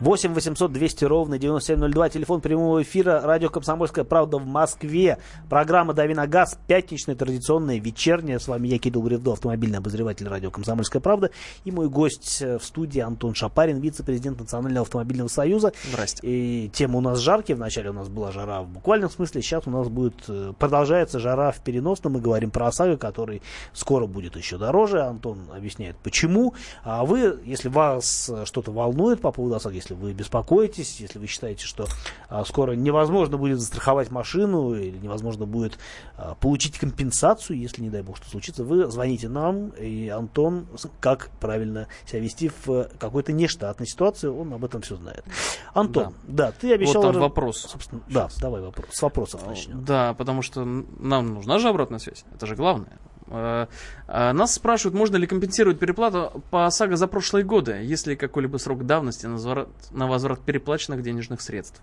8 0.00 0.34
800 0.34 0.72
200 0.72 1.04
ровно 1.06 1.38
9702. 1.38 2.10
Телефон 2.10 2.42
прямого 2.42 2.82
эфира. 2.82 3.22
Радио 3.22 3.48
«Комсомольская 3.48 4.04
правда» 4.04 4.36
в 4.36 4.46
Москве. 4.46 5.16
Программа 5.48 5.94
«Дави 5.94 6.12
на 6.12 6.26
газ». 6.26 6.58
Пятничная, 6.66 7.14
традиционная, 7.14 7.80
вечерняя. 7.80 8.38
С 8.38 8.46
вами 8.46 8.68
я, 8.68 8.78
Кирилл 8.78 9.00
Бревдо, 9.02 9.32
автомобильный 9.32 9.78
обозреватель 9.78 10.28
радио 10.28 10.50
«Комсомольская 10.50 11.00
правда». 11.00 11.30
И 11.64 11.70
мой 11.70 11.88
гость 11.88 12.42
в 12.42 12.60
студии 12.60 13.00
Антон 13.00 13.34
Шапарин, 13.34 13.80
вице-президент 13.80 14.38
Национального 14.38 14.84
автомобильного 14.84 15.28
союза. 15.28 15.72
Здрасте. 15.90 16.20
И 16.22 16.68
тема 16.74 16.98
у 16.98 17.00
нас 17.00 17.18
жаркие. 17.18 17.56
Вначале 17.56 17.88
у 17.88 17.94
нас 17.94 18.10
была 18.10 18.32
жара 18.32 18.60
в 18.60 18.68
буквальном 18.68 19.08
смысле. 19.08 19.40
Сейчас 19.40 19.66
у 19.66 19.70
нас 19.70 19.88
будет 19.88 20.24
э, 20.28 20.52
продолжается 20.58 21.20
жара 21.20 21.52
в 21.52 21.60
переносном. 21.60 22.12
Мы 22.12 22.20
говорим 22.20 22.50
про 22.50 22.66
ОСАГО, 22.66 22.98
который 22.98 23.40
скоро 23.72 24.06
будет 24.06 24.36
еще 24.36 24.58
дороже. 24.58 25.00
Антон 25.00 25.38
объясняет, 25.56 25.96
почему. 26.02 26.52
А 26.84 27.06
вы, 27.06 27.40
если 27.46 27.70
вас 27.70 28.30
что-то 28.44 28.72
волнует 28.72 29.22
по 29.22 29.32
поводу 29.32 29.54
ОСАГО, 29.54 29.85
если 29.86 29.94
вы 29.94 30.12
беспокоитесь, 30.12 31.00
если 31.00 31.18
вы 31.18 31.26
считаете, 31.26 31.64
что 31.64 31.86
а, 32.28 32.44
скоро 32.44 32.72
невозможно 32.72 33.36
будет 33.36 33.60
застраховать 33.60 34.10
машину 34.10 34.74
или 34.74 34.98
невозможно 34.98 35.46
будет 35.46 35.78
а, 36.16 36.34
получить 36.34 36.78
компенсацию, 36.78 37.58
если, 37.58 37.82
не 37.82 37.90
дай 37.90 38.02
бог, 38.02 38.16
что 38.16 38.28
случится, 38.28 38.64
вы 38.64 38.90
звоните 38.90 39.28
нам, 39.28 39.68
и 39.70 40.08
Антон, 40.08 40.66
как 41.00 41.30
правильно 41.40 41.86
себя 42.06 42.20
вести 42.20 42.50
в 42.64 42.88
какой-то 42.98 43.32
нештатной 43.32 43.86
ситуации, 43.86 44.28
он 44.28 44.52
об 44.52 44.64
этом 44.64 44.82
все 44.82 44.96
знает. 44.96 45.24
Антон, 45.72 46.14
да, 46.24 46.46
да 46.46 46.52
ты 46.52 46.72
обещал... 46.72 47.02
Вот 47.02 47.12
там 47.12 47.22
вопрос. 47.22 47.58
Собственно, 47.60 48.02
да, 48.08 48.28
давай 48.40 48.62
вопрос. 48.62 48.86
С 48.90 49.02
вопросов 49.02 49.46
начнем. 49.46 49.84
Да, 49.84 50.14
потому 50.14 50.42
что 50.42 50.64
нам 50.64 51.34
нужна 51.34 51.58
же 51.58 51.68
обратная 51.68 52.00
связь. 52.00 52.24
Это 52.34 52.46
же 52.46 52.56
главное. 52.56 52.98
Э, 53.28 53.66
э, 54.08 54.32
нас 54.32 54.54
спрашивают, 54.54 54.94
можно 54.94 55.16
ли 55.16 55.26
компенсировать 55.26 55.78
переплату 55.78 56.42
по 56.50 56.66
ОСАГО 56.66 56.96
за 56.96 57.06
прошлые 57.06 57.44
годы, 57.44 57.80
если 57.82 58.14
какой-либо 58.14 58.56
срок 58.58 58.86
давности 58.86 59.26
на 59.26 59.32
возврат, 59.34 59.68
на 59.90 60.06
возврат 60.06 60.40
переплаченных 60.40 61.02
денежных 61.02 61.40
средств. 61.40 61.80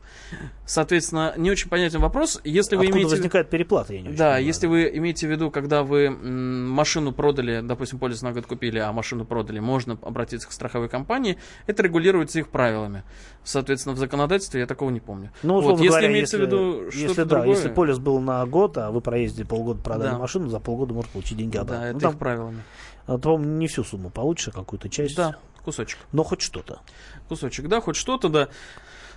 Соответственно, 0.65 1.33
не 1.37 1.51
очень 1.51 1.69
понятен 1.69 1.99
вопрос. 1.99 2.39
Если 2.43 2.75
Откуда 2.75 2.91
вы 2.91 2.97
имеете... 2.97 3.15
возникает 3.15 3.49
переплата, 3.49 3.93
я 3.93 4.01
не 4.01 4.07
очень 4.09 4.17
Да, 4.17 4.25
понимаю. 4.25 4.45
если 4.45 4.67
вы 4.67 4.91
имеете 4.95 5.27
в 5.27 5.31
виду, 5.31 5.51
когда 5.51 5.83
вы 5.83 6.09
машину 6.09 7.11
продали, 7.11 7.61
допустим, 7.61 7.99
полис 7.99 8.21
на 8.21 8.31
год 8.31 8.45
купили, 8.45 8.79
а 8.79 8.91
машину 8.91 9.25
продали, 9.25 9.59
можно 9.59 9.97
обратиться 10.01 10.47
к 10.47 10.51
страховой 10.51 10.89
компании, 10.89 11.37
это 11.67 11.83
регулируется 11.83 12.39
их 12.39 12.47
правилами. 12.49 13.03
Соответственно, 13.43 13.95
в 13.95 13.97
законодательстве 13.99 14.61
я 14.61 14.67
такого 14.67 14.89
не 14.89 14.99
помню. 15.01 15.31
Ну, 15.43 15.59
вот, 15.59 15.73
если 15.77 15.87
говоря, 15.87 16.07
имеется 16.11 16.37
если, 16.37 16.45
в 16.47 16.49
виду 16.49 16.85
если, 16.85 17.05
что-то 17.07 17.25
да, 17.25 17.35
другое, 17.35 17.55
если 17.55 17.69
полис 17.69 17.97
был 17.99 18.19
на 18.21 18.45
год, 18.45 18.77
а 18.77 18.91
вы 18.91 19.01
проездили 19.01 19.43
полгода, 19.45 19.81
продали 19.81 20.11
Да. 20.11 20.17
машину, 20.17 20.47
за 20.47 20.59
полгода 20.59 20.93
можно 20.93 21.11
получить 21.11 21.32
деньги 21.33 21.57
обратно. 21.57 21.81
да, 21.81 21.87
это 21.87 21.93
ну, 21.95 21.99
там, 21.99 22.11
их 22.13 22.19
правилами. 22.19 22.63
а, 23.07 23.17
по-моему, 23.17 23.57
не 23.57 23.67
всю 23.67 23.83
сумму 23.83 24.09
получишь, 24.09 24.49
а 24.49 24.51
какую-то 24.51 24.89
часть. 24.89 25.15
Да, 25.15 25.35
кусочек. 25.63 25.99
Но 26.11 26.23
хоть 26.23 26.41
что-то. 26.41 26.81
кусочек, 27.27 27.67
да, 27.67 27.81
хоть 27.81 27.95
что-то, 27.95 28.29
да. 28.29 28.49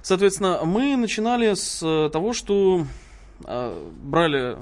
Соответственно, 0.03 0.61
мы 0.65 0.97
начинали 0.97 1.55
с 1.55 1.81
э, 1.83 2.11
того, 2.13 2.33
что 2.33 2.87
э, 3.45 3.91
брали 4.03 4.57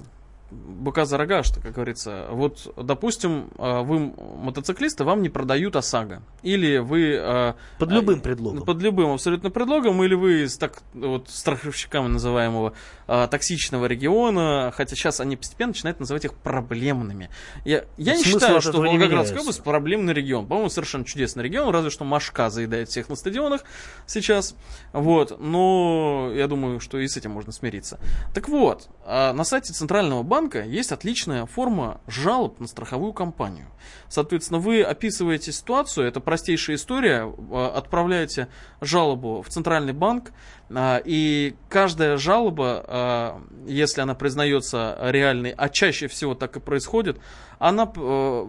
быка 0.51 1.05
за 1.05 1.17
рога, 1.17 1.43
что, 1.43 1.61
как 1.61 1.73
говорится. 1.73 2.27
Вот, 2.31 2.73
допустим, 2.77 3.51
э, 3.59 3.81
вы 3.83 3.99
мотоциклисты, 3.99 5.05
вам 5.05 5.23
не 5.23 5.29
продают 5.29 5.75
ОСАГО. 5.75 6.23
Или 6.43 6.79
вы... 6.79 7.15
э, 7.21 7.55
Под 7.79 7.91
э, 7.91 7.95
любым 7.95 8.21
предлогом. 8.21 8.63
Под 8.63 8.81
любым 8.81 9.13
абсолютно 9.13 9.51
предлогом, 9.51 10.03
или 10.05 10.15
вы 10.15 10.49
с 10.49 10.57
так, 10.57 10.83
вот, 10.93 11.29
страховщиками 11.29 12.09
называемого 12.09 12.75
токсичного 13.07 13.87
региона, 13.87 14.73
хотя 14.75 14.97
сейчас 14.97 15.21
они 15.21 15.37
постепенно 15.37 15.69
начинают 15.69 16.01
называть 16.01 16.25
их 16.25 16.35
проблемными. 16.35 17.29
Я, 17.65 17.85
я 17.97 18.17
не 18.17 18.25
считаю, 18.25 18.61
что 18.61 18.81
Волгоградская 18.81 19.41
область 19.41 19.63
проблемный 19.63 20.15
регион. 20.15 20.47
По-моему, 20.47 20.71
совершенно 20.71 21.05
чудесный 21.05 21.45
регион, 21.45 21.69
разве 21.71 21.91
что 21.91 22.05
Машка 22.05 22.49
заедает 22.49 22.89
всех 22.89 23.09
на 23.09 23.17
стадионах 23.17 23.63
сейчас. 24.07 24.55
Вот. 24.93 25.39
Но 25.39 26.31
я 26.35 26.47
думаю, 26.47 26.81
что 26.81 26.99
и 26.99 27.07
с 27.07 27.17
этим 27.17 27.33
можно 27.33 27.53
смириться. 27.53 27.99
Так 28.33 28.49
вот, 28.49 28.89
на 29.07 29.45
сайте 29.45 29.73
Центрального 29.73 30.23
банка 30.23 30.34
есть 30.63 30.93
отличная 30.93 31.47
форма 31.47 32.01
жалоб 32.07 32.61
на 32.61 32.67
страховую 32.67 33.13
компанию. 33.13 33.67
Соответственно, 34.09 34.61
вы 34.61 34.83
описываете 34.83 35.53
ситуацию, 35.53 36.07
это 36.07 36.21
простейшая 36.21 36.77
история, 36.77 37.33
а, 37.51 37.73
отправляете 37.77 38.49
жалобу 38.81 39.43
в 39.43 39.49
Центральный 39.49 39.93
банк, 39.93 40.33
а, 40.71 41.01
и 41.05 41.55
каждая 41.69 42.17
жалоба, 42.17 42.85
а, 42.87 43.43
если 43.67 44.01
она 44.01 44.15
признается 44.15 44.99
реальной, 45.01 45.51
а 45.51 45.69
чаще 45.69 46.09
всего 46.09 46.35
так 46.35 46.57
и 46.57 46.61
происходит, 46.61 47.19
она 47.59 47.91
э, 47.97 48.47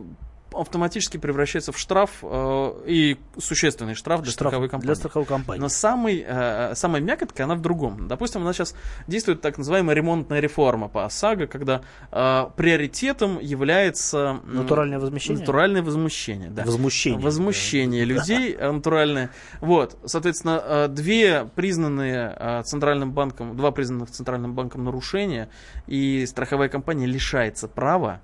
автоматически 0.59 1.17
превращается 1.17 1.71
в 1.71 1.77
штраф 1.77 2.11
э, 2.21 2.83
и 2.87 3.17
существенный 3.37 3.93
штраф 3.95 4.21
для 4.21 4.31
Штраф 4.31 4.49
страховой 4.49 4.69
компании. 4.69 4.87
Для 4.87 4.95
страховой 4.95 5.25
компании. 5.25 5.61
Но 5.61 5.69
самый, 5.69 6.23
э, 6.25 6.73
самая 6.75 7.01
мякотка, 7.01 7.43
она 7.43 7.55
в 7.55 7.61
другом. 7.61 8.07
Допустим, 8.07 8.41
у 8.41 8.43
нас 8.43 8.55
сейчас 8.55 8.75
действует 9.07 9.41
так 9.41 9.57
называемая 9.57 9.95
ремонтная 9.95 10.39
реформа 10.39 10.87
по 10.87 11.05
ОСАГО, 11.05 11.47
когда 11.47 11.81
э, 12.11 12.45
приоритетом 12.55 13.39
является... 13.39 14.39
м, 14.43 14.55
Натуральное 14.55 14.99
возмещение? 14.99 15.39
Натуральное 15.39 15.81
возмущение, 15.81 16.49
да. 16.49 16.63
Возмущение. 16.63 17.21
Возмущение 17.21 18.05
людей 18.05 18.55
э, 18.57 18.71
натуральное. 18.71 19.31
Вот, 19.61 19.97
соответственно, 20.05 20.61
э, 20.63 20.87
две 20.89 21.45
признанные 21.55 22.35
э, 22.37 22.63
Центральным 22.63 23.11
банком, 23.11 23.55
два 23.57 23.71
признанных 23.71 24.11
Центральным 24.11 24.53
банком 24.53 24.83
нарушения, 24.83 25.49
и 25.87 26.25
страховая 26.25 26.69
компания 26.69 27.05
лишается 27.05 27.67
права 27.67 28.21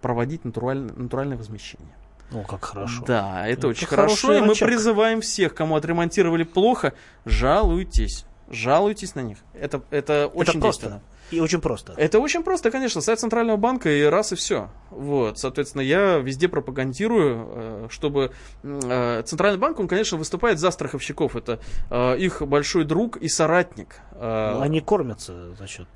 проводить 0.00 0.44
натуральное, 0.44 0.94
натуральное 0.94 1.36
возмещение. 1.36 1.94
О, 2.32 2.42
как 2.42 2.64
хорошо. 2.64 3.04
Да, 3.06 3.46
это 3.46 3.60
Это 3.60 3.68
очень 3.68 3.86
хорошо, 3.86 4.32
и 4.34 4.40
мы 4.40 4.54
призываем 4.54 5.20
всех, 5.20 5.54
кому 5.54 5.76
отремонтировали 5.76 6.44
плохо, 6.44 6.94
жалуйтесь. 7.24 8.24
Жалуйтесь 8.50 9.14
на 9.14 9.20
них. 9.20 9.38
Это, 9.54 9.82
это 9.90 10.26
очень 10.26 10.52
Это 10.52 10.60
просто. 10.60 10.82
действенно. 10.86 11.02
И 11.30 11.38
очень 11.38 11.60
просто. 11.60 11.94
Это 11.96 12.18
очень 12.18 12.42
просто, 12.42 12.72
конечно, 12.72 13.00
сайт 13.00 13.20
Центрального 13.20 13.56
банка 13.56 13.88
и 13.88 14.02
раз 14.02 14.32
и 14.32 14.34
все. 14.34 14.68
Вот, 14.90 15.38
соответственно, 15.38 15.82
я 15.82 16.16
везде 16.18 16.48
пропагандирую, 16.48 17.46
э, 17.48 17.86
чтобы 17.88 18.32
э, 18.64 19.22
Центральный 19.24 19.60
банк, 19.60 19.78
он, 19.78 19.86
конечно, 19.86 20.18
выступает 20.18 20.58
за 20.58 20.72
страховщиков. 20.72 21.36
Это 21.36 21.60
э, 21.88 22.18
их 22.18 22.42
большой 22.42 22.84
друг 22.84 23.16
и 23.16 23.28
соратник. 23.28 24.00
Э, 24.10 24.54
Ну, 24.56 24.60
Они 24.62 24.80
кормятся 24.80 25.54
за 25.54 25.68
счет... 25.68 25.86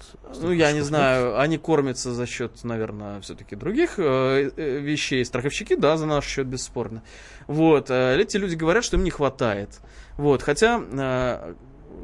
ну, 0.41 0.53
я 0.53 0.71
не 0.71 0.83
знаю, 0.83 1.37
они 1.41 1.59
кормятся 1.59 2.13
за 2.15 2.27
счет, 2.27 2.63
наверное, 2.63 3.21
все-таки 3.21 3.57
других 3.57 3.99
вещей. 3.99 5.25
Страховщики, 5.25 5.75
да, 5.75 5.97
за 5.97 6.07
наш 6.07 6.27
счет, 6.27 6.47
бесспорно. 6.47 7.03
Вот, 7.49 7.91
эти 7.91 8.37
люди 8.37 8.55
говорят, 8.55 8.85
что 8.85 8.97
им 8.97 9.03
не 9.03 9.11
хватает. 9.11 9.81
Вот, 10.17 10.43
хотя 10.43 10.79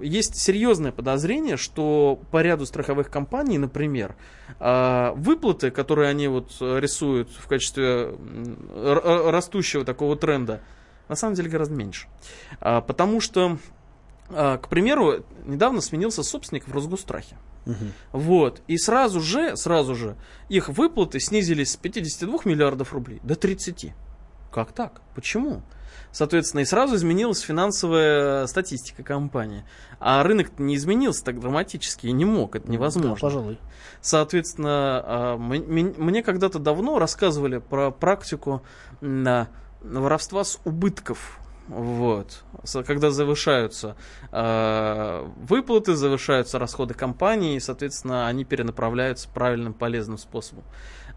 есть 0.03 0.37
серьезное 0.37 0.93
подозрение, 0.93 1.57
что 1.57 2.21
по 2.31 2.43
ряду 2.43 2.67
страховых 2.67 3.11
компаний, 3.11 3.59
например, 3.59 4.17
э, 4.59 5.13
выплаты, 5.15 5.71
которые 5.71 6.09
они 6.09 6.29
вот 6.29 6.53
э, 6.61 6.81
рисуют 6.81 7.31
в 7.31 7.47
качестве 7.47 8.15
растущего 8.75 9.85
такого 9.85 10.17
тренда, 10.17 10.61
на 11.11 11.17
самом 11.17 11.35
деле 11.35 11.51
гораздо 11.51 11.75
меньше. 11.75 12.07
А, 12.61 12.81
потому 12.81 13.21
что, 13.21 13.59
а, 14.29 14.59
к 14.59 14.69
примеру, 14.69 15.25
недавно 15.45 15.81
сменился 15.81 16.23
собственник 16.23 16.69
в 16.69 16.73
Росгострахе. 16.73 17.37
Мгм. 17.67 17.93
Вот. 18.13 18.63
И 18.69 18.79
сразу 18.79 19.21
же, 19.21 19.57
сразу 19.57 19.97
же 19.97 20.17
их 20.49 20.69
выплаты 20.69 21.19
снизились 21.19 21.73
с 21.73 21.77
52 21.77 22.39
миллиардов 22.45 22.93
рублей 22.93 23.21
до 23.25 23.35
30. 23.35 23.93
Как 24.51 24.73
так? 24.73 25.01
Почему? 25.15 25.63
Соответственно, 26.13 26.63
и 26.63 26.65
сразу 26.65 26.97
изменилась 26.97 27.41
финансовая 27.41 28.47
статистика 28.47 29.03
компании. 29.03 29.65
А 30.01 30.23
рынок 30.23 30.59
не 30.59 30.75
изменился 30.75 31.25
так 31.25 31.39
драматически 31.39 32.09
и 32.09 32.13
не 32.13 32.25
мог, 32.25 32.57
это 32.57 32.71
невозможно. 32.71 33.15
Да, 33.15 33.21
пожалуй. 33.21 33.59
Соответственно, 34.01 35.03
а, 35.05 35.37
мне 35.37 36.23
когда-то 36.23 36.59
давно 36.59 36.99
рассказывали 36.99 37.59
про 37.59 37.91
практику 37.91 38.63
воровства 39.01 40.45
с 40.45 40.59
убытков. 40.65 41.39
Вот. 41.69 42.43
Когда 42.85 43.13
завышаются 43.13 43.95
э, 44.33 45.29
выплаты, 45.37 45.95
завышаются 45.95 46.59
расходы 46.59 46.95
компании, 46.95 47.55
и, 47.55 47.61
соответственно, 47.61 48.27
они 48.27 48.45
перенаправляются 48.45 49.29
правильным, 49.29 49.73
полезным 49.73 50.19
способом 50.19 50.65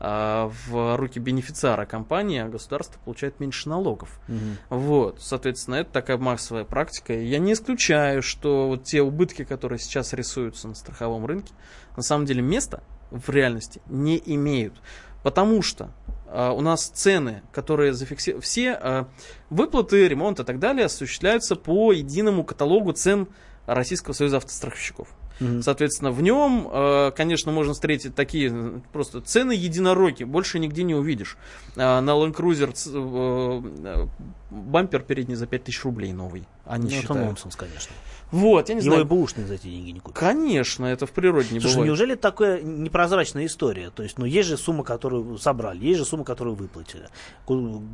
в 0.03 0.97
руки 0.97 1.17
бенефициара 1.17 1.85
компании, 1.85 2.39
а 2.39 2.49
государство 2.49 2.99
получает 3.05 3.39
меньше 3.39 3.69
налогов. 3.69 4.19
Мгм. 4.27 4.57
Вот, 4.69 5.21
соответственно, 5.21 5.75
это 5.75 5.91
такая 5.91 6.17
массовая 6.17 6.65
практика. 6.65 7.13
И 7.13 7.25
я 7.25 7.39
не 7.39 7.53
исключаю, 7.53 8.21
что 8.21 8.67
вот 8.67 8.83
те 8.83 9.01
убытки, 9.01 9.45
которые 9.45 9.79
сейчас 9.79 10.11
рисуются 10.11 10.67
на 10.67 10.75
страховом 10.75 11.25
рынке, 11.25 11.53
на 11.95 12.03
самом 12.03 12.25
деле 12.25 12.41
места 12.41 12.83
в 13.11 13.29
реальности 13.29 13.81
не 13.87 14.21
имеют. 14.25 14.81
Потому 15.23 15.61
что 15.61 15.91
а, 16.27 16.51
у 16.51 16.61
нас 16.61 16.87
цены, 16.87 17.43
которые 17.51 17.93
зафиксированы, 17.93 18.41
все 18.41 18.73
а, 18.73 19.07
выплаты, 19.49 20.07
ремонт 20.07 20.39
и 20.39 20.43
так 20.43 20.59
далее 20.59 20.85
осуществляются 20.85 21.55
по 21.55 21.93
единому 21.93 22.43
каталогу 22.43 22.91
цен 22.91 23.27
Российского 23.67 24.13
союза 24.13 24.37
автостраховщиков. 24.37 25.07
Мгм. 25.39 25.61
Соответственно, 25.61 26.11
в 26.11 26.21
нем, 26.21 26.67
э, 26.71 27.11
конечно, 27.15 27.51
можно 27.51 27.73
встретить 27.73 28.15
такие 28.15 28.51
э, 28.53 28.79
просто 28.91 29.21
цены 29.21 29.51
единороги, 29.53 30.23
больше 30.23 30.59
нигде 30.59 30.83
не 30.83 30.95
увидишь. 30.95 31.37
А, 31.75 32.01
На 32.01 32.11
Land 32.11 32.35
Cruiser 32.35 32.71
э, 32.85 34.07
бампер 34.51 35.01
передний 35.01 35.35
за 35.35 35.47
5000 35.47 35.83
рублей 35.85 36.13
новый. 36.13 36.43
Они 36.65 36.83
Ну, 36.85 36.89
это 36.91 37.01
считают. 37.01 37.25
нонсенс, 37.27 37.55
конечно. 37.55 37.93
Вот, 38.33 38.67
я 38.69 38.75
не 38.75 38.81
Его 38.81 38.95
знаю. 38.95 39.05
и 39.05 39.07
бэушный 39.07 39.45
за 39.45 39.53
эти 39.53 39.67
деньги 39.67 39.91
не 39.91 39.99
купить. 39.99 40.17
Конечно, 40.17 40.85
это 40.87 41.05
в 41.05 41.11
природе 41.11 41.49
не 41.53 41.59
Слушай, 41.59 41.73
бывает. 41.75 41.87
неужели 41.89 42.15
такая 42.15 42.61
непрозрачная 42.63 43.45
история? 43.45 43.91
То 43.91 44.01
есть, 44.01 44.17
ну, 44.17 44.25
есть 44.25 44.49
же 44.49 44.57
сумма, 44.57 44.83
которую 44.83 45.37
собрали, 45.37 45.85
есть 45.85 45.99
же 45.99 46.05
сумма, 46.05 46.23
которую 46.23 46.55
выплатили. 46.55 47.07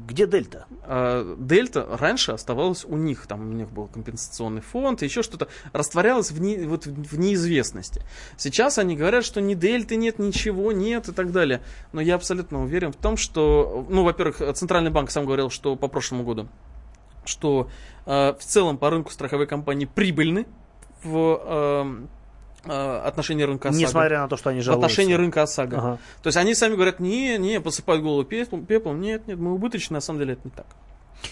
Где 0.07 0.25
дельта? 0.25 0.65
А, 0.83 1.35
Дельта 1.37 1.85
раньше 1.99 2.31
оставалась 2.31 2.85
у 2.85 2.95
них, 2.95 3.27
там 3.27 3.41
у 3.49 3.53
них 3.53 3.69
был 3.69 3.87
компенсационный 3.87 4.61
фонд, 4.61 5.01
еще 5.01 5.23
что-то 5.23 5.49
растворялось 5.73 6.31
в, 6.31 6.39
не- 6.39 6.65
вот 6.65 6.85
в 6.85 7.19
неизвестности. 7.19 8.01
Сейчас 8.37 8.77
они 8.77 8.95
говорят, 8.95 9.25
что 9.25 9.41
ни 9.41 9.55
Дельты 9.55 9.97
нет, 9.97 10.19
ничего 10.19 10.71
нет 10.71 11.09
и 11.09 11.11
так 11.11 11.31
далее. 11.33 11.61
Но 11.91 11.99
я 11.99 12.15
абсолютно 12.15 12.63
уверен 12.63 12.93
в 12.93 12.95
том, 12.95 13.17
что, 13.17 13.85
ну, 13.89 14.03
во-первых, 14.05 14.41
Центральный 14.55 14.89
банк 14.91 15.11
сам 15.11 15.25
говорил, 15.25 15.49
что 15.49 15.75
по 15.75 15.89
прошлому 15.89 16.23
году, 16.23 16.47
что 17.29 17.69
э, 18.05 18.33
в 18.33 18.39
целом 18.39 18.77
по 18.77 18.89
рынку 18.89 19.11
страховые 19.11 19.47
компании 19.47 19.85
прибыльны 19.85 20.45
в 21.03 21.41
э, 21.41 22.05
э, 22.65 23.01
отношении 23.05 23.43
рынка 23.43 23.69
ОСАГО. 23.69 23.85
Несмотря 23.85 24.21
на 24.21 24.27
то, 24.27 24.37
что 24.37 24.49
они 24.49 24.59
в 24.59 24.63
жалуются. 24.63 24.85
отношении 24.85 25.13
рынка 25.13 25.43
ОСАГО. 25.43 25.77
Ага. 25.77 25.97
То 26.21 26.27
есть 26.27 26.37
они 26.37 26.53
сами 26.55 26.75
говорят, 26.75 26.99
не, 26.99 27.37
не, 27.37 27.61
посыпают 27.61 28.03
голову 28.03 28.23
пеплом, 28.23 28.65
пеплом, 28.65 28.99
нет, 28.99 29.27
нет, 29.27 29.39
мы 29.39 29.53
убыточны, 29.53 29.95
на 29.95 30.01
самом 30.01 30.19
деле 30.19 30.33
это 30.33 30.41
не 30.43 30.51
так. 30.51 30.65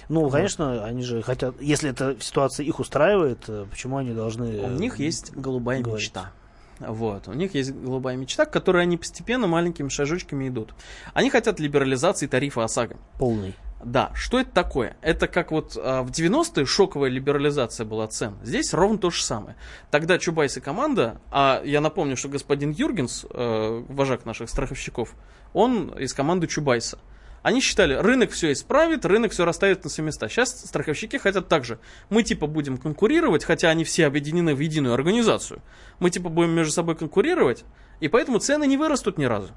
Ну, 0.10 0.30
конечно, 0.30 0.84
они 0.84 1.04
же 1.04 1.22
хотят, 1.22 1.56
если 1.62 1.89
эта 1.89 2.18
ситуация 2.20 2.66
их 2.66 2.80
устраивает, 2.80 3.45
э, 3.48 3.66
почему 3.70 3.98
они 3.98 4.14
должны... 4.14 4.48
У 4.48 4.68
э, 4.68 4.78
них 4.78 5.00
есть 5.00 5.34
голубая 5.34 5.82
говорить. 5.82 6.06
мечта. 6.06 6.32
Вот, 6.80 7.28
у 7.28 7.34
них 7.34 7.56
есть 7.56 7.74
голубая 7.74 8.16
мечта, 8.18 8.45
к 8.45 8.52
которой 8.52 8.84
они 8.84 8.98
постепенно 8.98 9.48
маленькими 9.48 9.89
шажочками 9.89 10.48
идут. 10.48 10.74
Они 11.14 11.30
хотят 11.30 11.60
либерализации 11.60 12.28
тарифа 12.28 12.64
ОСАГО. 12.64 12.98
полный. 13.18 13.56
Да, 13.84 14.12
что 14.16 14.40
это 14.40 14.50
такое? 14.52 14.98
Это 15.02 15.28
как 15.28 15.52
вот 15.52 15.78
а, 15.78 16.02
в 16.02 16.10
90-е 16.10 16.66
шоковая 16.66 17.10
либерализация 17.10 17.86
была 17.86 18.08
цен. 18.08 18.36
Здесь 18.42 18.74
ровно 18.74 18.98
то 18.98 19.12
же 19.12 19.22
самое. 19.22 19.56
Тогда 19.92 20.18
Чубайс 20.18 20.58
и 20.58 20.62
команда, 20.62 21.22
а 21.30 21.62
я 21.64 21.80
напомню, 21.80 22.18
что 22.18 22.28
господин 22.28 22.72
Юргенс, 22.72 23.26
э, 23.30 23.84
вожак 23.88 24.26
наших 24.26 24.50
страховщиков, 24.50 25.14
он 25.54 25.90
из 26.00 26.14
команды 26.14 26.48
Чубайса. 26.48 26.98
Они 27.44 27.62
считали, 27.62 27.94
рынок 27.94 28.32
все 28.32 28.52
исправит, 28.52 29.06
рынок 29.06 29.32
все 29.32 29.46
расставит 29.46 29.84
на 29.84 29.90
свои 29.90 30.08
места. 30.08 30.28
Сейчас 30.28 30.66
страховщики 30.66 31.18
хотят 31.18 31.48
так 31.48 31.64
же. 31.64 31.80
Мы 32.10 32.24
типа 32.24 32.48
будем 32.48 32.78
конкурировать, 32.78 33.44
хотя 33.44 33.70
они 33.70 33.84
все 33.84 34.08
объединены 34.08 34.56
в 34.56 34.60
единую 34.60 34.96
организацию. 34.96 35.62
Мы 36.00 36.10
типа 36.10 36.30
будем 36.30 36.52
между 36.52 36.74
собой 36.74 36.96
конкурировать, 36.96 37.64
и 38.00 38.08
поэтому 38.08 38.39
цены 38.39 38.68
не 38.68 38.78
вырастут 38.78 39.18
ни 39.18 39.26
разу. 39.26 39.50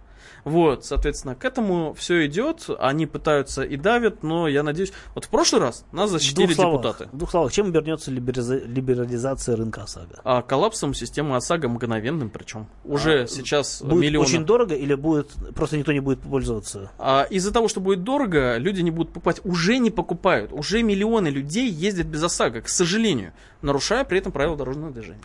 Вот, 0.45 0.87
соответственно, 0.87 1.35
к 1.35 1.45
этому 1.45 1.93
все 1.93 2.25
идет, 2.27 2.67
они 2.79 3.05
пытаются 3.07 3.63
и 3.63 3.77
давят, 3.77 4.23
но 4.23 4.49
я 4.49 4.63
надеюсь... 4.63 4.91
Вот 5.15 5.27
в 5.27 5.29
прошлый 5.29 5.61
раз 5.61 5.85
нас 5.93 6.11
защитили 6.11 6.47
двух 6.47 6.57
словах, 6.57 6.81
депутаты. 6.81 7.11
В 7.13 7.19
двух 7.19 7.31
словах, 7.31 7.53
чем 7.53 7.67
обернется 7.67 8.11
либериза- 8.11 8.65
либерализация 8.67 9.55
рынка 9.57 9.83
ОСАГО? 9.83 10.21
А 10.25 10.41
коллапсом 10.41 10.95
системы 10.95 11.37
ОСАГО 11.37 11.69
мгновенным 11.69 12.31
причем. 12.31 12.69
Уже 12.85 13.25
А, 13.25 13.27
сейчас 13.27 13.83
Будет 13.83 14.01
миллионы. 14.01 14.27
очень 14.27 14.45
дорого 14.47 14.75
или 14.75 14.95
будет 14.95 15.29
просто 15.55 15.77
никто 15.77 15.93
не 15.93 16.01
будет 16.01 16.21
пользоваться? 16.21 16.91
А 16.99 17.25
из-за 17.29 17.53
того, 17.53 17.69
что 17.69 17.81
будет 17.81 18.03
дорого, 18.03 18.57
люди 18.57 18.81
не 18.81 18.91
будут 18.91 19.13
покупать. 19.13 19.43
Уже 19.45 19.77
не 19.77 19.91
покупают. 19.91 20.53
Уже 20.55 20.83
миллионы 20.83 21.29
людей 21.29 21.69
ездят 21.71 22.07
без 22.07 22.23
ОСАГО, 22.23 22.63
к 22.63 22.69
сожалению, 22.71 23.35
нарушая 23.61 24.05
при 24.05 24.19
этом 24.19 24.33
правила 24.33 24.57
дорожного 24.57 24.91
движения. 24.91 25.21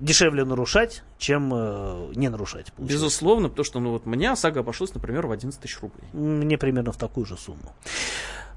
Дешевле 0.00 0.44
нарушать, 0.44 1.02
чем 1.18 1.52
э, 1.54 2.12
не 2.14 2.28
нарушать. 2.28 2.72
получается. 2.72 2.94
Безусловно, 2.96 3.48
потому 3.48 3.64
что 3.64 3.80
ну, 3.80 3.90
вот 3.90 4.06
мне 4.06 4.30
ОСАГО 4.32 4.60
обошлось, 4.60 4.94
например, 4.94 5.26
в 5.26 5.32
11 5.32 5.60
тысяч 5.60 5.78
рублей. 5.80 6.08
Мне 6.12 6.56
примерно 6.58 6.92
в 6.92 6.96
такую 6.96 7.26
же 7.26 7.36
сумму. 7.36 7.74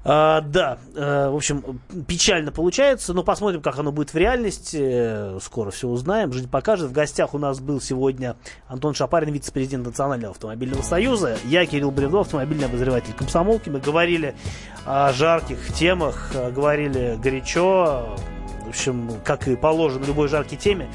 А, 0.06 0.42
да, 0.42 0.78
э, 0.94 1.28
в 1.30 1.36
общем, 1.36 1.80
печально 2.06 2.52
получается, 2.52 3.14
но 3.14 3.22
посмотрим, 3.22 3.62
как 3.62 3.78
оно 3.78 3.90
будет 3.90 4.12
в 4.12 4.16
реальности. 4.16 4.78
Э, 4.80 5.38
Скоро 5.40 5.70
все 5.70 5.88
узнаем, 5.88 6.30
жизнь 6.32 6.50
покажет. 6.50 6.90
В 6.90 6.92
гостях 6.92 7.32
у 7.32 7.38
нас 7.38 7.58
был 7.58 7.80
сегодня 7.80 8.36
Антон 8.66 8.92
Шапарин, 8.92 9.32
вице-президент 9.32 9.86
Национального 9.86 10.32
автомобильного 10.32 10.82
союза. 10.82 11.38
Я, 11.46 11.64
Кирилл 11.64 11.90
Бревдов, 11.90 12.26
автомобильный 12.26 12.66
обозреватель 12.66 13.14
комсомолки. 13.14 13.70
Мы 13.70 13.80
говорили 13.80 14.34
о 14.84 15.10
жарких 15.14 15.72
темах, 15.72 16.32
э, 16.34 16.50
говорили 16.50 17.18
горячо, 17.22 18.14
в 18.64 18.68
общем, 18.68 19.10
как 19.24 19.48
и 19.48 19.56
положено 19.56 20.04
любой 20.04 20.28
жаркой 20.28 20.58
теме. 20.58 20.88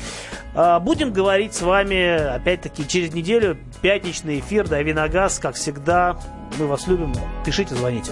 А, 0.55 0.79
Будем 0.79 1.13
говорить 1.13 1.53
с 1.53 1.61
вами, 1.61 2.35
опять-таки, 2.35 2.87
через 2.87 3.13
неделю. 3.13 3.57
Пятничный 3.81 4.39
эфир, 4.39 4.67
дави 4.67 4.93
на 4.93 5.07
газ, 5.07 5.39
как 5.39 5.55
всегда. 5.55 6.17
Мы 6.57 6.67
вас 6.67 6.87
любим. 6.87 7.13
Пишите, 7.45 7.75
звоните. 7.75 8.11